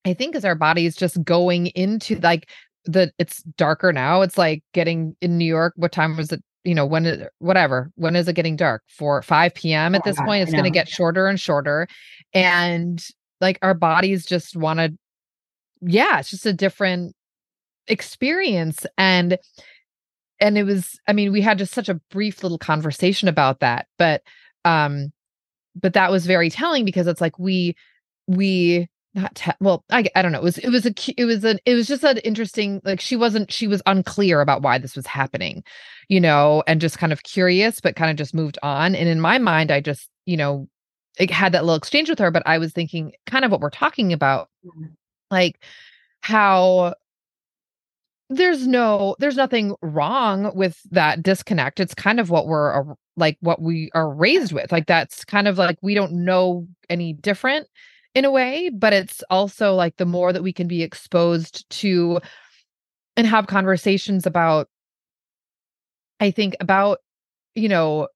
I 0.05 0.15
think 0.15 0.37
as 0.37 0.45
our 0.45 0.55
body 0.55 0.87
is 0.87 0.95
just 0.95 1.23
going 1.25 1.67
into 1.69 2.17
like 2.21 2.49
the 2.85 3.13
it's 3.19 3.43
darker 3.57 3.93
now. 3.93 4.23
It's 4.23 4.39
like 4.39 4.63
getting 4.73 5.17
in 5.21 5.37
New 5.37 5.45
York. 5.45 5.75
What 5.77 5.93
time 5.93 6.17
was 6.17 6.31
it? 6.33 6.43
You 6.65 6.77
know, 6.77 6.87
when 6.87 7.07
it 7.07 7.29
whatever. 7.41 7.91
When 7.97 8.15
is 8.15 8.29
it 8.29 8.35
getting 8.35 8.55
dark? 8.55 8.85
Four, 8.89 9.21
5 9.23 9.55
p.m. 9.55 9.97
at 9.97 10.05
this 10.05 10.17
point. 10.21 10.43
It's 10.43 10.53
gonna 10.53 10.71
get 10.71 10.89
shorter 10.89 11.27
and 11.27 11.41
shorter. 11.41 11.89
And 12.33 13.05
like 13.41 13.59
our 13.63 13.75
bodies 13.75 14.25
just 14.25 14.57
want 14.57 14.79
to, 14.79 14.93
yeah, 15.81 16.21
it's 16.21 16.31
just 16.31 16.47
a 16.47 16.53
different 16.53 17.17
experience 17.89 18.87
and 18.97 19.39
and 20.41 20.57
it 20.59 20.65
was 20.65 20.99
i 21.09 21.13
mean 21.13 21.33
we 21.33 21.41
had 21.41 21.59
just 21.59 21.73
such 21.75 21.89
a 21.89 21.95
brief 22.11 22.43
little 22.43 22.59
conversation 22.59 23.29
about 23.29 23.61
that 23.61 23.87
but 23.99 24.23
um 24.65 25.13
but 25.75 25.95
that 25.95 26.11
was 26.11 26.27
very 26.27 26.51
telling 26.51 26.85
because 26.85 27.07
it's 27.07 27.21
like 27.21 27.39
we 27.39 27.75
we 28.27 28.89
not 29.15 29.35
te- 29.35 29.53
well 29.61 29.85
I, 29.91 30.05
I 30.17 30.23
don't 30.23 30.33
know 30.33 30.39
it 30.39 30.45
was 30.45 30.59
it 30.59 30.71
was 30.71 30.87
a 30.87 30.95
it 31.17 31.25
was 31.25 31.45
an 31.45 31.59
it 31.67 31.75
was 31.75 31.87
just 31.87 32.05
an 32.05 32.19
interesting 32.19 32.81
like 32.85 33.01
she 33.01 33.17
wasn't 33.17 33.53
she 33.53 33.67
was 33.67 33.83
unclear 33.87 34.41
about 34.41 34.63
why 34.63 34.79
this 34.79 34.97
was 34.97 35.07
happening 35.07 35.63
you 36.09 36.21
know 36.21 36.63
and 36.67 36.81
just 36.81 36.99
kind 36.99 37.13
of 37.13 37.23
curious 37.23 37.81
but 37.81 37.97
kind 37.97 38.11
of 38.11 38.17
just 38.17 38.35
moved 38.35 38.59
on 38.63 38.95
and 38.95 39.09
in 39.09 39.21
my 39.21 39.39
mind 39.39 39.71
i 39.71 39.81
just 39.81 40.09
you 40.25 40.37
know 40.37 40.67
it 41.19 41.31
had 41.31 41.53
that 41.53 41.65
little 41.65 41.77
exchange 41.77 42.09
with 42.09 42.19
her 42.19 42.31
but 42.31 42.43
i 42.47 42.57
was 42.59 42.73
thinking 42.73 43.13
kind 43.27 43.45
of 43.45 43.51
what 43.51 43.61
we're 43.61 43.71
talking 43.71 44.13
about 44.13 44.49
Mhm. 44.65 44.93
like 45.31 45.63
how 46.23 46.95
there's 48.37 48.67
no 48.67 49.17
there's 49.19 49.37
nothing 49.37 49.75
wrong 49.83 50.53
with 50.55 50.81
that 50.91 51.23
disconnect. 51.23 51.81
It's 51.81 51.95
kind 51.95 52.21
of 52.21 52.31
what 52.31 52.47
we're 52.47 52.85
like 53.17 53.37
what 53.41 53.61
we 53.61 53.91
are 53.95 54.13
raised 54.13 54.53
with. 54.53 54.73
Like 54.73 54.87
that's 54.87 55.25
kind 55.25 55.49
of 55.49 55.59
like 55.59 55.79
we 55.83 55.95
don't 55.95 56.25
know 56.25 56.67
any 56.89 57.13
different 57.13 57.67
in 58.15 58.25
a 58.25 58.31
way 58.31 58.69
but 58.69 58.93
it's 58.93 59.23
also 59.31 59.75
like 59.75 59.97
the 59.97 60.05
more 60.05 60.33
that 60.33 60.43
we 60.43 60.53
can 60.53 60.69
be 60.69 60.83
exposed 60.83 61.69
to 61.71 62.21
and 63.17 63.27
have 63.27 63.47
conversations 63.47 64.27
about 64.27 64.69
i 66.21 66.31
think 66.31 66.55
about 66.61 66.99
you 67.55 67.69
know 67.69 68.09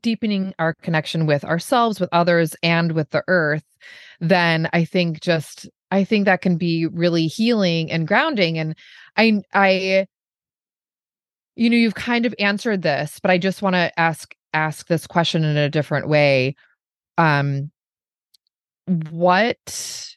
deepening 0.00 0.54
our 0.58 0.74
connection 0.82 1.26
with 1.26 1.44
ourselves 1.44 2.00
with 2.00 2.08
others 2.12 2.56
and 2.62 2.92
with 2.92 3.10
the 3.10 3.22
earth 3.28 3.64
then 4.20 4.68
i 4.72 4.84
think 4.84 5.20
just 5.20 5.68
i 5.92 6.02
think 6.04 6.24
that 6.24 6.42
can 6.42 6.56
be 6.56 6.86
really 6.86 7.26
healing 7.26 7.90
and 7.90 8.08
grounding 8.08 8.58
and 8.58 8.76
i 9.16 9.40
i 9.54 10.06
you 11.54 11.70
know 11.70 11.76
you've 11.76 11.94
kind 11.94 12.26
of 12.26 12.34
answered 12.38 12.82
this 12.82 13.20
but 13.20 13.30
i 13.30 13.38
just 13.38 13.62
want 13.62 13.74
to 13.74 14.00
ask 14.00 14.34
ask 14.54 14.88
this 14.88 15.06
question 15.06 15.44
in 15.44 15.56
a 15.56 15.70
different 15.70 16.08
way 16.08 16.54
um 17.18 17.70
what 19.10 20.16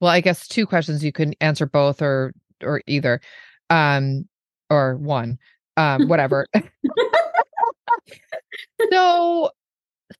well 0.00 0.10
i 0.10 0.20
guess 0.20 0.48
two 0.48 0.66
questions 0.66 1.04
you 1.04 1.12
can 1.12 1.34
answer 1.40 1.66
both 1.66 2.00
or 2.00 2.32
or 2.62 2.80
either 2.86 3.20
um 3.68 4.26
or 4.70 4.96
one 4.96 5.38
um 5.76 6.08
whatever. 6.08 6.46
So 8.92 9.50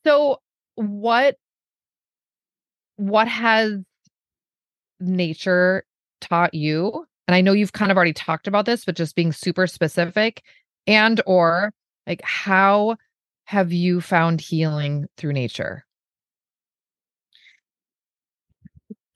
so 0.04 0.40
what 0.74 1.36
what 2.96 3.28
has 3.28 3.80
nature 5.00 5.84
taught 6.20 6.54
you 6.54 7.06
and 7.28 7.34
I 7.34 7.40
know 7.40 7.52
you've 7.52 7.72
kind 7.72 7.90
of 7.90 7.96
already 7.96 8.12
talked 8.12 8.46
about 8.46 8.66
this, 8.66 8.84
but 8.84 8.94
just 8.96 9.16
being 9.16 9.32
super 9.32 9.66
specific 9.66 10.42
and 10.86 11.20
or 11.26 11.72
like 12.06 12.22
how 12.22 12.96
have 13.44 13.72
you 13.72 14.00
found 14.00 14.40
healing 14.40 15.06
through 15.16 15.32
nature? 15.32 15.84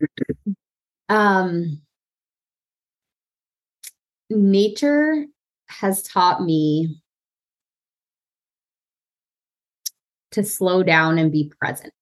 Um 1.09 1.83
nature 4.31 5.27
has 5.69 6.05
taught 6.05 6.41
me 6.43 7.03
to 10.31 10.45
slow 10.45 10.85
down 10.85 11.19
and 11.19 11.33
be 11.33 11.53
present. 11.61 11.93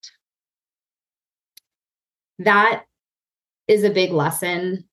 That 2.37 2.83
is 3.69 3.83
a 3.83 3.89
big 3.89 4.11
lesson 4.11 4.83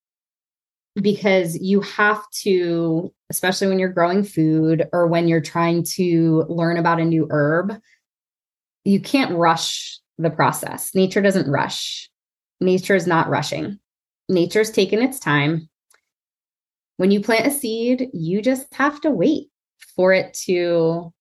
because 1.00 1.56
you 1.56 1.80
have 1.80 2.22
to, 2.42 3.12
especially 3.30 3.66
when 3.68 3.78
you're 3.78 3.88
growing 3.88 4.22
food 4.22 4.86
or 4.92 5.06
when 5.06 5.26
you're 5.26 5.40
trying 5.40 5.82
to 5.82 6.44
learn 6.48 6.76
about 6.76 7.00
a 7.00 7.04
new 7.04 7.26
herb, 7.30 7.74
you 8.84 9.00
can't 9.00 9.36
rush 9.36 9.98
the 10.18 10.30
process. 10.30 10.94
Nature 10.94 11.22
doesn't 11.22 11.50
rush. 11.50 12.08
Nature 12.60 12.94
is 12.94 13.06
not 13.06 13.28
rushing. 13.28 13.78
Nature's 14.28 14.70
taking 14.70 15.02
its 15.02 15.18
time. 15.18 15.68
When 16.98 17.10
you 17.10 17.20
plant 17.20 17.46
a 17.46 17.50
seed, 17.50 18.08
you 18.12 18.40
just 18.42 18.72
have 18.74 19.00
to 19.02 19.10
wait 19.10 19.48
for 19.94 20.12
it 20.12 20.34
to 20.44 21.12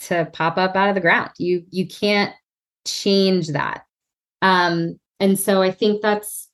to 0.00 0.26
pop 0.32 0.56
up 0.56 0.76
out 0.76 0.88
of 0.88 0.94
the 0.94 1.00
ground. 1.00 1.30
You 1.38 1.64
you 1.70 1.86
can't 1.86 2.32
change 2.86 3.48
that. 3.48 3.84
Um 4.40 4.98
and 5.20 5.38
so 5.38 5.62
I 5.62 5.70
think 5.70 6.02
that's 6.02 6.48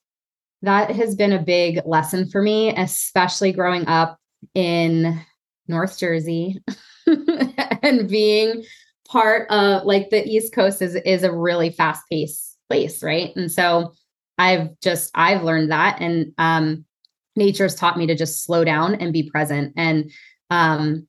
that 0.62 0.90
has 0.90 1.14
been 1.14 1.32
a 1.32 1.42
big 1.42 1.80
lesson 1.86 2.28
for 2.28 2.42
me, 2.42 2.74
especially 2.76 3.52
growing 3.52 3.86
up 3.86 4.18
in 4.54 5.20
North 5.68 5.98
Jersey 5.98 6.62
and 7.06 8.08
being 8.08 8.64
part 9.08 9.50
of 9.50 9.84
like 9.84 10.10
the 10.10 10.26
East 10.26 10.52
Coast 10.52 10.82
is 10.82 10.94
is 10.96 11.22
a 11.22 11.32
really 11.32 11.70
fast 11.70 12.02
paced 12.10 12.58
place, 12.68 13.02
right? 13.02 13.34
And 13.36 13.50
so 13.50 13.92
I've 14.38 14.78
just 14.80 15.10
I've 15.14 15.42
learned 15.42 15.70
that 15.72 16.00
and 16.00 16.32
um 16.38 16.84
nature's 17.36 17.74
taught 17.74 17.96
me 17.96 18.06
to 18.06 18.14
just 18.14 18.44
slow 18.44 18.64
down 18.64 18.94
and 18.96 19.12
be 19.12 19.30
present 19.30 19.72
and 19.76 20.10
um 20.50 21.06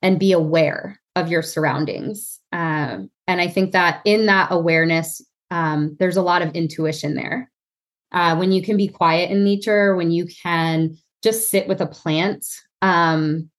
and 0.00 0.18
be 0.18 0.32
aware 0.32 1.00
of 1.16 1.28
your 1.28 1.42
surroundings. 1.42 2.38
Um 2.52 3.10
and 3.26 3.40
I 3.40 3.48
think 3.48 3.72
that 3.72 4.00
in 4.04 4.26
that 4.26 4.48
awareness 4.50 5.22
um 5.52 5.96
there's 5.98 6.16
a 6.16 6.22
lot 6.22 6.42
of 6.42 6.54
intuition 6.54 7.14
there 7.14 7.52
uh, 8.12 8.36
when 8.36 8.52
you 8.52 8.62
can 8.62 8.76
be 8.76 8.88
quiet 8.88 9.30
in 9.30 9.42
nature, 9.42 9.96
when 9.96 10.10
you 10.10 10.26
can 10.26 10.96
just 11.22 11.48
sit 11.48 11.66
with 11.66 11.80
a 11.80 11.86
plant, 11.86 12.44
um, 12.82 13.50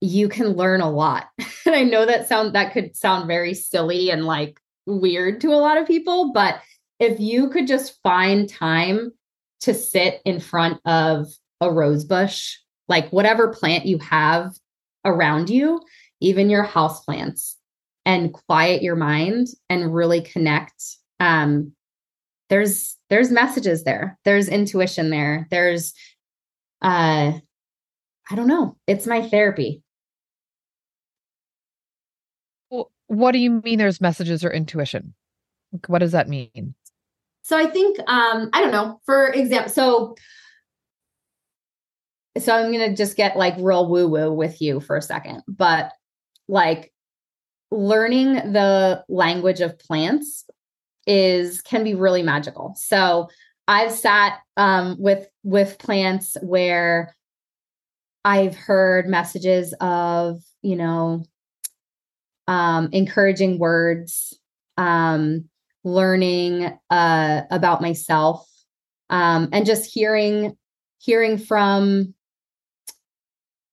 you 0.00 0.28
can 0.28 0.48
learn 0.48 0.80
a 0.80 0.90
lot. 0.90 1.28
and 1.66 1.74
I 1.74 1.84
know 1.84 2.04
that 2.04 2.28
sound 2.28 2.54
that 2.54 2.72
could 2.72 2.96
sound 2.96 3.28
very 3.28 3.54
silly 3.54 4.10
and 4.10 4.24
like 4.24 4.60
weird 4.86 5.40
to 5.42 5.48
a 5.48 5.56
lot 5.62 5.78
of 5.78 5.86
people, 5.86 6.32
but 6.32 6.60
if 6.98 7.20
you 7.20 7.50
could 7.50 7.68
just 7.68 8.00
find 8.02 8.48
time 8.48 9.12
to 9.60 9.74
sit 9.74 10.20
in 10.24 10.40
front 10.40 10.80
of 10.84 11.26
a 11.60 11.70
rose 11.70 12.04
bush, 12.04 12.56
like 12.88 13.10
whatever 13.10 13.48
plant 13.48 13.86
you 13.86 13.98
have 13.98 14.52
around 15.04 15.50
you, 15.50 15.80
even 16.20 16.50
your 16.50 16.64
house 16.64 17.04
plants, 17.04 17.56
and 18.04 18.32
quiet 18.32 18.82
your 18.82 18.96
mind 18.96 19.48
and 19.68 19.94
really 19.94 20.22
connect 20.22 20.97
um, 21.20 21.72
there's 22.48 22.96
there's 23.10 23.30
messages 23.30 23.84
there. 23.84 24.18
There's 24.24 24.48
intuition 24.48 25.10
there. 25.10 25.46
There's 25.50 25.94
uh 26.82 27.32
i 28.30 28.34
don't 28.34 28.46
know. 28.46 28.76
It's 28.86 29.06
my 29.06 29.26
therapy. 29.28 29.82
What 33.06 33.32
do 33.32 33.38
you 33.38 33.62
mean 33.64 33.78
there's 33.78 34.00
messages 34.00 34.44
or 34.44 34.50
intuition? 34.50 35.14
What 35.86 36.00
does 36.00 36.12
that 36.12 36.28
mean? 36.28 36.74
So 37.42 37.56
i 37.56 37.66
think 37.66 37.98
um 38.06 38.50
i 38.52 38.60
don't 38.60 38.72
know. 38.72 39.00
For 39.04 39.28
example 39.28 39.72
so 39.72 40.14
so 42.38 42.54
i'm 42.54 42.70
gonna 42.70 42.94
just 42.94 43.16
get 43.16 43.36
like 43.36 43.54
real 43.58 43.88
woo 43.88 44.08
woo 44.08 44.32
with 44.32 44.62
you 44.62 44.80
for 44.80 44.96
a 44.96 45.02
second. 45.02 45.42
But 45.48 45.92
like 46.48 46.92
learning 47.70 48.34
the 48.34 49.04
language 49.08 49.60
of 49.60 49.78
plants 49.78 50.44
is 51.08 51.62
can 51.62 51.82
be 51.82 51.94
really 51.94 52.22
magical. 52.22 52.74
So 52.76 53.28
I've 53.66 53.92
sat 53.92 54.38
um, 54.56 54.96
with 55.00 55.26
with 55.42 55.78
plants 55.78 56.36
where 56.42 57.16
I've 58.24 58.54
heard 58.54 59.08
messages 59.08 59.74
of 59.80 60.42
you 60.62 60.76
know 60.76 61.24
um, 62.46 62.88
encouraging 62.92 63.58
words, 63.58 64.38
um, 64.76 65.48
learning 65.84 66.78
uh, 66.90 67.42
about 67.50 67.82
myself, 67.82 68.46
um, 69.10 69.48
and 69.52 69.66
just 69.66 69.90
hearing 69.92 70.56
hearing 70.98 71.38
from 71.38 72.14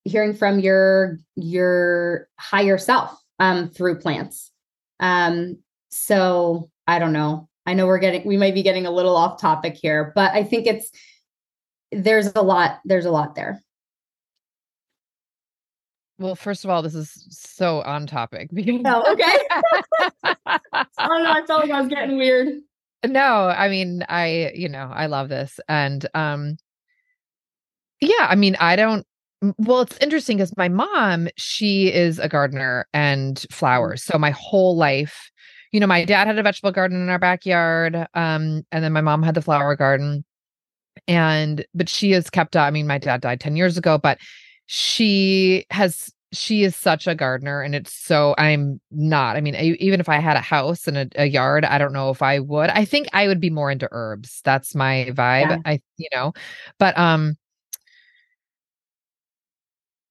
hearing 0.05 0.33
from 0.33 0.59
your 0.59 1.19
your 1.35 2.29
higher 2.39 2.77
self 2.77 3.11
um, 3.39 3.69
through 3.69 3.99
plants. 3.99 4.51
Um, 4.99 5.57
so 5.89 6.69
I 6.87 6.99
don't 6.99 7.13
know. 7.13 7.49
I 7.65 7.73
know 7.73 7.87
we're 7.87 7.99
getting 7.99 8.25
we 8.25 8.37
might 8.37 8.53
be 8.53 8.63
getting 8.63 8.85
a 8.85 8.91
little 8.91 9.15
off 9.15 9.39
topic 9.39 9.75
here, 9.75 10.11
but 10.15 10.33
I 10.33 10.43
think 10.43 10.67
it's 10.67 10.91
there's 11.91 12.27
a 12.35 12.41
lot 12.41 12.79
there's 12.85 13.05
a 13.05 13.11
lot 13.11 13.35
there. 13.35 13.61
Well, 16.17 16.35
first 16.35 16.63
of 16.63 16.69
all, 16.69 16.81
this 16.81 16.95
is 16.95 17.11
so 17.29 17.81
on 17.81 18.07
topic 18.07 18.49
because 18.53 18.81
oh, 18.85 19.13
okay. 19.13 19.37
I 20.23 21.07
don't 21.07 21.23
know, 21.23 21.31
I 21.31 21.45
felt 21.45 21.61
like 21.61 21.71
I 21.71 21.81
was 21.81 21.89
getting 21.89 22.17
weird. 22.17 22.59
No, 23.05 23.47
I 23.47 23.69
mean, 23.69 24.03
I, 24.09 24.51
you 24.55 24.69
know, 24.69 24.89
I 24.91 25.07
love 25.07 25.29
this. 25.29 25.59
And 25.67 26.05
um 26.13 26.57
yeah, 28.01 28.27
I 28.29 28.35
mean, 28.35 28.55
I 28.59 28.75
don't 28.75 29.05
well, 29.57 29.81
it's 29.81 29.97
interesting 29.99 30.37
because 30.37 30.55
my 30.57 30.69
mom, 30.69 31.27
she 31.37 31.93
is 31.93 32.19
a 32.19 32.29
gardener 32.29 32.87
and 32.93 33.35
mm. 33.35 33.53
flowers. 33.53 34.03
So 34.03 34.17
my 34.17 34.31
whole 34.31 34.75
life 34.75 35.31
you 35.75 35.81
know, 35.81 35.87
my 35.87 36.05
dad 36.05 36.25
had 36.25 36.39
a 36.39 36.41
vegetable 36.41 36.71
garden 36.71 37.01
in 37.01 37.09
our 37.09 37.19
backyard. 37.19 37.97
Um, 38.13 38.65
and 38.71 38.81
then 38.81 38.93
my 38.93 39.01
mom 39.01 39.21
had 39.21 39.35
the 39.35 39.41
flower 39.41 39.75
garden. 39.75 40.23
And 41.05 41.65
but 41.73 41.89
she 41.89 42.11
has 42.11 42.29
kept. 42.29 42.55
I 42.55 42.71
mean, 42.71 42.87
my 42.87 42.97
dad 42.97 43.19
died 43.19 43.41
10 43.41 43.57
years 43.57 43.77
ago, 43.77 43.97
but 43.97 44.17
she 44.67 45.65
has 45.71 46.13
she 46.31 46.63
is 46.63 46.77
such 46.77 47.07
a 47.07 47.15
gardener 47.15 47.61
and 47.61 47.75
it's 47.75 47.93
so 47.93 48.35
i'm 48.37 48.81
not 48.91 49.37
i 49.37 49.41
mean 49.41 49.55
I, 49.55 49.77
even 49.79 50.01
if 50.01 50.09
i 50.09 50.17
had 50.19 50.35
a 50.35 50.41
house 50.41 50.85
and 50.85 50.97
a, 50.97 51.07
a, 51.15 51.25
yard 51.27 51.63
i 51.63 51.77
don't 51.77 51.93
know 51.93 52.09
if 52.09 52.21
i 52.21 52.39
would 52.39 52.69
i 52.71 52.83
think 52.83 53.07
i 53.13 53.27
would 53.27 53.39
be 53.39 53.49
more 53.49 53.71
into 53.71 53.87
herbs 53.91 54.41
that's 54.43 54.75
my 54.75 55.11
vibe 55.11 55.49
yeah. 55.49 55.57
i 55.65 55.79
you 55.95 56.09
know 56.11 56.33
but 56.77 56.97
um 56.97 57.37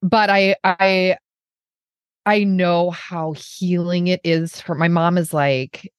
but 0.00 0.30
i 0.30 0.56
i 0.64 1.18
I 2.27 2.45
know 2.45 2.91
how 2.91 3.35
healing 3.35 4.07
it 4.07 4.20
is 4.25 4.61
for 4.61 4.75
my 4.75 4.89
mom 4.89 5.18
is 5.18 5.35
like 5.35 5.93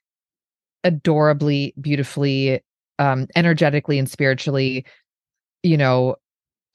adorably, 0.84 1.74
beautifully, 1.80 2.62
um, 3.00 3.28
energetically 3.36 4.00
and 4.00 4.10
spiritually, 4.10 4.86
you 5.64 5.78
know, 5.78 6.16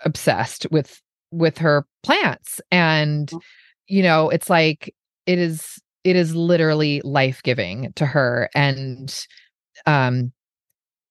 obsessed 0.05 0.67
with 0.71 1.01
with 1.33 1.59
her 1.59 1.87
plants. 2.03 2.61
And, 2.71 3.29
mm. 3.29 3.41
you 3.87 4.03
know, 4.03 4.29
it's 4.31 4.51
like 4.51 4.95
it 5.27 5.39
is 5.39 5.81
it 6.05 6.17
is 6.17 6.35
literally 6.35 7.01
life-giving 7.05 7.93
to 7.95 8.07
her. 8.07 8.49
And 8.55 9.27
um, 9.87 10.33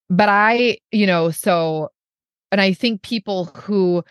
but 0.10 0.30
I, 0.30 0.78
you 0.92 1.06
know, 1.06 1.32
so 1.32 1.90
and 2.52 2.60
I 2.62 2.74
think 2.74 3.02
people 3.02 3.46
who 3.46 4.04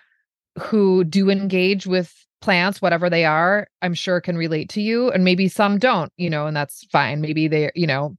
who 0.59 1.05
do 1.05 1.31
engage 1.31 1.87
with 1.87 2.15
plants 2.41 2.81
whatever 2.81 3.11
they 3.11 3.25
are 3.25 3.67
i'm 3.83 3.95
sure 3.95 4.21
can 4.21 4.37
relate 4.37 4.69
to 4.69 4.81
you 4.81 5.11
and 5.11 5.25
maybe 5.25 5.49
some 5.49 5.79
don't 5.79 6.13
you 6.17 6.31
know 6.31 6.47
and 6.47 6.57
that's 6.57 6.85
fine 6.93 7.21
maybe 7.21 7.49
they 7.49 7.71
you 7.75 7.87
know 7.87 8.17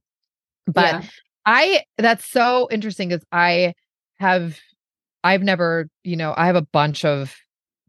but 0.66 0.94
yeah. 0.94 1.02
i 1.46 1.82
that's 1.96 2.26
so 2.26 2.68
interesting 2.70 3.08
because 3.08 3.24
i 3.32 3.72
have 4.18 4.58
i've 5.24 5.42
never 5.42 5.88
you 6.04 6.16
know 6.16 6.34
i 6.36 6.46
have 6.46 6.56
a 6.56 6.62
bunch 6.62 7.04
of 7.04 7.34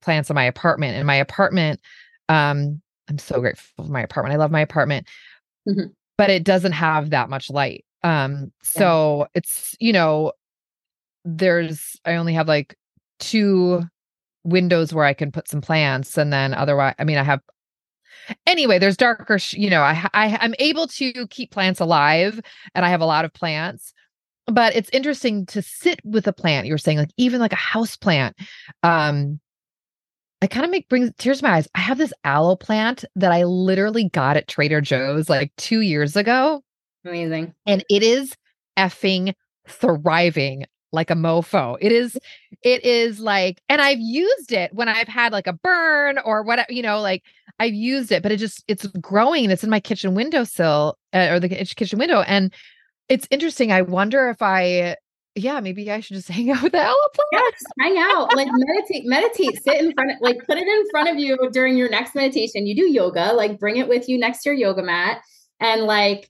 plants 0.01 0.29
in 0.29 0.35
my 0.35 0.45
apartment 0.45 0.95
and 0.95 1.05
my 1.05 1.15
apartment 1.15 1.81
um 2.29 2.81
i'm 3.09 3.17
so 3.17 3.39
grateful 3.41 3.85
for 3.85 3.91
my 3.91 4.01
apartment 4.01 4.33
i 4.33 4.37
love 4.37 4.51
my 4.51 4.61
apartment 4.61 5.07
mm-hmm. 5.67 5.87
but 6.17 6.29
it 6.29 6.45
doesn't 6.45 6.71
have 6.71 7.09
that 7.09 7.29
much 7.29 7.49
light 7.49 7.83
um 8.03 8.51
so 8.63 9.19
yeah. 9.19 9.25
it's 9.35 9.75
you 9.79 9.91
know 9.91 10.31
there's 11.25 11.99
i 12.05 12.15
only 12.15 12.33
have 12.33 12.47
like 12.47 12.75
two 13.19 13.83
windows 14.43 14.93
where 14.93 15.05
I 15.05 15.13
can 15.13 15.31
put 15.31 15.47
some 15.47 15.61
plants 15.61 16.17
and 16.17 16.31
then 16.31 16.53
otherwise 16.53 16.95
I 16.97 17.03
mean 17.03 17.17
I 17.17 17.23
have 17.23 17.41
anyway 18.45 18.79
there's 18.79 18.97
darker 18.97 19.37
sh- 19.37 19.53
you 19.53 19.69
know 19.69 19.81
I 19.81 20.07
I 20.13 20.37
I'm 20.41 20.55
able 20.59 20.87
to 20.87 21.27
keep 21.27 21.51
plants 21.51 21.79
alive 21.79 22.39
and 22.73 22.85
I 22.85 22.89
have 22.89 23.01
a 23.01 23.05
lot 23.05 23.25
of 23.25 23.33
plants 23.33 23.93
but 24.47 24.75
it's 24.75 24.89
interesting 24.91 25.45
to 25.47 25.61
sit 25.61 25.99
with 26.03 26.27
a 26.27 26.33
plant. 26.33 26.67
You 26.67 26.73
were 26.73 26.77
saying 26.77 26.97
like 26.97 27.11
even 27.17 27.39
like 27.39 27.53
a 27.53 27.57
house 27.57 27.95
plant. 27.95 28.35
Um, 28.83 29.39
I 30.41 30.47
kind 30.47 30.65
of 30.65 30.71
make 30.71 30.89
brings 30.89 31.11
tears 31.17 31.39
to 31.39 31.45
my 31.45 31.55
eyes. 31.57 31.67
I 31.75 31.79
have 31.79 31.97
this 31.97 32.13
aloe 32.23 32.55
plant 32.55 33.05
that 33.15 33.31
I 33.31 33.43
literally 33.43 34.09
got 34.09 34.37
at 34.37 34.47
Trader 34.47 34.81
Joe's 34.81 35.29
like 35.29 35.51
two 35.57 35.81
years 35.81 36.15
ago. 36.15 36.63
Amazing. 37.05 37.53
And 37.65 37.83
it 37.89 38.03
is 38.03 38.35
effing 38.77 39.33
thriving 39.67 40.65
like 40.91 41.09
a 41.09 41.15
mofo. 41.15 41.77
It 41.79 41.91
is, 41.91 42.17
it 42.63 42.83
is 42.83 43.19
like, 43.19 43.61
and 43.69 43.81
I've 43.81 43.99
used 43.99 44.51
it 44.51 44.73
when 44.73 44.89
I've 44.89 45.07
had 45.07 45.31
like 45.31 45.47
a 45.47 45.53
burn 45.53 46.19
or 46.25 46.43
whatever, 46.43 46.71
you 46.71 46.81
know, 46.81 47.01
like 47.01 47.23
I've 47.59 47.73
used 47.73 48.11
it, 48.11 48.23
but 48.23 48.31
it 48.31 48.37
just, 48.37 48.63
it's 48.67 48.85
growing. 48.87 49.49
It's 49.49 49.63
in 49.63 49.69
my 49.69 49.79
kitchen 49.79 50.15
windowsill 50.15 50.97
uh, 51.13 51.27
or 51.31 51.39
the 51.39 51.49
kitchen 51.49 51.99
window. 51.99 52.21
And 52.21 52.53
it's 53.09 53.27
interesting. 53.29 53.71
I 53.71 53.81
wonder 53.81 54.29
if 54.29 54.41
I, 54.41 54.95
yeah, 55.35 55.59
maybe 55.59 55.89
I 55.91 55.99
should 55.99 56.15
just 56.15 56.27
hang 56.29 56.51
out 56.51 56.63
with 56.63 56.73
the 56.73 56.79
aloe 56.79 56.95
plant. 57.13 57.53
Yes, 57.53 57.63
hang 57.79 57.97
out, 57.97 58.35
like 58.35 58.47
meditate, 58.51 59.05
meditate, 59.05 59.63
sit 59.63 59.81
in 59.81 59.93
front 59.93 60.11
of, 60.11 60.17
like 60.21 60.37
put 60.45 60.57
it 60.57 60.67
in 60.67 60.89
front 60.89 61.09
of 61.09 61.17
you 61.17 61.37
during 61.51 61.77
your 61.77 61.89
next 61.89 62.15
meditation. 62.15 62.67
You 62.67 62.75
do 62.75 62.91
yoga, 62.91 63.33
like 63.33 63.59
bring 63.59 63.77
it 63.77 63.87
with 63.87 64.09
you 64.09 64.17
next 64.17 64.43
to 64.43 64.49
your 64.49 64.57
yoga 64.57 64.83
mat 64.83 65.21
and 65.59 65.83
like, 65.83 66.29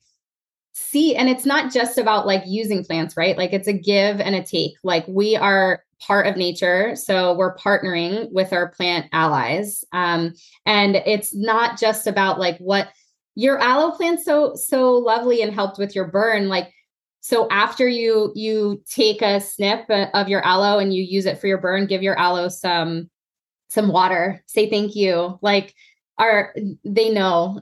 see 0.82 1.16
and 1.16 1.30
it's 1.30 1.46
not 1.46 1.72
just 1.72 1.98
about 1.98 2.26
like 2.26 2.44
using 2.46 2.84
plants 2.84 3.16
right? 3.16 3.38
Like 3.38 3.54
it's 3.54 3.68
a 3.68 3.74
give 3.74 4.20
and 4.20 4.36
a 4.36 4.44
take. 4.44 4.74
Like 4.84 5.06
we 5.08 5.36
are 5.36 5.84
part 6.02 6.26
of 6.26 6.36
nature 6.36 6.96
so 6.96 7.34
we're 7.36 7.56
partnering 7.58 8.32
with 8.32 8.54
our 8.54 8.70
plant 8.70 9.08
allies. 9.12 9.84
Um 9.92 10.34
and 10.66 10.96
it's 10.96 11.34
not 11.36 11.80
just 11.80 12.08
about 12.08 12.40
like 12.40 12.58
what 12.58 12.90
your 13.36 13.60
aloe 13.60 13.92
plant 13.92 14.20
so 14.20 14.56
so 14.56 14.94
lovely 14.94 15.42
and 15.42 15.54
helped 15.54 15.78
with 15.78 15.96
your 15.96 16.08
burn. 16.08 16.50
Like 16.50 16.74
so 17.22 17.48
after 17.50 17.88
you 17.88 18.32
you 18.36 18.84
take 18.90 19.22
a 19.22 19.40
snip 19.40 19.86
of 19.90 20.28
your 20.28 20.44
aloe 20.44 20.80
and 20.80 20.94
you 20.94 21.04
use 21.04 21.26
it 21.26 21.40
for 21.40 21.48
your 21.48 21.60
burn 21.60 21.86
give 21.86 22.02
your 22.02 22.18
aloe 22.20 22.50
some 22.50 23.10
some 23.70 23.90
water 23.90 24.44
say 24.48 24.70
thank 24.70 24.96
you. 24.96 25.38
Like 25.42 25.74
are 26.18 26.54
they 26.84 27.10
know 27.10 27.62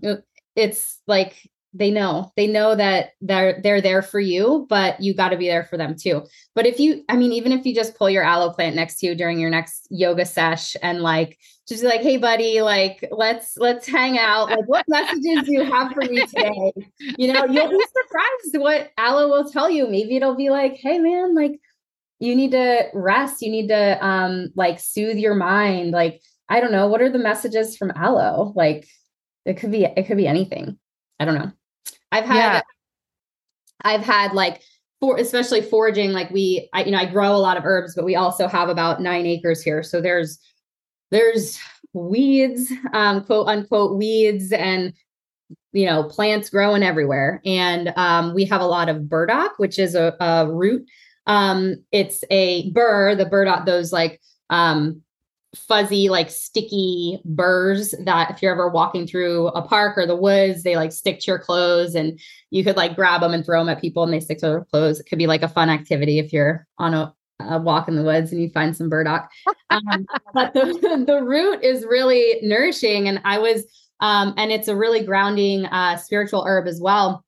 it's 0.55 0.99
like 1.07 1.35
they 1.73 1.91
know 1.91 2.31
they 2.35 2.47
know 2.47 2.75
that 2.75 3.11
they're 3.21 3.61
they're 3.61 3.81
there 3.81 4.01
for 4.01 4.19
you 4.19 4.65
but 4.69 4.99
you 4.99 5.13
got 5.13 5.29
to 5.29 5.37
be 5.37 5.47
there 5.47 5.63
for 5.63 5.77
them 5.77 5.95
too. 5.95 6.23
But 6.55 6.65
if 6.65 6.79
you 6.79 7.03
i 7.09 7.15
mean 7.15 7.31
even 7.31 7.51
if 7.51 7.65
you 7.65 7.75
just 7.75 7.95
pull 7.95 8.09
your 8.09 8.23
aloe 8.23 8.51
plant 8.51 8.75
next 8.75 8.97
to 8.97 9.07
you 9.07 9.15
during 9.15 9.39
your 9.39 9.51
next 9.51 9.87
yoga 9.91 10.25
sesh 10.25 10.75
and 10.81 11.01
like 11.01 11.37
just 11.67 11.83
like 11.83 12.01
hey 12.01 12.17
buddy 12.17 12.61
like 12.61 13.07
let's 13.11 13.55
let's 13.57 13.87
hang 13.87 14.17
out. 14.17 14.49
Like 14.49 14.65
what 14.65 14.85
messages 14.87 15.43
do 15.43 15.53
you 15.53 15.63
have 15.63 15.91
for 15.91 16.01
me 16.01 16.25
today? 16.25 16.73
You 16.97 17.31
know 17.33 17.45
you'll 17.45 17.69
be 17.69 17.85
surprised 18.03 18.57
what 18.57 18.91
aloe 18.97 19.29
will 19.29 19.49
tell 19.49 19.69
you. 19.69 19.87
Maybe 19.87 20.15
it'll 20.15 20.35
be 20.35 20.49
like 20.49 20.73
hey 20.73 20.97
man 20.97 21.35
like 21.35 21.59
you 22.19 22.35
need 22.35 22.51
to 22.51 22.87
rest. 22.95 23.43
You 23.43 23.51
need 23.51 23.67
to 23.67 24.05
um 24.05 24.49
like 24.55 24.79
soothe 24.79 25.17
your 25.17 25.35
mind. 25.35 25.91
Like 25.91 26.21
i 26.49 26.59
don't 26.61 26.71
know. 26.71 26.87
What 26.87 27.03
are 27.03 27.11
the 27.11 27.19
messages 27.19 27.77
from 27.77 27.91
aloe? 27.95 28.53
Like 28.55 28.87
it 29.45 29.57
could 29.57 29.71
be 29.71 29.85
it 29.85 30.07
could 30.07 30.17
be 30.17 30.27
anything. 30.27 30.79
I 31.19 31.25
don't 31.25 31.35
know 31.35 31.51
I've 32.11 32.25
had 32.25 32.53
yeah. 32.53 32.61
I've 33.83 34.01
had 34.01 34.33
like 34.33 34.61
for 34.99 35.17
especially 35.17 35.61
foraging 35.61 36.11
like 36.11 36.29
we 36.31 36.69
I 36.73 36.83
you 36.83 36.91
know 36.91 36.97
I 36.97 37.05
grow 37.05 37.35
a 37.35 37.37
lot 37.37 37.57
of 37.57 37.65
herbs 37.65 37.95
but 37.95 38.05
we 38.05 38.15
also 38.15 38.47
have 38.47 38.69
about 38.69 39.01
9 39.01 39.25
acres 39.25 39.61
here. 39.61 39.83
So 39.83 40.01
there's 40.01 40.39
there's 41.11 41.59
weeds 41.93 42.71
um 42.93 43.23
quote 43.23 43.47
unquote 43.47 43.97
weeds 43.97 44.51
and 44.51 44.93
you 45.71 45.85
know 45.85 46.03
plants 46.03 46.49
growing 46.49 46.83
everywhere. 46.83 47.41
And 47.45 47.93
um 47.95 48.33
we 48.33 48.45
have 48.45 48.61
a 48.61 48.67
lot 48.67 48.89
of 48.89 49.09
burdock 49.09 49.57
which 49.57 49.79
is 49.79 49.95
a, 49.95 50.15
a 50.19 50.51
root. 50.51 50.85
Um 51.27 51.83
it's 51.91 52.23
a 52.29 52.71
burr 52.71 53.15
the 53.15 53.25
burdock 53.25 53.65
those 53.65 53.93
like 53.93 54.19
um 54.49 55.01
fuzzy, 55.55 56.09
like 56.09 56.29
sticky 56.29 57.21
burrs 57.25 57.93
that 58.05 58.31
if 58.31 58.41
you're 58.41 58.51
ever 58.51 58.69
walking 58.69 59.07
through 59.07 59.47
a 59.47 59.61
park 59.61 59.97
or 59.97 60.05
the 60.05 60.15
woods, 60.15 60.63
they 60.63 60.75
like 60.75 60.91
stick 60.91 61.19
to 61.19 61.31
your 61.31 61.39
clothes 61.39 61.95
and 61.95 62.19
you 62.51 62.63
could 62.63 62.77
like 62.77 62.95
grab 62.95 63.21
them 63.21 63.33
and 63.33 63.45
throw 63.45 63.59
them 63.59 63.69
at 63.69 63.81
people 63.81 64.03
and 64.03 64.13
they 64.13 64.19
stick 64.19 64.37
to 64.39 64.47
their 64.47 64.65
clothes. 64.65 64.99
It 64.99 65.07
could 65.07 65.17
be 65.17 65.27
like 65.27 65.41
a 65.41 65.47
fun 65.47 65.69
activity 65.69 66.19
if 66.19 66.31
you're 66.31 66.67
on 66.77 66.93
a, 66.93 67.13
a 67.41 67.59
walk 67.59 67.87
in 67.87 67.95
the 67.95 68.03
woods 68.03 68.31
and 68.31 68.41
you 68.41 68.49
find 68.49 68.75
some 68.75 68.89
burdock. 68.89 69.29
Um, 69.69 70.05
but 70.33 70.53
the, 70.53 71.03
the 71.07 71.23
root 71.23 71.63
is 71.63 71.83
really 71.83 72.39
nourishing. 72.43 73.07
And 73.07 73.19
I 73.25 73.39
was, 73.39 73.65
um, 74.01 74.33
and 74.37 74.51
it's 74.51 74.67
a 74.67 74.75
really 74.75 75.03
grounding 75.03 75.65
uh, 75.65 75.97
spiritual 75.97 76.45
herb 76.45 76.67
as 76.67 76.79
well. 76.79 77.25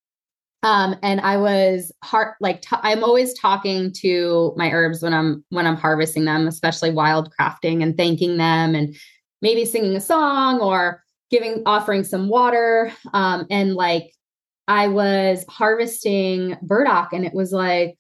Um, 0.64 0.96
and 1.02 1.20
I 1.22 1.38
was 1.38 1.92
heart 2.04 2.36
like 2.40 2.64
I'm 2.72 3.04
always 3.04 3.38
talking 3.40 3.92
to 3.94 4.54
my 4.56 4.72
herbs 4.72 5.02
when 5.02 5.14
I'm 5.14 5.44
when 5.50 5.66
I'm 5.66 5.76
harvesting 5.76 6.26
them, 6.26 6.48
especially 6.48 6.92
wild 6.92 7.34
crafting 7.40 7.82
and 7.82 7.98
thanking 7.98 8.38
them 8.38 8.76
and 8.76 8.96
maybe 9.42 9.66
singing 9.66 9.96
a 9.96 10.02
song 10.02 10.60
or 10.60 11.04
giving 11.32 11.64
offering 11.66 12.04
some 12.04 12.30
water. 12.30 12.92
Um, 13.14 13.48
and 13.50 13.74
like 13.74 14.14
I 14.68 14.88
was 14.88 15.44
harvesting 15.50 16.58
burdock 16.62 17.14
and 17.14 17.26
it 17.26 17.34
was 17.34 17.52
like, 17.52 17.98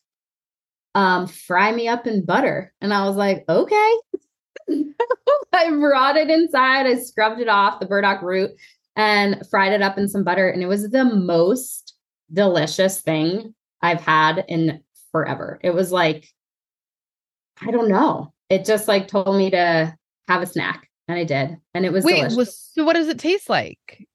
um, 0.93 1.28
fry 1.28 1.72
me 1.72 1.88
up 1.88 2.05
in 2.05 2.26
butter. 2.26 2.74
And 2.82 2.93
I 2.93 3.07
was 3.07 3.16
like, 3.16 3.43
okay. 3.49 3.93
I 5.53 5.70
brought 5.72 6.18
it 6.18 6.30
inside, 6.30 6.86
I 6.86 6.99
scrubbed 6.99 7.41
it 7.41 7.49
off 7.49 7.80
the 7.80 7.86
burdock 7.86 8.22
root 8.22 8.51
and 8.95 9.41
fried 9.49 9.74
it 9.74 9.82
up 9.82 9.97
in 9.97 10.07
some 10.07 10.24
butter. 10.24 10.49
And 10.49 10.62
it 10.62 10.68
was 10.68 10.89
the 10.89 11.05
most 11.05 11.80
delicious 12.32 13.01
thing 13.01 13.53
I've 13.82 14.01
had 14.01 14.45
in 14.47 14.82
forever. 15.11 15.59
It 15.63 15.73
was 15.73 15.91
like, 15.91 16.27
I 17.61 17.71
don't 17.71 17.89
know. 17.89 18.34
It 18.49 18.65
just 18.65 18.88
like 18.88 19.07
told 19.07 19.36
me 19.36 19.49
to 19.51 19.95
have 20.27 20.41
a 20.41 20.45
snack. 20.45 20.89
And 21.07 21.17
I 21.17 21.23
did. 21.23 21.57
And 21.73 21.86
it 21.86 21.91
was 21.91 22.05
Wait, 22.05 22.15
delicious. 22.15 22.38
Was, 22.38 22.71
so 22.73 22.84
what 22.84 22.93
does 22.93 23.07
it 23.07 23.19
taste 23.19 23.49
like? 23.49 24.07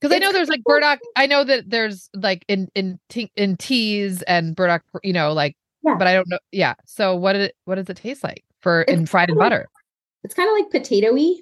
Because 0.00 0.14
I 0.14 0.18
know 0.18 0.32
there's 0.32 0.48
like 0.48 0.62
burdock. 0.64 1.00
I 1.16 1.26
know 1.26 1.42
that 1.44 1.70
there's 1.70 2.10
like 2.14 2.44
in 2.48 2.68
in 2.74 3.00
in 3.34 3.56
teas 3.56 4.22
and 4.22 4.54
burdock, 4.54 4.82
you 5.02 5.12
know, 5.12 5.32
like, 5.32 5.56
yeah. 5.82 5.94
but 5.96 6.06
I 6.06 6.12
don't 6.12 6.28
know. 6.28 6.38
Yeah. 6.52 6.74
So 6.84 7.16
what 7.16 7.32
did 7.32 7.42
it, 7.42 7.56
what 7.64 7.76
does 7.76 7.88
it 7.88 7.96
taste 7.96 8.22
like 8.22 8.44
for 8.60 8.82
it's 8.82 8.92
in 8.92 9.06
fried 9.06 9.30
in 9.30 9.38
butter? 9.38 9.60
Like, 9.60 9.84
it's 10.24 10.34
kind 10.34 10.48
of 10.48 10.54
like 10.54 10.84
potatoy, 10.84 11.36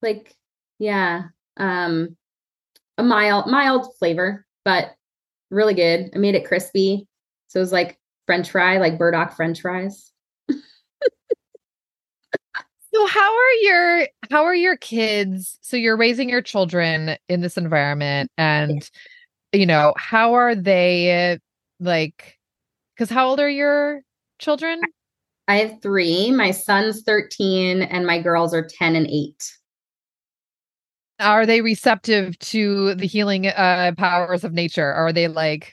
like 0.00 0.34
yeah, 0.78 1.24
um, 1.58 2.16
a 2.96 3.02
mild 3.02 3.46
mild 3.46 3.94
flavor, 3.98 4.46
but 4.64 4.94
really 5.54 5.74
good. 5.74 6.10
I 6.14 6.18
made 6.18 6.34
it 6.34 6.46
crispy. 6.46 7.06
So 7.48 7.60
it 7.60 7.62
was 7.62 7.72
like 7.72 7.98
French 8.26 8.50
fry, 8.50 8.78
like 8.78 8.98
burdock 8.98 9.34
French 9.34 9.60
fries. 9.60 10.12
so 10.50 10.58
how 13.06 13.32
are 13.32 13.52
your 13.62 14.08
how 14.30 14.44
are 14.44 14.54
your 14.54 14.76
kids? 14.76 15.58
So 15.62 15.76
you're 15.76 15.96
raising 15.96 16.28
your 16.28 16.42
children 16.42 17.16
in 17.28 17.40
this 17.40 17.56
environment 17.56 18.30
and 18.36 18.88
you 19.52 19.66
know, 19.66 19.94
how 19.96 20.34
are 20.34 20.54
they 20.54 21.38
like 21.80 22.38
cuz 22.98 23.08
how 23.10 23.28
old 23.28 23.40
are 23.40 23.50
your 23.50 24.02
children? 24.38 24.80
I 25.46 25.56
have 25.56 25.82
3. 25.82 26.30
My 26.30 26.50
son's 26.50 27.02
13 27.02 27.82
and 27.82 28.06
my 28.06 28.20
girls 28.20 28.54
are 28.54 28.66
10 28.66 28.96
and 28.96 29.06
8 29.06 29.52
are 31.20 31.46
they 31.46 31.60
receptive 31.60 32.38
to 32.38 32.94
the 32.94 33.06
healing 33.06 33.46
uh, 33.46 33.92
powers 33.96 34.44
of 34.44 34.52
nature? 34.52 34.92
Are 34.92 35.12
they 35.12 35.28
like, 35.28 35.72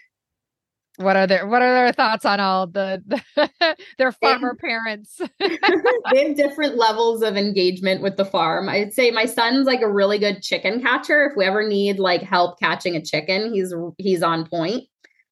what 0.97 1.15
are 1.15 1.25
their 1.25 1.47
what 1.47 1.61
are 1.61 1.73
their 1.73 1.93
thoughts 1.93 2.25
on 2.25 2.39
all 2.39 2.67
the, 2.67 3.01
the 3.07 3.77
their 3.97 4.11
farmer 4.11 4.55
they, 4.61 4.67
parents? 4.67 5.21
they 5.39 6.27
have 6.27 6.35
different 6.35 6.75
levels 6.75 7.23
of 7.23 7.37
engagement 7.37 8.01
with 8.01 8.17
the 8.17 8.25
farm. 8.25 8.69
I'd 8.69 8.93
say 8.93 9.09
my 9.09 9.25
son's 9.25 9.65
like 9.65 9.81
a 9.81 9.91
really 9.91 10.19
good 10.19 10.43
chicken 10.43 10.81
catcher. 10.81 11.25
If 11.25 11.35
we 11.35 11.45
ever 11.45 11.67
need 11.67 11.97
like 11.97 12.21
help 12.21 12.59
catching 12.59 12.95
a 12.95 13.01
chicken, 13.01 13.53
he's 13.53 13.73
he's 13.97 14.21
on 14.21 14.47
point. 14.47 14.83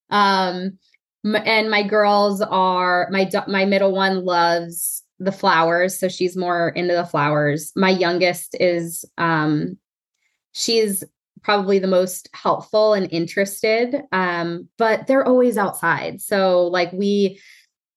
Um, 0.10 0.80
and 1.24 1.70
my 1.70 1.84
girls 1.84 2.41
are 2.41 3.07
my 3.12 3.30
my 3.47 3.66
middle 3.66 3.91
one 3.91 4.26
loves 4.26 5.03
the 5.20 5.32
flowers 5.34 5.99
so 5.99 6.07
she's 6.07 6.38
more 6.38 6.70
into 6.70 6.95
the 6.95 7.05
flowers 7.05 7.74
my 7.76 7.89
youngest 7.89 8.55
is 8.60 9.03
um 9.18 9.78
she's 10.54 11.04
probably 11.41 11.80
the 11.80 11.88
most 11.88 12.30
helpful 12.34 12.93
and 12.93 13.12
interested 13.12 14.02
um, 14.12 14.68
but 14.78 15.08
they're 15.08 15.26
always 15.26 15.58
outside. 15.58 16.22
So 16.22 16.68
like 16.68 16.91
we 16.91 17.39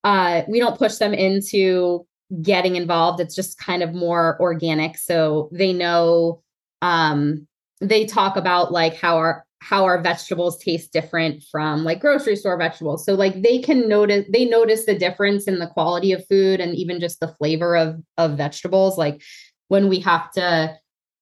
uh 0.04 0.42
we 0.48 0.58
don't 0.58 0.78
push 0.78 0.96
them 0.96 1.14
into 1.14 2.06
getting 2.40 2.76
involved. 2.76 3.20
It's 3.20 3.34
just 3.34 3.58
kind 3.58 3.82
of 3.82 3.94
more 3.94 4.36
organic. 4.40 4.96
So 4.96 5.50
they 5.52 5.72
know 5.72 6.42
um 6.80 7.46
they 7.80 8.06
talk 8.06 8.36
about 8.36 8.72
like 8.72 8.94
how 8.94 9.16
our 9.16 9.44
how 9.60 9.84
our 9.84 10.02
vegetables 10.02 10.58
taste 10.58 10.92
different 10.92 11.44
from 11.50 11.84
like 11.84 12.00
grocery 12.00 12.34
store 12.34 12.56
vegetables. 12.56 13.04
So 13.04 13.14
like 13.14 13.42
they 13.42 13.60
can 13.60 13.88
notice 13.88 14.26
they 14.28 14.44
notice 14.44 14.86
the 14.86 14.98
difference 14.98 15.46
in 15.46 15.58
the 15.60 15.68
quality 15.68 16.12
of 16.12 16.26
food 16.26 16.60
and 16.60 16.74
even 16.74 17.00
just 17.00 17.20
the 17.20 17.28
flavor 17.28 17.76
of 17.76 18.00
of 18.18 18.36
vegetables. 18.36 18.98
Like 18.98 19.22
when 19.68 19.88
we 19.88 20.00
have 20.00 20.30
to 20.32 20.76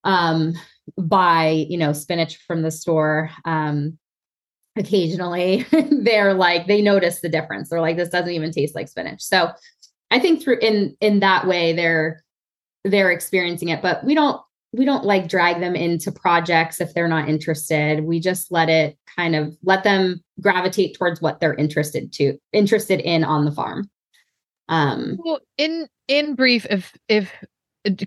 um 0.04 0.54
buy 0.98 1.66
you 1.68 1.78
know 1.78 1.92
spinach 1.92 2.36
from 2.46 2.62
the 2.62 2.70
store 2.70 3.30
um 3.44 3.98
occasionally. 4.76 5.66
They're 5.90 6.34
like 6.34 6.66
they 6.66 6.82
notice 6.82 7.20
the 7.20 7.28
difference. 7.28 7.68
They're 7.68 7.80
like 7.80 7.96
this 7.96 8.08
doesn't 8.08 8.32
even 8.32 8.52
taste 8.52 8.74
like 8.74 8.88
spinach. 8.88 9.22
So 9.22 9.50
i 10.12 10.18
think 10.18 10.42
through 10.42 10.58
in 10.58 10.96
in 11.00 11.20
that 11.20 11.46
way 11.46 11.72
they're 11.72 12.24
they're 12.84 13.12
experiencing 13.12 13.68
it. 13.68 13.82
But 13.82 14.04
we 14.04 14.14
don't 14.14 14.40
we 14.72 14.84
don't 14.84 15.04
like 15.04 15.28
drag 15.28 15.60
them 15.60 15.74
into 15.74 16.12
projects 16.12 16.80
if 16.80 16.94
they're 16.94 17.08
not 17.08 17.28
interested. 17.28 18.04
We 18.04 18.20
just 18.20 18.52
let 18.52 18.68
it 18.68 18.96
kind 19.16 19.34
of 19.34 19.56
let 19.64 19.82
them 19.84 20.22
gravitate 20.40 20.96
towards 20.96 21.20
what 21.20 21.40
they're 21.40 21.54
interested 21.54 22.12
to 22.14 22.38
interested 22.52 23.00
in 23.00 23.24
on 23.24 23.44
the 23.44 23.52
farm. 23.52 23.90
Um 24.68 25.18
well 25.24 25.40
in 25.58 25.88
in 26.08 26.34
brief 26.34 26.66
if 26.70 26.96
if 27.08 27.32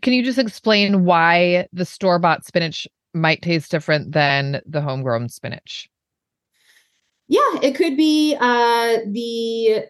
can 0.02 0.14
you 0.14 0.24
just 0.24 0.40
explain 0.40 1.06
why 1.06 1.68
the 1.74 1.86
store 1.86 2.20
bought 2.20 2.46
spinach 2.46 2.88
might 3.14 3.42
taste 3.42 3.72
different 3.72 4.12
than 4.12 4.62
the 4.66 4.82
homegrown 4.82 5.30
spinach 5.30 5.90
yeah 7.28 7.60
it 7.62 7.76
could 7.76 7.98
be 7.98 8.36
uh 8.40 8.98
the 9.08 9.86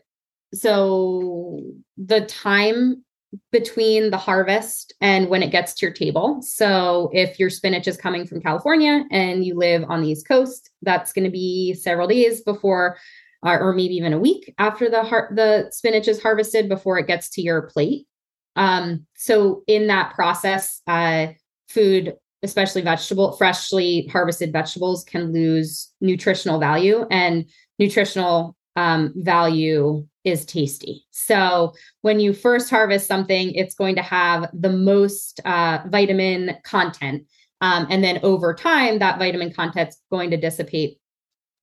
so 0.54 1.62
the 1.98 2.22
time 2.22 3.04
between 3.52 4.12
the 4.12 4.18
harvest 4.18 4.94
and 5.02 5.30
when 5.30 5.44
it 5.44 5.52
gets 5.52 5.74
to 5.74 5.86
your 5.86 5.94
table. 5.94 6.42
So 6.42 7.10
if 7.14 7.40
your 7.40 7.50
spinach 7.50 7.88
is 7.88 7.98
coming 7.98 8.28
from 8.28 8.42
California 8.42 9.06
and 9.12 9.46
you 9.46 9.56
live 9.56 9.84
on 9.90 10.02
the 10.02 10.10
East 10.10 10.28
Coast, 10.28 10.70
that's 10.82 11.14
going 11.14 11.26
to 11.26 11.32
be 11.32 11.74
several 11.74 12.08
days 12.08 12.42
before 12.42 12.98
uh, 13.46 13.58
or 13.60 13.74
maybe 13.74 13.96
even 13.96 14.14
a 14.14 14.20
week 14.20 14.54
after 14.58 14.90
the 14.90 15.04
har- 15.04 15.32
the 15.36 15.68
spinach 15.72 16.08
is 16.08 16.22
harvested 16.22 16.70
before 16.70 16.98
it 16.98 17.08
gets 17.08 17.30
to 17.30 17.42
your 17.42 17.64
plate. 17.64 18.08
Um, 18.56 19.06
so 19.16 19.64
in 19.68 19.88
that 19.88 20.14
process, 20.14 20.82
uh, 20.88 21.28
food, 21.68 22.16
especially 22.44 22.82
vegetable, 22.82 23.32
freshly 23.34 24.08
harvested 24.12 24.52
vegetables, 24.52 25.04
can 25.04 25.32
lose 25.32 25.92
nutritional 26.02 26.60
value, 26.60 27.06
and 27.10 27.46
nutritional 27.80 28.56
um, 28.76 29.14
value 29.16 30.06
is 30.24 30.46
tasty. 30.46 31.06
So 31.12 31.74
when 32.02 32.20
you 32.20 32.34
first 32.34 32.70
harvest 32.70 33.08
something, 33.08 33.54
it's 33.54 33.76
going 33.76 33.96
to 33.96 34.02
have 34.02 34.50
the 34.54 34.70
most 34.70 35.40
uh, 35.46 35.80
vitamin 35.88 36.56
content. 36.64 37.26
Um, 37.62 37.88
and 37.90 38.04
then 38.04 38.20
over 38.24 38.54
time, 38.54 39.00
that 39.00 39.20
vitamin 39.20 39.54
content's 39.54 40.02
going 40.12 40.32
to 40.32 40.38
dissipate. 40.38 40.98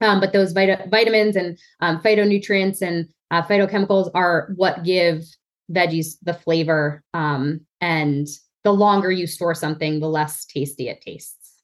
Um, 0.01 0.21
but 0.21 0.33
those 0.33 0.53
vit- 0.53 0.89
vitamins 0.91 1.37
and 1.37 1.59
um, 1.81 2.01
phytonutrients 2.01 2.81
and 2.81 3.09
uh, 3.31 3.43
phytochemicals 3.43 4.11
are 4.15 4.51
what 4.57 4.83
give 4.83 5.25
veggies 5.71 6.17
the 6.23 6.35
flavor. 6.35 7.03
Um, 7.15 7.61
and 7.81 8.27
the 8.65 8.73
longer 8.73 9.11
you 9.11 9.27
store 9.27 9.55
something, 9.55 10.01
the 10.01 10.09
less 10.09 10.45
tasty 10.45 10.89
it 10.89 11.01
tastes. 11.01 11.63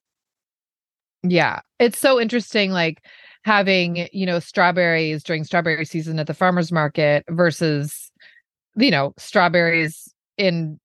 Yeah. 1.23 1.61
It's 1.79 1.99
so 1.99 2.21
interesting. 2.21 2.71
Like, 2.71 3.03
having 3.47 4.09
you 4.13 4.27
know 4.27 4.41
strawberries 4.41 5.23
during 5.23 5.45
strawberry 5.45 5.85
season 5.85 6.19
at 6.19 6.27
the 6.27 6.35
farmers 6.35 6.73
market 6.73 7.25
versus 7.29 8.11
you 8.75 8.91
know 8.91 9.15
strawberries 9.19 10.13
in 10.37 10.81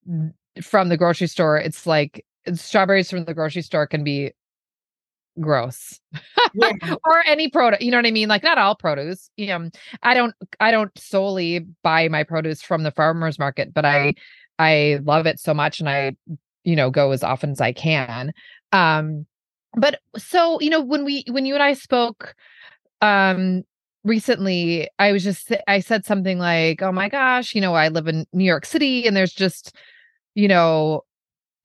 from 0.62 0.88
the 0.90 0.96
grocery 0.96 1.26
store 1.26 1.58
it's 1.58 1.88
like 1.88 2.24
strawberries 2.54 3.10
from 3.10 3.26
the 3.26 3.34
grocery 3.34 3.64
store 3.64 3.88
can 3.88 4.04
be 4.04 4.32
gross 5.40 6.00
yeah. 6.54 6.72
or 7.06 7.24
any 7.26 7.50
product 7.50 7.82
you 7.82 7.90
know 7.90 7.98
what 7.98 8.06
i 8.06 8.12
mean 8.12 8.28
like 8.28 8.44
not 8.44 8.58
all 8.58 8.76
produce 8.76 9.30
you 9.38 9.48
know 9.48 9.70
i 10.04 10.14
don't 10.14 10.36
i 10.60 10.72
don't 10.72 10.92
solely 10.98 11.60
buy 11.84 12.08
my 12.10 12.24
produce 12.24 12.62
from 12.62 12.84
the 12.84 12.92
farmers 12.92 13.40
market 13.40 13.74
but 13.74 13.86
i 13.86 14.14
i 14.60 15.00
love 15.04 15.26
it 15.26 15.40
so 15.40 15.54
much 15.54 15.80
and 15.80 15.90
i 15.90 16.14
you 16.64 16.76
know 16.76 16.90
go 16.90 17.12
as 17.12 17.24
often 17.24 17.52
as 17.52 17.62
i 17.62 17.72
can 17.72 18.34
um 18.74 19.26
but 19.76 20.00
so 20.18 20.60
you 20.60 20.70
know 20.70 20.82
when 20.82 21.06
we 21.06 21.24
when 21.30 21.46
you 21.46 21.54
and 21.54 21.64
i 21.64 21.74
spoke 21.74 22.36
um 23.02 23.64
recently 24.04 24.90
i 25.00 25.12
was 25.12 25.24
just 25.24 25.52
i 25.68 25.80
said 25.80 26.06
something 26.06 26.40
like 26.40 26.82
oh 26.82 26.92
my 26.92 27.08
gosh 27.08 27.56
you 27.56 27.62
know 27.62 27.74
i 27.74 27.88
live 27.88 28.08
in 28.08 28.26
new 28.34 28.44
york 28.44 28.66
city 28.66 29.08
and 29.08 29.16
there's 29.16 29.34
just 29.34 29.76
you 30.36 30.48
know 30.48 31.04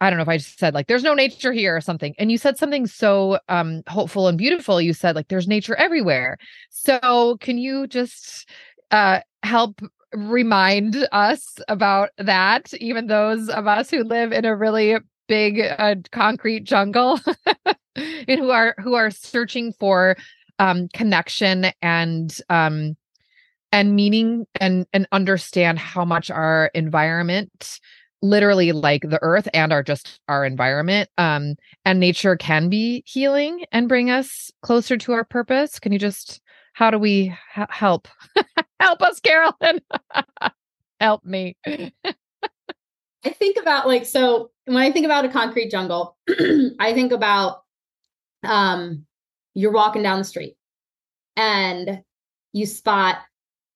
i 0.00 0.10
don't 0.10 0.16
know 0.18 0.22
if 0.22 0.28
i 0.28 0.36
just 0.36 0.58
said 0.58 0.74
like 0.74 0.86
there's 0.86 1.02
no 1.02 1.14
nature 1.14 1.52
here 1.52 1.76
or 1.76 1.80
something. 1.80 2.14
And 2.18 2.30
you 2.30 2.38
said 2.38 2.58
something 2.58 2.86
so 2.86 3.38
um 3.48 3.82
hopeful 3.88 4.28
and 4.28 4.38
beautiful. 4.38 4.80
You 4.80 4.92
said 4.92 5.16
like 5.16 5.28
there's 5.28 5.48
nature 5.48 5.74
everywhere. 5.76 6.38
So 6.70 7.36
can 7.40 7.58
you 7.58 7.86
just 7.86 8.48
uh 8.90 9.20
help 9.42 9.80
remind 10.12 11.08
us 11.12 11.58
about 11.68 12.10
that 12.18 12.72
even 12.74 13.06
those 13.06 13.48
of 13.48 13.66
us 13.66 13.90
who 13.90 14.02
live 14.04 14.32
in 14.32 14.44
a 14.44 14.56
really 14.56 14.96
big 15.28 15.60
uh, 15.60 15.96
concrete 16.12 16.64
jungle 16.64 17.18
and 17.96 18.40
who 18.40 18.50
are 18.50 18.74
who 18.78 18.94
are 18.94 19.10
searching 19.10 19.72
for 19.72 20.16
um, 20.58 20.88
connection 20.88 21.66
and 21.82 22.38
um, 22.48 22.96
and 23.72 23.94
meaning 23.94 24.46
and 24.60 24.86
and 24.92 25.06
understand 25.12 25.78
how 25.78 26.04
much 26.04 26.30
our 26.30 26.70
environment 26.74 27.80
literally 28.28 28.72
like 28.72 29.02
the 29.02 29.18
earth 29.22 29.48
and 29.54 29.72
our 29.72 29.82
just 29.82 30.20
our 30.28 30.44
environment 30.44 31.08
um 31.18 31.54
and 31.84 32.00
nature 32.00 32.36
can 32.36 32.68
be 32.68 33.02
healing 33.06 33.64
and 33.72 33.88
bring 33.88 34.10
us 34.10 34.50
closer 34.62 34.96
to 34.96 35.12
our 35.12 35.24
purpose. 35.24 35.78
Can 35.78 35.92
you 35.92 35.98
just 35.98 36.40
how 36.72 36.90
do 36.90 36.98
we 36.98 37.34
h- 37.56 37.68
help? 37.70 38.08
Help 38.80 39.00
us 39.00 39.20
carolyn. 39.20 39.80
Help 41.00 41.24
me. 41.24 41.56
I 41.66 43.30
think 43.30 43.56
about 43.58 43.86
like 43.86 44.06
so 44.06 44.50
when 44.66 44.76
i 44.76 44.90
think 44.92 45.04
about 45.04 45.24
a 45.24 45.28
concrete 45.28 45.70
jungle 45.70 46.16
i 46.78 46.92
think 46.92 47.12
about 47.12 47.62
um 48.44 49.04
you're 49.54 49.72
walking 49.72 50.02
down 50.02 50.18
the 50.18 50.24
street 50.24 50.56
and 51.36 52.02
you 52.52 52.66
spot 52.66 53.18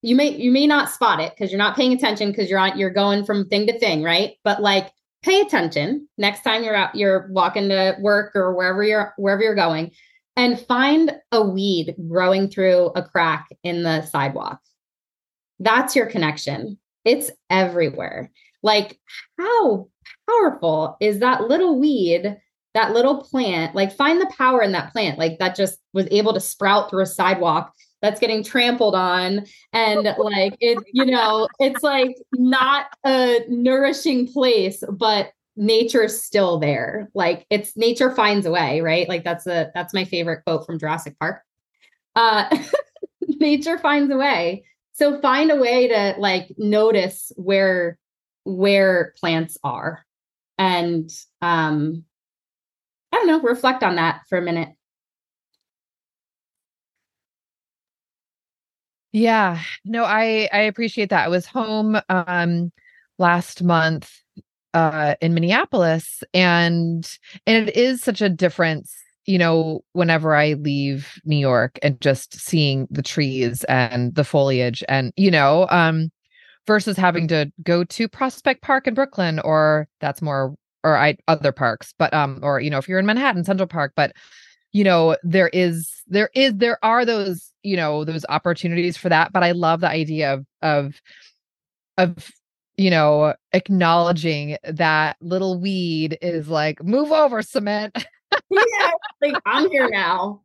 you 0.03 0.17
may 0.17 0.37
you 0.37 0.51
may 0.51 0.67
not 0.67 0.91
spot 0.91 1.21
it 1.21 1.33
because 1.35 1.51
you're 1.51 1.59
not 1.59 1.77
paying 1.77 1.93
attention 1.93 2.31
because 2.31 2.49
you're 2.49 2.59
on 2.59 2.79
you're 2.79 2.91
going 2.91 3.25
from 3.25 3.49
thing 3.49 3.67
to 3.67 3.79
thing 3.79 4.03
right? 4.03 4.35
But 4.45 4.63
like 4.63 4.91
pay 5.23 5.41
attention 5.41 6.09
next 6.17 6.43
time 6.43 6.65
you're 6.65 6.75
out 6.75 6.95
you're 6.95 7.29
walking 7.31 7.69
to 7.69 7.97
work 8.01 8.35
or 8.35 8.55
wherever 8.55 8.83
you're 8.83 9.13
wherever 9.19 9.43
you're 9.43 9.55
going 9.55 9.93
and 10.37 10.59
find 10.59 11.13
a 11.33 11.43
weed 11.43 11.95
growing 12.09 12.49
through 12.49 12.87
a 12.95 13.03
crack 13.03 13.49
in 13.63 13.83
the 13.83 14.03
sidewalk. 14.07 14.61
That's 15.59 15.95
your 15.95 16.07
connection. 16.07 16.79
It's 17.05 17.31
everywhere. 17.51 18.31
Like 18.63 18.99
how 19.39 19.89
powerful 20.29 20.97
is 21.01 21.19
that 21.19 21.49
little 21.49 21.79
weed 21.79 22.37
that 22.75 22.93
little 22.93 23.23
plant, 23.23 23.75
like 23.75 23.93
find 23.93 24.21
the 24.21 24.33
power 24.37 24.63
in 24.63 24.73
that 24.73 24.93
plant, 24.93 25.19
like 25.19 25.39
that 25.39 25.57
just 25.57 25.79
was 25.93 26.07
able 26.11 26.33
to 26.35 26.41
sprout 26.41 26.89
through 26.89 27.03
a 27.03 27.07
sidewalk 27.07 27.73
that's 28.03 28.21
getting 28.21 28.43
trampled 28.43 28.95
on. 28.95 29.47
And 29.73 30.15
like 30.19 30.57
it, 30.61 30.79
you 30.93 31.07
know, 31.07 31.49
it's 31.59 31.83
like 31.83 32.17
not 32.33 32.87
a 33.05 33.41
nourishing 33.49 34.27
place, 34.33 34.83
but 34.91 35.33
nature's 35.57 36.23
still 36.23 36.59
there. 36.59 37.11
Like 37.15 37.47
it's 37.51 37.77
nature 37.77 38.11
finds 38.15 38.47
a 38.47 38.51
way, 38.51 38.81
right? 38.81 39.09
Like 39.09 39.25
that's 39.25 39.47
a 39.47 39.71
that's 39.75 39.95
my 39.95 40.05
favorite 40.05 40.43
quote 40.45 40.67
from 40.67 40.79
Jurassic 40.79 41.19
Park. 41.19 41.43
Uh 42.17 42.57
nature 43.41 43.79
finds 43.79 44.13
a 44.13 44.17
way. 44.17 44.65
So 44.93 45.21
find 45.21 45.51
a 45.51 45.57
way 45.57 45.89
to 45.89 46.15
like 46.19 46.53
notice 46.59 47.33
where 47.37 47.99
where 48.45 49.15
plants 49.19 49.59
are 49.63 50.05
and 50.59 51.11
um 51.43 52.05
I 53.13 53.17
don't 53.17 53.27
know, 53.27 53.41
reflect 53.41 53.83
on 53.83 53.97
that 53.97 54.23
for 54.29 54.39
a 54.39 54.43
minute. 54.43 54.71
Yeah. 59.13 59.61
No, 59.85 60.05
I 60.05 60.49
I 60.53 60.61
appreciate 60.61 61.11
that. 61.11 61.25
I 61.25 61.29
was 61.29 61.47
home 61.47 61.99
um 62.09 62.73
last 63.19 63.63
month 63.63 64.11
uh 64.75 65.15
in 65.21 65.35
Minneapolis 65.35 66.23
and 66.35 67.09
and 67.47 67.69
it 67.69 67.77
is 67.77 68.03
such 68.03 68.23
a 68.23 68.29
difference 68.29 68.95
you 69.27 69.39
know 69.39 69.85
whenever 69.93 70.35
i 70.35 70.55
leave 70.55 71.13
new 71.25 71.37
york 71.37 71.79
and 71.83 72.01
just 72.01 72.35
seeing 72.41 72.89
the 72.91 73.03
trees 73.03 73.65
and 73.65 74.15
the 74.15 74.25
foliage 74.25 74.83
and 74.89 75.13
you 75.17 75.31
know 75.31 75.67
um 75.71 76.11
versus 76.67 76.97
having 76.97 77.29
to 77.29 77.51
go 77.63 77.85
to 77.85 78.09
prospect 78.09 78.63
park 78.63 78.87
in 78.87 78.95
brooklyn 78.95 79.39
or 79.41 79.89
that's 80.01 80.23
more 80.23 80.55
or 80.85 80.97
I 80.97 81.17
other 81.29 81.53
parks, 81.53 81.95
but 81.99 82.15
um, 82.15 82.41
or 82.43 82.61
you 82.61 82.71
know, 82.71 82.79
if 82.79 82.89
you're 82.89 82.99
in 82.99 83.07
Manhattan, 83.07 83.45
Central 83.45 83.67
Park, 83.67 83.93
but 83.97 84.13
you 84.73 84.85
know, 84.85 85.17
there 85.23 85.49
is 85.53 85.91
there 86.07 86.31
is 86.35 86.55
there 86.57 86.79
are 86.85 87.05
those 87.05 87.50
you 87.63 87.77
know 87.77 88.05
those 88.05 88.25
opportunities 88.29 88.97
for 88.97 89.09
that. 89.09 89.33
But 89.33 89.43
I 89.43 89.53
love 89.53 89.81
the 89.81 89.89
idea 89.89 90.35
of 90.35 90.47
of 90.63 91.01
of 91.99 92.31
you 92.77 92.91
know 92.91 93.35
acknowledging 93.53 94.57
that 94.65 95.17
little 95.21 95.61
weed 95.61 96.19
is 96.23 96.49
like 96.49 96.83
move 96.83 97.13
over 97.13 97.43
cement. 97.43 97.97
yeah, 98.51 98.91
like 99.23 99.35
I'm 99.47 99.71
here 99.71 99.89
now. 99.93 100.43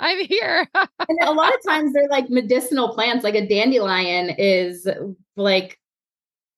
I'm 0.00 0.24
here. 0.24 0.66
and 0.74 1.18
a 1.22 1.32
lot 1.32 1.54
of 1.54 1.60
times 1.66 1.92
they're 1.92 2.08
like 2.08 2.30
medicinal 2.30 2.94
plants, 2.94 3.22
like 3.22 3.34
a 3.34 3.46
dandelion 3.46 4.34
is 4.38 4.88
like 5.36 5.78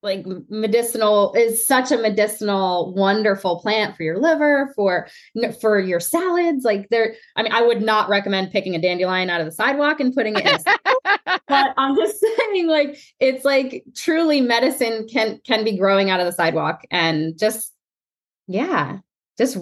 like 0.02 0.24
medicinal 0.48 1.32
is 1.34 1.66
such 1.66 1.92
a 1.92 1.98
medicinal 1.98 2.94
wonderful 2.94 3.60
plant 3.60 3.96
for 3.96 4.02
your 4.02 4.18
liver 4.18 4.72
for 4.74 5.08
for 5.60 5.78
your 5.78 6.00
salads 6.00 6.64
like 6.64 6.88
there 6.88 7.14
i 7.36 7.42
mean 7.42 7.52
i 7.52 7.62
would 7.62 7.82
not 7.82 8.08
recommend 8.08 8.50
picking 8.50 8.74
a 8.74 8.80
dandelion 8.80 9.28
out 9.28 9.40
of 9.40 9.46
the 9.46 9.52
sidewalk 9.52 10.00
and 10.00 10.14
putting 10.14 10.34
it 10.36 10.46
in 10.46 10.54
a 10.54 11.38
but 11.48 11.74
i'm 11.76 11.96
just 11.96 12.24
saying 12.38 12.66
like 12.66 12.98
it's 13.18 13.44
like 13.44 13.84
truly 13.94 14.40
medicine 14.40 15.06
can 15.08 15.38
can 15.44 15.64
be 15.64 15.76
growing 15.76 16.08
out 16.10 16.20
of 16.20 16.26
the 16.26 16.32
sidewalk 16.32 16.82
and 16.90 17.38
just 17.38 17.74
yeah 18.46 18.98
just 19.36 19.58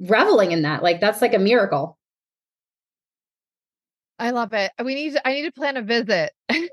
reveling 0.00 0.52
in 0.52 0.62
that 0.62 0.82
like 0.82 1.00
that's 1.00 1.22
like 1.22 1.34
a 1.34 1.38
miracle 1.38 1.97
I 4.18 4.30
love 4.30 4.52
it. 4.52 4.72
We 4.84 4.94
need 4.94 5.12
to, 5.12 5.26
I 5.28 5.32
need 5.34 5.42
to 5.42 5.52
plan 5.52 5.76
a 5.76 5.82
visit 5.82 6.32
to 6.50 6.68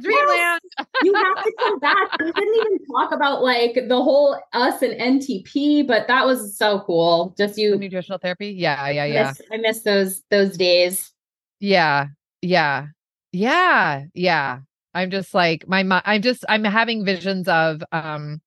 Dreamland. 0.00 0.02
Yes, 0.08 0.60
you 1.04 1.14
have 1.14 1.44
to 1.44 1.52
come 1.58 1.78
back. 1.78 2.18
We 2.18 2.32
didn't 2.32 2.54
even 2.54 2.78
talk 2.92 3.12
about 3.12 3.42
like 3.42 3.74
the 3.74 4.02
whole 4.02 4.36
us 4.52 4.82
and 4.82 5.20
NTP, 5.20 5.86
but 5.86 6.08
that 6.08 6.26
was 6.26 6.56
so 6.56 6.80
cool. 6.80 7.34
Just 7.38 7.56
you 7.56 7.78
nutritional 7.78 8.18
therapy. 8.18 8.48
Yeah, 8.48 8.88
yeah, 8.88 9.04
yeah. 9.04 9.20
I 9.20 9.28
miss, 9.28 9.42
I 9.52 9.56
miss 9.58 9.82
those 9.82 10.22
those 10.30 10.56
days. 10.56 11.12
Yeah. 11.60 12.06
Yeah. 12.42 12.86
Yeah. 13.32 14.04
Yeah. 14.14 14.60
I'm 14.92 15.10
just 15.10 15.34
like 15.34 15.68
my 15.68 16.02
I'm 16.04 16.22
just 16.22 16.44
I'm 16.48 16.64
having 16.64 17.04
visions 17.04 17.46
of 17.46 17.82
um 17.92 18.40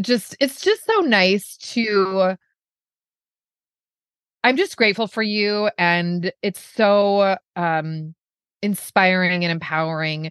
just 0.00 0.36
it's 0.38 0.60
just 0.60 0.84
so 0.84 1.00
nice 1.00 1.56
to 1.56 2.36
I'm 4.44 4.56
just 4.56 4.76
grateful 4.76 5.08
for 5.08 5.22
you 5.22 5.70
and 5.78 6.32
it's 6.42 6.60
so 6.60 7.36
um 7.56 8.14
inspiring 8.62 9.44
and 9.44 9.50
empowering 9.52 10.30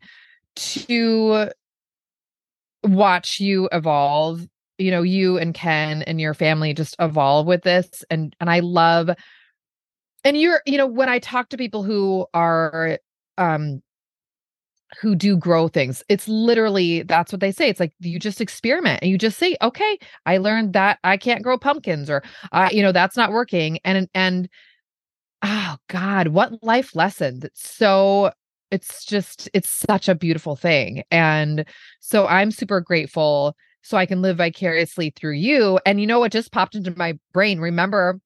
to 0.56 1.50
watch 2.84 3.40
you 3.40 3.68
evolve 3.72 4.46
you 4.78 4.92
know 4.92 5.02
you 5.02 5.38
and 5.38 5.54
ken 5.54 6.02
and 6.04 6.20
your 6.20 6.34
family 6.34 6.74
just 6.74 6.96
evolve 7.00 7.46
with 7.48 7.64
this 7.64 8.04
and 8.10 8.36
and 8.40 8.50
i 8.50 8.60
love 8.60 9.10
and 10.24 10.38
you're 10.38 10.62
you 10.66 10.78
know 10.78 10.88
when 10.88 11.10
i 11.10 11.20
talk 11.20 11.50
to 11.50 11.58
people 11.58 11.84
who 11.84 12.26
are 12.34 13.00
um 13.38 13.82
who 15.02 15.16
do 15.16 15.36
grow 15.38 15.68
things. 15.68 16.04
It's 16.10 16.28
literally 16.28 17.04
that's 17.04 17.32
what 17.32 17.40
they 17.42 17.52
say 17.52 17.70
it's 17.70 17.80
like 17.80 17.94
you 18.00 18.20
just 18.20 18.42
experiment 18.42 19.00
and 19.02 19.12
you 19.12 19.18
just 19.18 19.38
say 19.38 19.56
okay 19.62 19.98
i 20.26 20.38
learned 20.38 20.74
that 20.74 21.00
i 21.04 21.18
can't 21.18 21.44
grow 21.44 21.58
pumpkins 21.58 22.10
or 22.10 22.24
i 22.52 22.70
you 22.72 22.82
know 22.82 22.92
that's 22.92 23.18
not 23.18 23.32
working 23.32 23.80
and 23.84 24.08
and 24.14 24.50
oh 25.42 25.78
god 25.90 26.30
what 26.30 26.62
life 26.64 26.96
lessons 26.96 27.46
so 27.54 28.32
it's 28.72 29.06
just 29.06 29.50
it's 29.54 29.70
such 29.70 30.08
a 30.10 30.16
beautiful 30.16 30.56
thing 30.56 31.04
and 31.12 31.66
so 32.00 32.28
i'm 32.28 32.52
super 32.52 32.82
grateful 32.82 33.56
so 33.82 33.98
i 33.98 34.06
can 34.06 34.22
live 34.22 34.38
vicariously 34.38 35.12
through 35.16 35.34
you 35.34 35.80
and 35.86 36.00
you 36.00 36.08
know 36.08 36.20
what 36.20 36.32
just 36.32 36.52
popped 36.52 36.76
into 36.76 36.96
my 36.98 37.18
brain? 37.34 37.60
Remember 37.60 38.20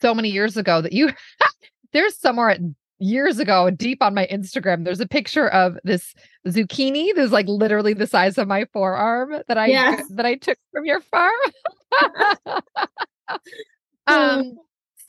so 0.00 0.14
many 0.14 0.30
years 0.30 0.56
ago 0.56 0.80
that 0.80 0.92
you 0.92 1.10
there's 1.92 2.16
somewhere 2.16 2.58
years 3.00 3.38
ago 3.38 3.70
deep 3.70 4.02
on 4.02 4.14
my 4.14 4.26
instagram 4.30 4.84
there's 4.84 5.00
a 5.00 5.08
picture 5.08 5.48
of 5.48 5.78
this 5.84 6.14
zucchini 6.46 7.08
that's 7.14 7.32
like 7.32 7.48
literally 7.48 7.94
the 7.94 8.06
size 8.06 8.38
of 8.38 8.46
my 8.46 8.66
forearm 8.72 9.42
that 9.48 9.58
i 9.58 9.66
yes. 9.66 10.06
that 10.10 10.26
i 10.26 10.34
took 10.34 10.58
from 10.72 10.84
your 10.84 11.00
farm 11.00 11.32
um 14.06 14.56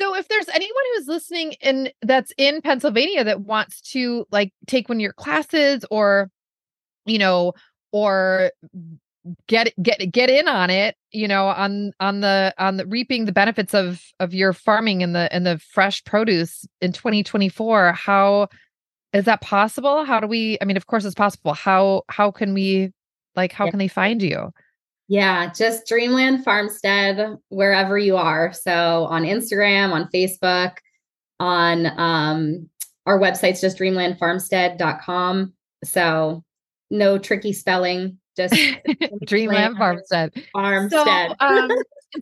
so 0.01 0.15
if 0.15 0.27
there's 0.29 0.49
anyone 0.49 0.83
who's 0.95 1.07
listening 1.07 1.53
and 1.61 1.93
that's 2.01 2.33
in 2.35 2.61
Pennsylvania 2.61 3.23
that 3.23 3.41
wants 3.41 3.81
to 3.91 4.25
like 4.31 4.51
take 4.65 4.89
one 4.89 4.97
of 4.97 5.01
your 5.01 5.13
classes 5.13 5.85
or 5.91 6.31
you 7.05 7.19
know 7.19 7.53
or 7.91 8.51
get 9.47 9.71
get 9.81 10.11
get 10.11 10.29
in 10.29 10.47
on 10.47 10.69
it 10.69 10.95
you 11.11 11.27
know 11.27 11.47
on 11.47 11.91
on 11.99 12.21
the 12.21 12.53
on 12.57 12.77
the 12.77 12.85
reaping 12.87 13.25
the 13.25 13.31
benefits 13.31 13.73
of 13.73 14.01
of 14.19 14.33
your 14.33 14.51
farming 14.51 15.03
and 15.03 15.15
the 15.15 15.31
and 15.31 15.45
the 15.45 15.59
fresh 15.59 16.03
produce 16.03 16.65
in 16.81 16.91
2024 16.91 17.91
how 17.93 18.47
is 19.13 19.25
that 19.25 19.41
possible 19.41 20.03
how 20.05 20.19
do 20.19 20.25
we 20.25 20.57
i 20.61 20.65
mean 20.65 20.77
of 20.77 20.87
course 20.87 21.05
it's 21.05 21.13
possible 21.13 21.53
how 21.53 22.01
how 22.09 22.31
can 22.31 22.53
we 22.53 22.91
like 23.35 23.51
how 23.51 23.65
yeah. 23.65 23.71
can 23.71 23.77
they 23.77 23.87
find 23.87 24.23
you 24.23 24.51
yeah, 25.11 25.51
just 25.51 25.87
Dreamland 25.87 26.45
Farmstead, 26.45 27.35
wherever 27.49 27.97
you 27.97 28.15
are. 28.15 28.53
So 28.53 29.07
on 29.09 29.23
Instagram, 29.23 29.91
on 29.91 30.09
Facebook, 30.09 30.77
on 31.37 31.87
um, 31.99 32.69
our 33.05 33.19
website's 33.19 33.59
just 33.59 33.77
dreamlandfarmstead.com. 33.77 35.53
So 35.83 36.45
no 36.89 37.17
tricky 37.17 37.51
spelling, 37.51 38.19
just 38.35 38.55
Dreamland 39.25 39.77
Farmstead. 39.77 40.33
Farmstead. 40.53 41.01
So, 41.05 41.35
um, 41.39 41.71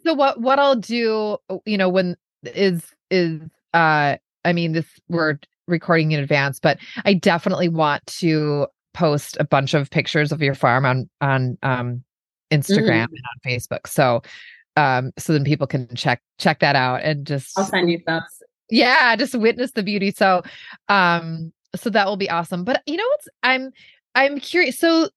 so 0.06 0.14
what 0.14 0.40
what 0.42 0.60
I'll 0.60 0.76
do, 0.76 1.38
you 1.66 1.78
know, 1.78 1.90
when 1.90 2.16
is 2.44 2.84
is 3.12 3.42
uh 3.74 4.18
I 4.46 4.54
mean 4.54 4.74
this 4.74 4.86
we're 5.10 5.40
recording 5.68 6.12
in 6.12 6.20
advance, 6.20 6.60
but 6.60 6.80
I 7.06 7.14
definitely 7.14 7.70
want 7.70 8.06
to 8.08 8.68
post 8.94 9.38
a 9.40 9.44
bunch 9.44 9.74
of 9.74 9.90
pictures 9.90 10.32
of 10.32 10.42
your 10.42 10.56
farm 10.56 10.86
on 10.86 11.10
on 11.22 11.58
um 11.64 12.04
Instagram 12.52 13.06
mm-hmm. 13.06 13.14
and 13.14 13.24
on 13.30 13.52
Facebook. 13.52 13.88
So 13.88 14.22
um 14.78 15.12
so 15.18 15.34
then 15.34 15.44
people 15.44 15.68
can 15.68 15.94
check 15.96 16.22
check 16.38 16.60
that 16.60 16.76
out 16.76 17.02
and 17.04 17.26
just 17.26 17.58
I'll 17.58 17.66
send 17.66 17.90
you 17.90 18.00
some. 18.08 18.22
Yeah, 18.72 19.16
just 19.16 19.36
witness 19.36 19.72
the 19.72 19.84
beauty. 19.84 20.12
So 20.12 20.44
um 20.88 21.52
so 21.76 21.90
that 21.92 22.08
will 22.08 22.18
be 22.18 22.30
awesome. 22.30 22.64
But 22.64 22.82
you 22.86 22.98
know 22.98 23.08
what's 23.08 23.28
I'm 23.44 23.72
I'm 24.16 24.40
curious 24.40 24.80
so 24.80 25.10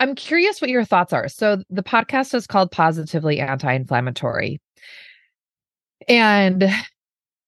I'm 0.00 0.14
curious 0.14 0.60
what 0.60 0.70
your 0.70 0.84
thoughts 0.84 1.12
are. 1.12 1.28
So 1.28 1.62
the 1.70 1.82
podcast 1.82 2.34
is 2.34 2.46
called 2.46 2.70
Positively 2.70 3.40
Anti-Inflammatory. 3.40 4.60
And 6.08 6.68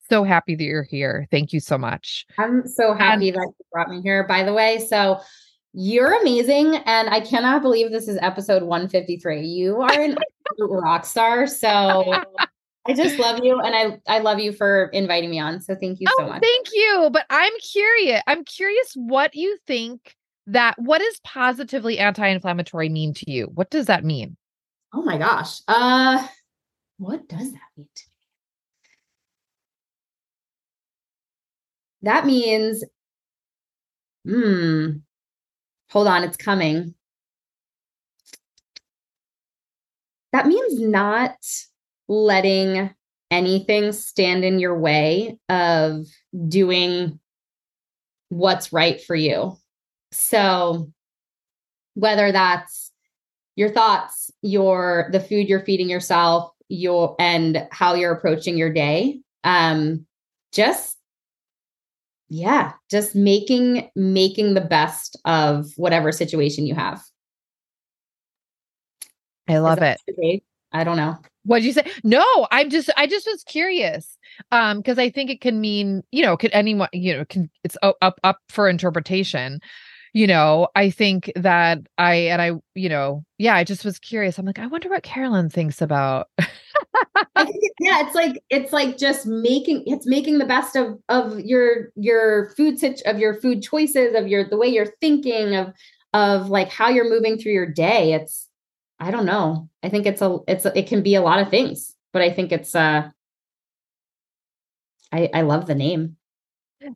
so 0.09 0.25
happy 0.25 0.55
that 0.55 0.64
you're 0.64 0.83
here. 0.83 1.27
Thank 1.31 1.53
you 1.53 1.61
so 1.61 1.77
much. 1.77 2.27
I'm 2.39 2.67
so 2.67 2.95
happy 2.95 3.29
and, 3.29 3.37
that 3.37 3.53
you 3.59 3.67
brought 3.73 3.91
me 3.91 4.01
here, 4.01 4.27
by 4.27 4.45
the 4.45 4.53
way. 4.53 4.85
So 4.89 5.21
you're 5.73 6.19
amazing. 6.21 6.77
And 6.77 7.11
I 7.11 7.21
cannot 7.21 7.62
believe 7.62 7.91
this 7.91 8.09
is 8.09 8.19
episode 8.23 8.62
153. 8.62 9.43
You 9.43 9.83
are 9.83 10.01
an 10.01 10.17
rock 10.59 11.05
star. 11.05 11.47
So 11.47 12.14
I 12.87 12.93
just 12.95 13.19
love 13.19 13.41
you. 13.43 13.61
And 13.61 13.75
I, 14.09 14.17
I 14.17 14.21
love 14.21 14.39
you 14.39 14.53
for 14.53 14.87
inviting 14.95 15.31
me 15.31 15.39
on. 15.39 15.61
So 15.61 15.75
thank 15.75 16.01
you 16.01 16.07
oh, 16.09 16.14
so 16.19 16.29
much. 16.29 16.43
Thank 16.43 16.69
you. 16.73 17.11
But 17.12 17.27
I'm 17.29 17.53
curious. 17.61 18.23
I'm 18.27 18.45
curious 18.45 18.93
what 18.95 19.35
you 19.35 19.59
think 19.67 20.17
that 20.47 20.75
what 20.79 20.99
does 20.99 21.21
positively 21.25 21.99
anti-inflammatory 21.99 22.89
mean 22.89 23.15
to 23.15 23.31
you? 23.31 23.51
What 23.55 23.71
does 23.71 23.87
that 23.87 24.05
mean? 24.05 24.37
Oh 24.95 25.03
my 25.03 25.19
gosh. 25.19 25.61
Uh 25.69 26.27
what 26.99 27.29
does 27.29 27.53
that 27.53 27.61
mean 27.77 27.89
to 27.95 28.03
me? 28.07 28.13
That 32.03 32.27
means 32.27 32.85
hmm 34.25 34.91
hold 35.91 36.09
on, 36.09 36.25
it's 36.25 36.37
coming. 36.37 36.95
That 40.33 40.47
means 40.47 40.81
not 40.81 41.37
letting 42.09 42.95
anything 43.31 43.93
stand 43.93 44.45
in 44.45 44.59
your 44.59 44.79
way 44.79 45.39
of 45.49 46.07
doing 46.49 47.19
what's 48.29 48.73
right 48.73 49.01
for 49.03 49.17
you. 49.17 49.57
So, 50.19 50.91
whether 51.95 52.33
that's 52.33 52.91
your 53.55 53.69
thoughts, 53.69 54.31
your 54.41 55.09
the 55.12 55.21
food 55.21 55.47
you're 55.49 55.64
feeding 55.64 55.91
yourself, 55.91 56.53
your 56.69 57.14
and 57.19 57.69
how 57.71 57.95
you're 57.95 58.12
approaching 58.12 58.57
your 58.57 58.73
day, 58.73 59.21
um, 59.45 60.07
just 60.53 60.97
yeah 62.29 62.73
just 62.91 63.14
making 63.14 63.89
making 63.95 64.55
the 64.55 64.61
best 64.61 65.17
of 65.27 65.71
whatever 65.77 66.11
situation 66.11 66.67
you 66.67 66.75
have. 66.75 67.05
I 69.49 69.59
love 69.59 69.83
it. 69.83 70.01
okay? 70.11 70.43
i 70.73 70.83
don't 70.83 70.97
know. 70.97 71.17
What 71.45 71.59
did 71.59 71.67
you 71.67 71.73
say? 71.73 71.87
No 72.03 72.25
i'm 72.51 72.71
just 72.71 72.91
i 72.97 73.07
just 73.07 73.27
was 73.27 73.45
curious 73.45 74.19
um 74.51 74.79
because 74.79 74.99
i 74.99 75.09
think 75.09 75.31
it 75.31 75.41
can 75.41 75.61
mean 75.61 76.03
you 76.11 76.23
know 76.23 76.37
could 76.37 76.51
anyone 76.53 76.89
you 76.93 77.17
know 77.17 77.25
can 77.27 77.49
it's 77.62 77.77
up 77.83 78.19
up 78.25 78.39
for 78.49 78.69
interpretation 78.69 79.61
you 80.17 80.27
know 80.27 80.69
i 80.75 80.89
think 80.89 81.31
that 81.37 81.79
i 81.99 82.14
and 82.14 82.41
i 82.41 82.53
you 82.75 82.89
know 82.89 83.25
yeah 83.39 83.55
i 83.55 83.64
just 83.64 83.85
was 83.85 83.99
curious 83.99 84.39
i'm 84.39 84.47
like 84.47 84.59
i 84.59 84.67
wonder 84.67 84.89
what 84.89 85.03
carolyn 85.03 85.51
thinks 85.51 85.83
about 85.83 86.29
yeah, 87.81 88.07
it's 88.07 88.14
like 88.14 88.43
it's 88.51 88.73
like 88.73 88.97
just 88.97 89.27
making 89.27 89.83
it's 89.87 90.07
making 90.07 90.39
the 90.39 90.47
best 90.47 90.77
of 90.77 90.99
of 91.09 91.41
your 91.41 91.91
your 91.97 92.51
food 92.57 92.83
of 93.05 93.19
your 93.19 93.35
food 93.35 93.62
choices 93.62 94.14
of 94.14 94.27
your 94.29 94.49
the 94.49 94.57
way 94.57 94.67
you're 94.67 94.95
thinking 95.01 95.55
of 95.55 95.73
of 96.14 96.49
like 96.49 96.71
how 96.71 96.89
you're 96.89 97.09
moving 97.11 97.39
through 97.39 97.53
your 97.53 97.71
day. 97.71 98.14
It's 98.14 98.49
I 98.99 99.11
don't 99.11 99.27
know. 99.27 99.69
I 99.83 99.89
think 99.91 100.07
it's 100.07 100.23
a 100.23 100.39
it's 100.49 100.64
a, 100.64 100.77
it 100.77 100.87
can 100.87 101.03
be 101.03 101.14
a 101.14 101.23
lot 101.23 101.41
of 101.41 101.51
things, 101.51 101.95
but 102.12 102.23
I 102.23 102.31
think 102.31 102.53
it's 102.53 102.75
uh 102.75 103.11
I 105.12 105.31
I 105.35 105.43
love 105.43 105.67
the 105.67 105.75
name. 105.75 106.16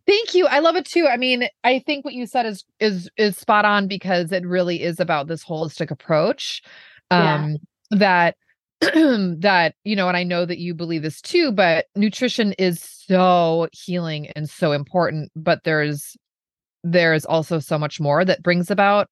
Thank 0.07 0.35
you. 0.35 0.47
I 0.47 0.61
love 0.61 0.77
it 0.77 0.85
too. 0.85 1.07
I 1.07 1.17
mean, 1.17 1.49
I 1.65 1.81
think 1.81 2.05
what 2.05 2.15
you 2.15 2.27
said 2.27 2.47
is 2.47 2.65
is 2.79 3.11
is 3.17 3.37
spot 3.37 3.65
on 3.65 3.89
because 3.89 4.33
it 4.33 4.47
really 4.47 4.83
is 4.83 5.01
about 5.01 5.27
this 5.27 5.45
holistic 5.45 5.91
approach. 5.91 6.63
Um 7.11 7.57
yeah. 7.91 7.99
that 7.99 8.37
that 8.81 9.75
you 9.85 9.95
know 9.95 10.09
and 10.09 10.17
i 10.17 10.23
know 10.23 10.47
that 10.47 10.59
you 10.59 10.73
believe 10.73 11.03
this 11.03 11.21
too 11.21 11.53
but 11.53 11.85
nutrition 11.95 12.55
is 12.55 12.81
so 12.81 13.69
healing 13.73 14.29
and 14.29 14.49
so 14.49 14.73
important 14.73 15.31
but 15.37 15.63
there's 15.65 16.17
there's 16.83 17.27
also 17.27 17.59
so 17.59 17.79
much 17.79 18.01
more 18.01 18.25
that 18.25 18.43
brings 18.43 18.71
about 18.71 19.09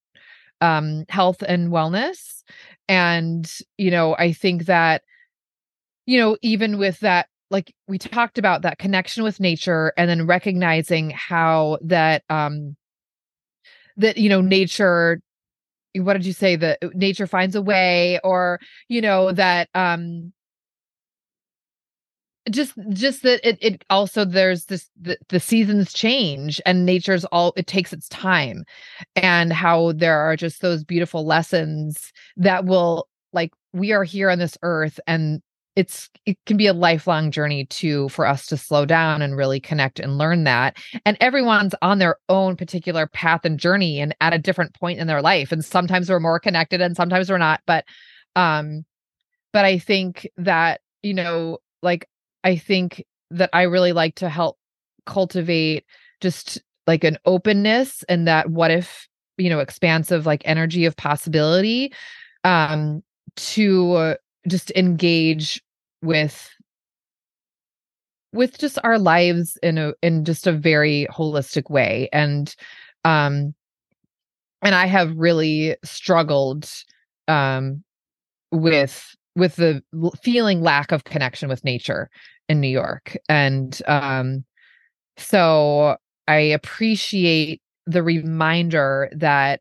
um 0.62 1.04
health 1.10 1.42
and 1.46 1.70
wellness 1.70 2.42
and 2.88 3.58
you 3.76 3.90
know 3.90 4.16
i 4.18 4.32
think 4.32 4.64
that 4.64 5.02
you 6.06 6.18
know 6.18 6.38
even 6.40 6.78
with 6.78 6.98
that 7.00 7.28
like 7.50 7.74
we 7.86 7.98
talked 7.98 8.38
about 8.38 8.62
that 8.62 8.78
connection 8.78 9.22
with 9.22 9.40
nature 9.40 9.92
and 9.96 10.08
then 10.08 10.26
recognizing 10.26 11.10
how 11.10 11.78
that 11.82 12.22
um 12.28 12.76
that 13.96 14.18
you 14.18 14.28
know 14.28 14.40
nature 14.40 15.20
what 15.94 16.14
did 16.14 16.26
you 16.26 16.32
say? 16.32 16.56
That 16.56 16.78
uh, 16.82 16.88
nature 16.94 17.26
finds 17.26 17.54
a 17.54 17.62
way 17.62 18.20
or 18.24 18.60
you 18.88 19.00
know 19.00 19.32
that 19.32 19.68
um 19.74 20.32
just 22.50 22.72
just 22.90 23.22
that 23.24 23.46
it, 23.46 23.58
it 23.60 23.84
also 23.90 24.24
there's 24.24 24.66
this 24.66 24.88
the, 25.00 25.18
the 25.28 25.40
seasons 25.40 25.92
change 25.92 26.60
and 26.64 26.86
nature's 26.86 27.24
all 27.26 27.52
it 27.56 27.66
takes 27.66 27.92
its 27.92 28.08
time 28.08 28.64
and 29.16 29.52
how 29.52 29.92
there 29.92 30.18
are 30.18 30.34
just 30.34 30.62
those 30.62 30.82
beautiful 30.82 31.26
lessons 31.26 32.10
that 32.38 32.64
will 32.64 33.06
like 33.34 33.52
we 33.74 33.92
are 33.92 34.04
here 34.04 34.30
on 34.30 34.38
this 34.38 34.56
earth 34.62 34.98
and 35.06 35.42
it's 35.78 36.10
it 36.26 36.36
can 36.44 36.56
be 36.56 36.66
a 36.66 36.72
lifelong 36.72 37.30
journey 37.30 37.64
too 37.66 38.08
for 38.08 38.26
us 38.26 38.46
to 38.46 38.56
slow 38.56 38.84
down 38.84 39.22
and 39.22 39.36
really 39.36 39.60
connect 39.60 40.00
and 40.00 40.18
learn 40.18 40.42
that. 40.42 40.76
And 41.06 41.16
everyone's 41.20 41.74
on 41.82 42.00
their 42.00 42.16
own 42.28 42.56
particular 42.56 43.06
path 43.06 43.44
and 43.44 43.60
journey 43.60 44.00
and 44.00 44.12
at 44.20 44.34
a 44.34 44.38
different 44.38 44.74
point 44.74 44.98
in 44.98 45.06
their 45.06 45.22
life. 45.22 45.52
And 45.52 45.64
sometimes 45.64 46.10
we're 46.10 46.18
more 46.18 46.40
connected 46.40 46.80
and 46.80 46.96
sometimes 46.96 47.30
we're 47.30 47.38
not. 47.38 47.60
But 47.64 47.84
um 48.34 48.84
but 49.52 49.64
i 49.64 49.78
think 49.78 50.28
that 50.36 50.80
you 51.02 51.14
know 51.14 51.58
like 51.82 52.08
i 52.44 52.56
think 52.56 53.04
that 53.30 53.50
i 53.52 53.62
really 53.62 53.92
like 53.92 54.14
to 54.16 54.28
help 54.28 54.58
cultivate 55.06 55.84
just 56.20 56.60
like 56.86 57.04
an 57.04 57.18
openness 57.24 58.04
and 58.08 58.26
that 58.28 58.50
what 58.50 58.70
if 58.70 59.08
you 59.36 59.48
know 59.48 59.60
expansive 59.60 60.26
like 60.26 60.42
energy 60.44 60.84
of 60.84 60.96
possibility 60.96 61.92
um 62.44 63.02
to 63.36 63.92
uh, 63.92 64.14
just 64.48 64.70
engage 64.72 65.62
with 66.02 66.50
with 68.32 68.58
just 68.58 68.78
our 68.84 68.98
lives 68.98 69.58
in 69.62 69.78
a 69.78 69.92
in 70.02 70.24
just 70.24 70.46
a 70.46 70.52
very 70.52 71.06
holistic 71.10 71.70
way 71.70 72.08
and 72.12 72.54
um 73.04 73.54
and 74.62 74.74
i 74.74 74.86
have 74.86 75.16
really 75.16 75.76
struggled 75.84 76.70
um 77.26 77.82
with 78.52 79.14
with 79.34 79.56
the 79.56 79.82
feeling 80.22 80.60
lack 80.60 80.92
of 80.92 81.04
connection 81.04 81.48
with 81.48 81.64
nature 81.64 82.10
in 82.48 82.60
new 82.60 82.68
york 82.68 83.16
and 83.28 83.80
um 83.86 84.44
so 85.16 85.96
i 86.26 86.38
appreciate 86.38 87.60
the 87.86 88.02
reminder 88.02 89.08
that 89.12 89.60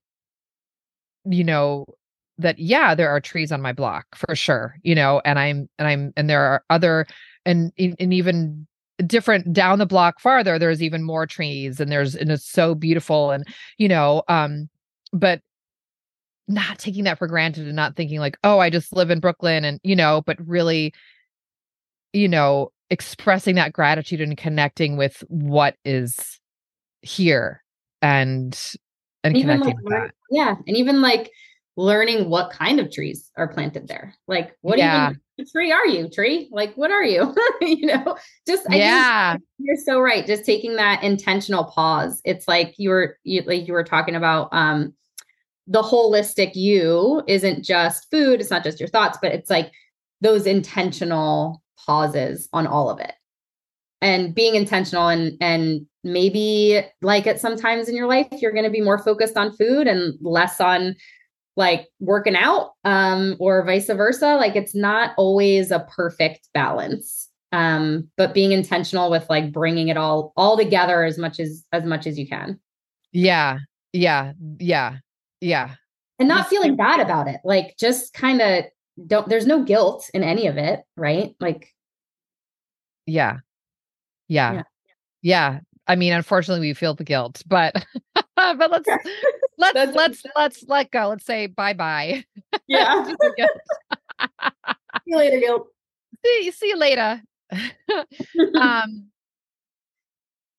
you 1.25 1.43
know 1.43 1.85
that 2.37 2.57
yeah 2.59 2.93
there 2.93 3.09
are 3.09 3.19
trees 3.19 3.51
on 3.51 3.61
my 3.61 3.73
block 3.73 4.05
for 4.15 4.35
sure 4.35 4.75
you 4.83 4.93
know 4.93 5.21
and 5.25 5.39
i'm 5.39 5.67
and 5.79 5.87
i'm 5.87 6.13
and 6.15 6.29
there 6.29 6.41
are 6.41 6.63
other 6.69 7.05
and 7.45 7.71
and 7.77 8.13
even 8.13 8.67
different 9.05 9.53
down 9.53 9.79
the 9.79 9.85
block 9.85 10.19
farther 10.19 10.57
there's 10.57 10.81
even 10.81 11.03
more 11.03 11.27
trees 11.27 11.79
and 11.79 11.91
there's 11.91 12.15
and 12.15 12.31
it's 12.31 12.49
so 12.49 12.73
beautiful 12.73 13.31
and 13.31 13.47
you 13.77 13.87
know 13.87 14.23
um 14.27 14.69
but 15.13 15.41
not 16.47 16.79
taking 16.79 17.03
that 17.03 17.17
for 17.17 17.27
granted 17.27 17.65
and 17.67 17.75
not 17.75 17.95
thinking 17.95 18.19
like 18.19 18.37
oh 18.43 18.59
i 18.59 18.69
just 18.69 18.95
live 18.95 19.11
in 19.11 19.19
brooklyn 19.19 19.63
and 19.65 19.79
you 19.83 19.95
know 19.95 20.23
but 20.25 20.37
really 20.47 20.93
you 22.13 22.27
know 22.27 22.71
expressing 22.89 23.55
that 23.55 23.73
gratitude 23.73 24.21
and 24.21 24.37
connecting 24.37 24.97
with 24.97 25.23
what 25.27 25.75
is 25.85 26.39
here 27.01 27.63
and 28.01 28.73
and, 29.23 29.35
and 29.35 29.43
connecting 29.43 29.75
like, 29.75 29.83
with 29.83 29.93
that. 29.93 30.11
yeah 30.31 30.55
and 30.65 30.77
even 30.77 31.01
like 31.01 31.31
learning 31.77 32.27
what 32.27 32.51
kind 32.51 32.79
of 32.79 32.91
trees 32.91 33.31
are 33.37 33.47
planted 33.47 33.87
there. 33.87 34.15
Like, 34.27 34.57
what 34.61 34.79
yeah. 34.79 35.11
even 35.11 35.47
tree 35.51 35.71
are 35.71 35.85
you? 35.85 36.09
Tree? 36.09 36.49
Like, 36.51 36.73
what 36.73 36.91
are 36.91 37.03
you? 37.03 37.33
you 37.61 37.85
know, 37.85 38.17
just 38.47 38.65
yeah, 38.69 39.37
you're 39.59 39.77
so 39.77 40.01
right. 40.01 40.25
Just 40.25 40.43
taking 40.43 40.75
that 40.75 41.03
intentional 41.03 41.65
pause. 41.65 42.19
It's 42.25 42.47
like 42.47 42.73
you 42.77 42.89
were 42.89 43.17
you 43.23 43.43
like 43.43 43.67
you 43.67 43.73
were 43.73 43.83
talking 43.83 44.15
about 44.15 44.49
um 44.51 44.93
the 45.67 45.83
holistic 45.83 46.55
you 46.55 47.21
isn't 47.27 47.63
just 47.63 48.09
food, 48.09 48.41
it's 48.41 48.49
not 48.49 48.63
just 48.63 48.79
your 48.79 48.89
thoughts, 48.89 49.19
but 49.21 49.31
it's 49.31 49.49
like 49.49 49.71
those 50.21 50.47
intentional 50.47 51.61
pauses 51.85 52.49
on 52.53 52.65
all 52.65 52.89
of 52.89 52.99
it. 52.99 53.13
And 54.01 54.33
being 54.33 54.55
intentional 54.55 55.09
and 55.09 55.37
and 55.41 55.85
maybe 56.03 56.81
like 57.01 57.27
at 57.27 57.39
sometimes 57.39 57.89
in 57.89 57.95
your 57.95 58.07
life 58.07 58.27
you're 58.31 58.53
going 58.53 58.63
to 58.63 58.69
be 58.69 58.81
more 58.81 58.97
focused 58.97 59.35
on 59.35 59.55
food 59.57 59.87
and 59.87 60.13
less 60.21 60.61
on 60.61 60.95
like 61.57 61.87
working 61.99 62.35
out 62.35 62.71
um, 62.85 63.35
or 63.39 63.65
vice 63.65 63.87
versa. 63.87 64.35
Like 64.35 64.55
it's 64.55 64.75
not 64.75 65.11
always 65.17 65.71
a 65.71 65.85
perfect 65.93 66.47
balance. 66.53 67.27
Um, 67.51 68.09
but 68.17 68.33
being 68.33 68.51
intentional 68.51 69.09
with 69.09 69.29
like 69.29 69.51
bringing 69.51 69.87
it 69.87 69.97
all 69.97 70.33
all 70.37 70.57
together 70.57 71.03
as 71.03 71.17
much 71.17 71.39
as 71.39 71.65
as 71.73 71.83
much 71.83 72.05
as 72.05 72.17
you 72.17 72.27
can. 72.27 72.59
Yeah. 73.11 73.59
Yeah. 73.91 74.33
Yeah. 74.59 74.97
Yeah. 75.41 75.75
And 76.19 76.27
not 76.27 76.47
feeling 76.47 76.75
bad 76.75 76.99
about 76.99 77.27
it. 77.27 77.41
Like 77.43 77.75
just 77.79 78.13
kind 78.13 78.41
of 78.41 78.65
don't 79.05 79.27
there's 79.27 79.47
no 79.47 79.63
guilt 79.63 80.09
in 80.13 80.23
any 80.23 80.47
of 80.47 80.57
it, 80.57 80.83
right? 80.95 81.35
Like 81.39 81.73
yeah. 83.05 83.37
Yeah. 84.27 84.53
Yeah. 84.53 84.63
yeah. 85.21 85.59
I 85.87 85.95
mean, 85.95 86.13
unfortunately 86.13 86.67
we 86.67 86.73
feel 86.73 86.93
the 86.93 87.03
guilt, 87.03 87.41
but 87.47 87.73
but 88.35 88.71
let's 88.71 88.89
let's 89.57 89.95
let's 89.95 90.23
let's 90.35 90.65
let 90.67 90.91
go. 90.91 91.07
Let's 91.09 91.25
say 91.25 91.47
bye 91.47 91.73
bye. 91.73 92.25
Yeah. 92.67 93.05
see 93.25 95.03
you 95.05 95.17
later, 95.17 95.39
Gil. 95.39 95.67
See, 96.25 96.51
see 96.51 96.67
you 96.67 96.77
later. 96.77 97.21
um 98.59 99.07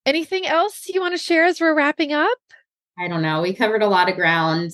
anything 0.05 0.47
else 0.47 0.87
you 0.87 0.99
want 0.99 1.13
to 1.13 1.19
share 1.19 1.45
as 1.45 1.61
we're 1.61 1.75
wrapping 1.75 2.13
up? 2.13 2.37
I 2.97 3.07
don't 3.07 3.21
know. 3.21 3.41
We 3.41 3.53
covered 3.53 3.83
a 3.83 3.87
lot 3.87 4.09
of 4.09 4.15
ground. 4.15 4.71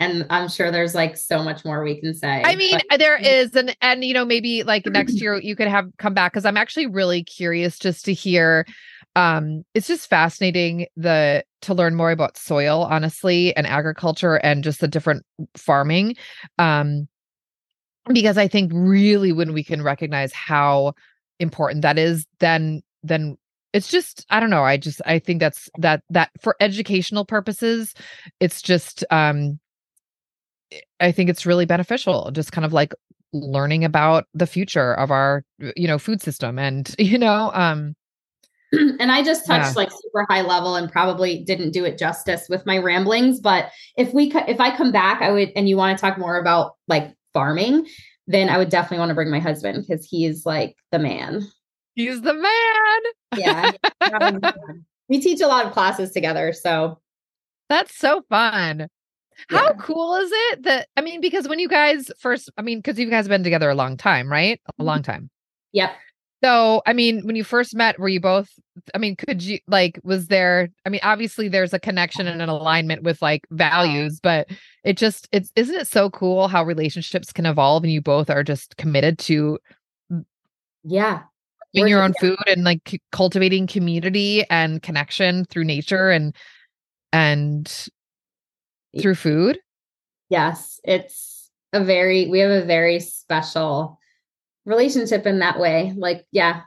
And 0.00 0.26
I'm 0.30 0.48
sure 0.48 0.72
there's 0.72 0.96
like 0.96 1.16
so 1.16 1.44
much 1.44 1.64
more 1.64 1.84
we 1.84 2.00
can 2.00 2.12
say. 2.12 2.42
I 2.44 2.56
mean, 2.56 2.78
but- 2.88 2.98
there 2.98 3.16
is, 3.16 3.54
and 3.54 3.76
and 3.80 4.04
you 4.04 4.14
know, 4.14 4.24
maybe 4.24 4.64
like 4.64 4.84
next 4.86 5.20
year 5.20 5.36
you 5.36 5.54
could 5.54 5.68
have 5.68 5.90
come 5.98 6.12
back 6.12 6.32
because 6.32 6.44
I'm 6.44 6.56
actually 6.56 6.86
really 6.86 7.22
curious 7.22 7.78
just 7.78 8.04
to 8.06 8.12
hear 8.12 8.66
um 9.16 9.64
it's 9.74 9.86
just 9.86 10.08
fascinating 10.08 10.86
the 10.96 11.44
to 11.60 11.74
learn 11.74 11.94
more 11.94 12.10
about 12.10 12.36
soil 12.36 12.86
honestly 12.90 13.54
and 13.56 13.66
agriculture 13.66 14.36
and 14.36 14.64
just 14.64 14.80
the 14.80 14.88
different 14.88 15.24
farming. 15.56 16.16
Um 16.58 17.08
because 18.12 18.36
i 18.36 18.48
think 18.48 18.72
really 18.74 19.32
when 19.32 19.52
we 19.52 19.62
can 19.62 19.82
recognize 19.82 20.32
how 20.32 20.92
important 21.38 21.82
that 21.82 21.98
is 21.98 22.26
then 22.40 22.82
then 23.02 23.36
it's 23.72 23.88
just 23.88 24.26
i 24.30 24.40
don't 24.40 24.50
know 24.50 24.64
i 24.64 24.76
just 24.76 25.00
i 25.06 25.18
think 25.18 25.40
that's 25.40 25.68
that 25.78 26.02
that 26.10 26.30
for 26.40 26.56
educational 26.60 27.24
purposes 27.24 27.94
it's 28.40 28.60
just 28.60 29.04
um 29.10 29.58
i 31.00 31.12
think 31.12 31.30
it's 31.30 31.46
really 31.46 31.66
beneficial 31.66 32.30
just 32.32 32.52
kind 32.52 32.64
of 32.64 32.72
like 32.72 32.92
learning 33.32 33.84
about 33.84 34.26
the 34.34 34.46
future 34.46 34.92
of 34.94 35.10
our 35.10 35.44
you 35.76 35.86
know 35.86 35.98
food 35.98 36.20
system 36.20 36.58
and 36.58 36.94
you 36.98 37.18
know 37.18 37.50
um 37.54 37.94
and 39.00 39.12
I 39.12 39.22
just 39.22 39.46
touched 39.46 39.76
yeah. 39.76 39.82
like 39.82 39.90
super 39.90 40.26
high 40.30 40.42
level 40.42 40.76
and 40.76 40.90
probably 40.90 41.44
didn't 41.44 41.72
do 41.72 41.84
it 41.84 41.98
justice 41.98 42.48
with 42.48 42.64
my 42.64 42.78
ramblings. 42.78 43.40
But 43.40 43.70
if 43.96 44.14
we, 44.14 44.32
if 44.48 44.60
I 44.60 44.74
come 44.74 44.92
back, 44.92 45.20
I 45.20 45.30
would, 45.30 45.52
and 45.54 45.68
you 45.68 45.76
want 45.76 45.96
to 45.96 46.00
talk 46.00 46.18
more 46.18 46.38
about 46.38 46.76
like 46.88 47.14
farming, 47.34 47.86
then 48.26 48.48
I 48.48 48.58
would 48.58 48.70
definitely 48.70 48.98
want 48.98 49.10
to 49.10 49.14
bring 49.14 49.30
my 49.30 49.40
husband 49.40 49.84
because 49.86 50.06
he's 50.06 50.46
like 50.46 50.76
the 50.90 50.98
man. 50.98 51.42
He's 51.94 52.22
the 52.22 52.34
man. 52.34 53.00
yeah. 53.36 53.72
we 55.08 55.20
teach 55.20 55.40
a 55.42 55.46
lot 55.46 55.66
of 55.66 55.72
classes 55.72 56.12
together. 56.12 56.52
So 56.52 56.98
that's 57.68 57.94
so 57.94 58.22
fun. 58.30 58.88
How 59.48 59.64
yeah. 59.64 59.72
cool 59.78 60.14
is 60.16 60.30
it 60.32 60.62
that, 60.64 60.88
I 60.96 61.00
mean, 61.00 61.20
because 61.20 61.48
when 61.48 61.58
you 61.58 61.68
guys 61.68 62.10
first, 62.18 62.50
I 62.56 62.62
mean, 62.62 62.78
because 62.78 62.98
you 62.98 63.10
guys 63.10 63.24
have 63.24 63.30
been 63.30 63.42
together 63.42 63.68
a 63.70 63.74
long 63.74 63.96
time, 63.96 64.30
right? 64.30 64.60
A 64.66 64.72
mm-hmm. 64.72 64.84
long 64.84 65.02
time. 65.02 65.30
Yep. 65.72 65.92
So, 66.42 66.82
I 66.86 66.92
mean, 66.92 67.24
when 67.24 67.36
you 67.36 67.44
first 67.44 67.74
met, 67.74 67.98
were 67.98 68.08
you 68.08 68.20
both, 68.20 68.50
I 68.94 68.98
mean, 68.98 69.14
could 69.14 69.42
you, 69.42 69.60
like, 69.68 70.00
was 70.02 70.26
there, 70.26 70.70
I 70.84 70.88
mean, 70.88 71.00
obviously 71.04 71.48
there's 71.48 71.72
a 71.72 71.78
connection 71.78 72.26
and 72.26 72.42
an 72.42 72.48
alignment 72.48 73.04
with 73.04 73.22
like 73.22 73.46
values, 73.50 74.18
but 74.20 74.48
it 74.82 74.96
just, 74.96 75.28
it's, 75.30 75.52
isn't 75.54 75.76
it 75.76 75.86
so 75.86 76.10
cool 76.10 76.48
how 76.48 76.64
relationships 76.64 77.32
can 77.32 77.46
evolve 77.46 77.84
and 77.84 77.92
you 77.92 78.00
both 78.00 78.28
are 78.28 78.42
just 78.42 78.76
committed 78.76 79.18
to 79.20 79.58
yeah 80.84 81.22
Growing 81.74 81.88
your 81.88 82.02
own 82.02 82.12
food 82.20 82.36
and 82.46 82.64
like 82.64 82.80
c- 82.86 83.00
cultivating 83.12 83.66
community 83.66 84.44
and 84.50 84.82
connection 84.82 85.46
through 85.46 85.64
nature 85.64 86.10
and 86.10 86.36
and 87.12 87.88
through 89.00 89.14
food. 89.14 89.58
Yes, 90.28 90.80
it's 90.84 91.50
a 91.72 91.82
very 91.82 92.26
we 92.26 92.40
have 92.40 92.50
a 92.50 92.66
very 92.66 93.00
special 93.00 93.98
relationship 94.64 95.26
in 95.26 95.40
that 95.40 95.58
way. 95.58 95.92
Like, 95.96 96.24
yeah, 96.32 96.62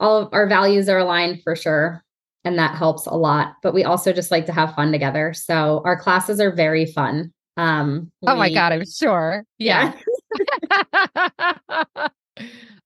all 0.00 0.18
of 0.18 0.28
our 0.32 0.46
values 0.46 0.88
are 0.88 0.98
aligned 0.98 1.42
for 1.42 1.56
sure. 1.56 2.02
And 2.44 2.58
that 2.58 2.76
helps 2.76 3.06
a 3.06 3.14
lot. 3.14 3.54
But 3.62 3.74
we 3.74 3.84
also 3.84 4.12
just 4.12 4.30
like 4.30 4.46
to 4.46 4.52
have 4.52 4.74
fun 4.74 4.92
together. 4.92 5.34
So 5.34 5.82
our 5.84 5.98
classes 5.98 6.40
are 6.40 6.54
very 6.54 6.86
fun. 6.86 7.32
Um 7.56 8.12
oh 8.26 8.36
my 8.36 8.52
god, 8.52 8.72
I'm 8.72 8.84
sure. 8.84 9.44
Yeah. 9.58 9.94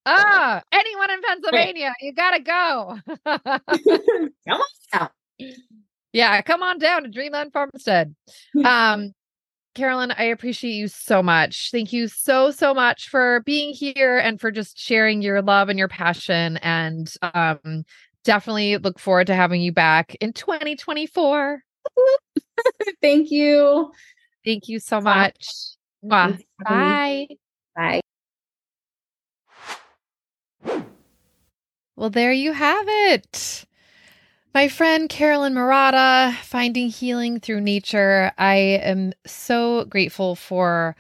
ah, 0.07 0.62
anyone 0.72 1.11
in 1.11 1.20
Pennsylvania, 1.22 1.93
you 2.01 2.12
gotta 2.14 2.41
go. 2.41 2.99
Come 3.26 4.31
on 4.49 4.61
out. 4.93 5.11
yeah, 6.12 6.41
come 6.43 6.62
on 6.62 6.78
down 6.78 7.03
to 7.03 7.09
Dreamland 7.09 7.53
Farmstead. 7.53 8.14
Um, 8.64 9.12
Carolyn, 9.75 10.12
I 10.12 10.25
appreciate 10.25 10.73
you 10.73 10.89
so 10.89 11.23
much. 11.23 11.71
Thank 11.71 11.93
you 11.93 12.09
so, 12.09 12.51
so 12.51 12.75
much 12.75 13.09
for 13.09 13.43
being 13.47 13.73
here 13.73 14.18
and 14.18 14.41
for 14.41 14.51
just 14.51 14.79
sharing 14.79 15.23
your 15.23 15.43
love 15.43 15.68
and 15.68 15.79
your 15.79 15.89
passion. 15.89 16.57
And 16.59 17.12
um, 17.23 17.85
definitely 18.25 18.79
look 18.79 18.99
forward 18.99 19.29
to 19.29 19.35
having 19.35 19.61
you 19.61 19.73
back 19.73 20.16
in 20.21 20.33
2024. 20.33 21.62
Thank 23.03 23.31
you. 23.31 23.93
Thank 24.45 24.68
you 24.68 24.81
so 24.81 25.01
much. 25.01 25.47
Mwah. 26.05 26.31
Thanks 26.31 26.43
for 26.59 26.68
having 26.68 26.89
me. 26.89 27.39
Bye. 27.77 28.01
Bye. 30.64 30.81
Well, 31.97 32.11
there 32.11 32.33
you 32.33 32.53
have 32.53 32.87
it. 32.89 33.66
My 34.53 34.66
friend 34.66 35.09
Carolyn 35.09 35.55
Marotta, 35.55 36.34
finding 36.42 36.88
healing 36.88 37.38
through 37.38 37.61
nature. 37.61 38.32
I 38.36 38.57
am 38.82 39.12
so 39.24 39.84
grateful 39.84 40.34
for 40.34 40.96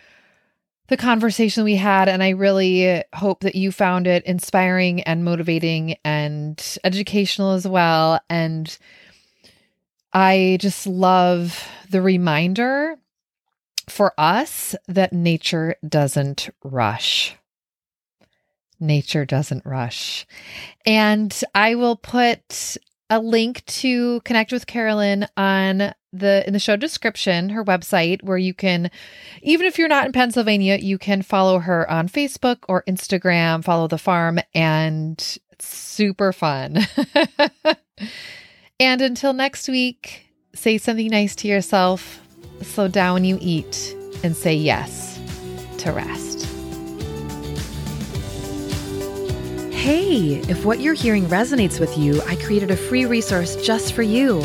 the 0.86 0.96
conversation 0.96 1.64
we 1.64 1.74
had, 1.74 2.08
and 2.08 2.22
I 2.22 2.28
really 2.30 3.02
hope 3.12 3.40
that 3.40 3.56
you 3.56 3.72
found 3.72 4.06
it 4.06 4.24
inspiring 4.24 5.02
and 5.02 5.24
motivating 5.24 5.96
and 6.04 6.78
educational 6.84 7.50
as 7.50 7.66
well. 7.66 8.20
And 8.30 8.78
I 10.12 10.58
just 10.60 10.86
love 10.86 11.68
the 11.90 12.02
reminder 12.02 12.98
for 13.88 14.14
us 14.16 14.76
that 14.86 15.12
nature 15.12 15.74
doesn't 15.88 16.50
rush. 16.62 17.34
Nature 18.78 19.24
doesn't 19.24 19.66
rush. 19.66 20.24
And 20.86 21.38
I 21.52 21.74
will 21.74 21.96
put 21.96 22.76
a 23.10 23.18
link 23.18 23.64
to 23.66 24.20
connect 24.20 24.52
with 24.52 24.66
Carolyn 24.66 25.26
on 25.36 25.92
the 26.12 26.44
in 26.46 26.52
the 26.52 26.58
show 26.58 26.76
description, 26.76 27.50
her 27.50 27.64
website 27.64 28.22
where 28.22 28.38
you 28.38 28.54
can 28.54 28.90
even 29.42 29.66
if 29.66 29.78
you're 29.78 29.88
not 29.88 30.06
in 30.06 30.12
Pennsylvania, 30.12 30.76
you 30.76 30.96
can 30.96 31.22
follow 31.22 31.58
her 31.58 31.88
on 31.90 32.08
Facebook 32.08 32.58
or 32.68 32.84
Instagram, 32.84 33.64
follow 33.64 33.88
the 33.88 33.98
farm 33.98 34.38
and 34.54 35.38
it's 35.50 35.66
super 35.66 36.32
fun. 36.32 36.78
and 38.80 39.02
until 39.02 39.32
next 39.32 39.68
week, 39.68 40.28
say 40.54 40.78
something 40.78 41.08
nice 41.08 41.34
to 41.36 41.48
yourself, 41.48 42.20
slow 42.62 42.88
down 42.88 43.24
you 43.24 43.38
eat 43.40 43.96
and 44.22 44.36
say 44.36 44.54
yes 44.54 45.18
to 45.78 45.92
rest. 45.92 46.59
Hey, 49.80 50.34
if 50.50 50.66
what 50.66 50.80
you're 50.80 50.92
hearing 50.92 51.24
resonates 51.24 51.80
with 51.80 51.96
you, 51.96 52.20
I 52.26 52.36
created 52.36 52.70
a 52.70 52.76
free 52.76 53.06
resource 53.06 53.56
just 53.56 53.94
for 53.94 54.02
you 54.02 54.42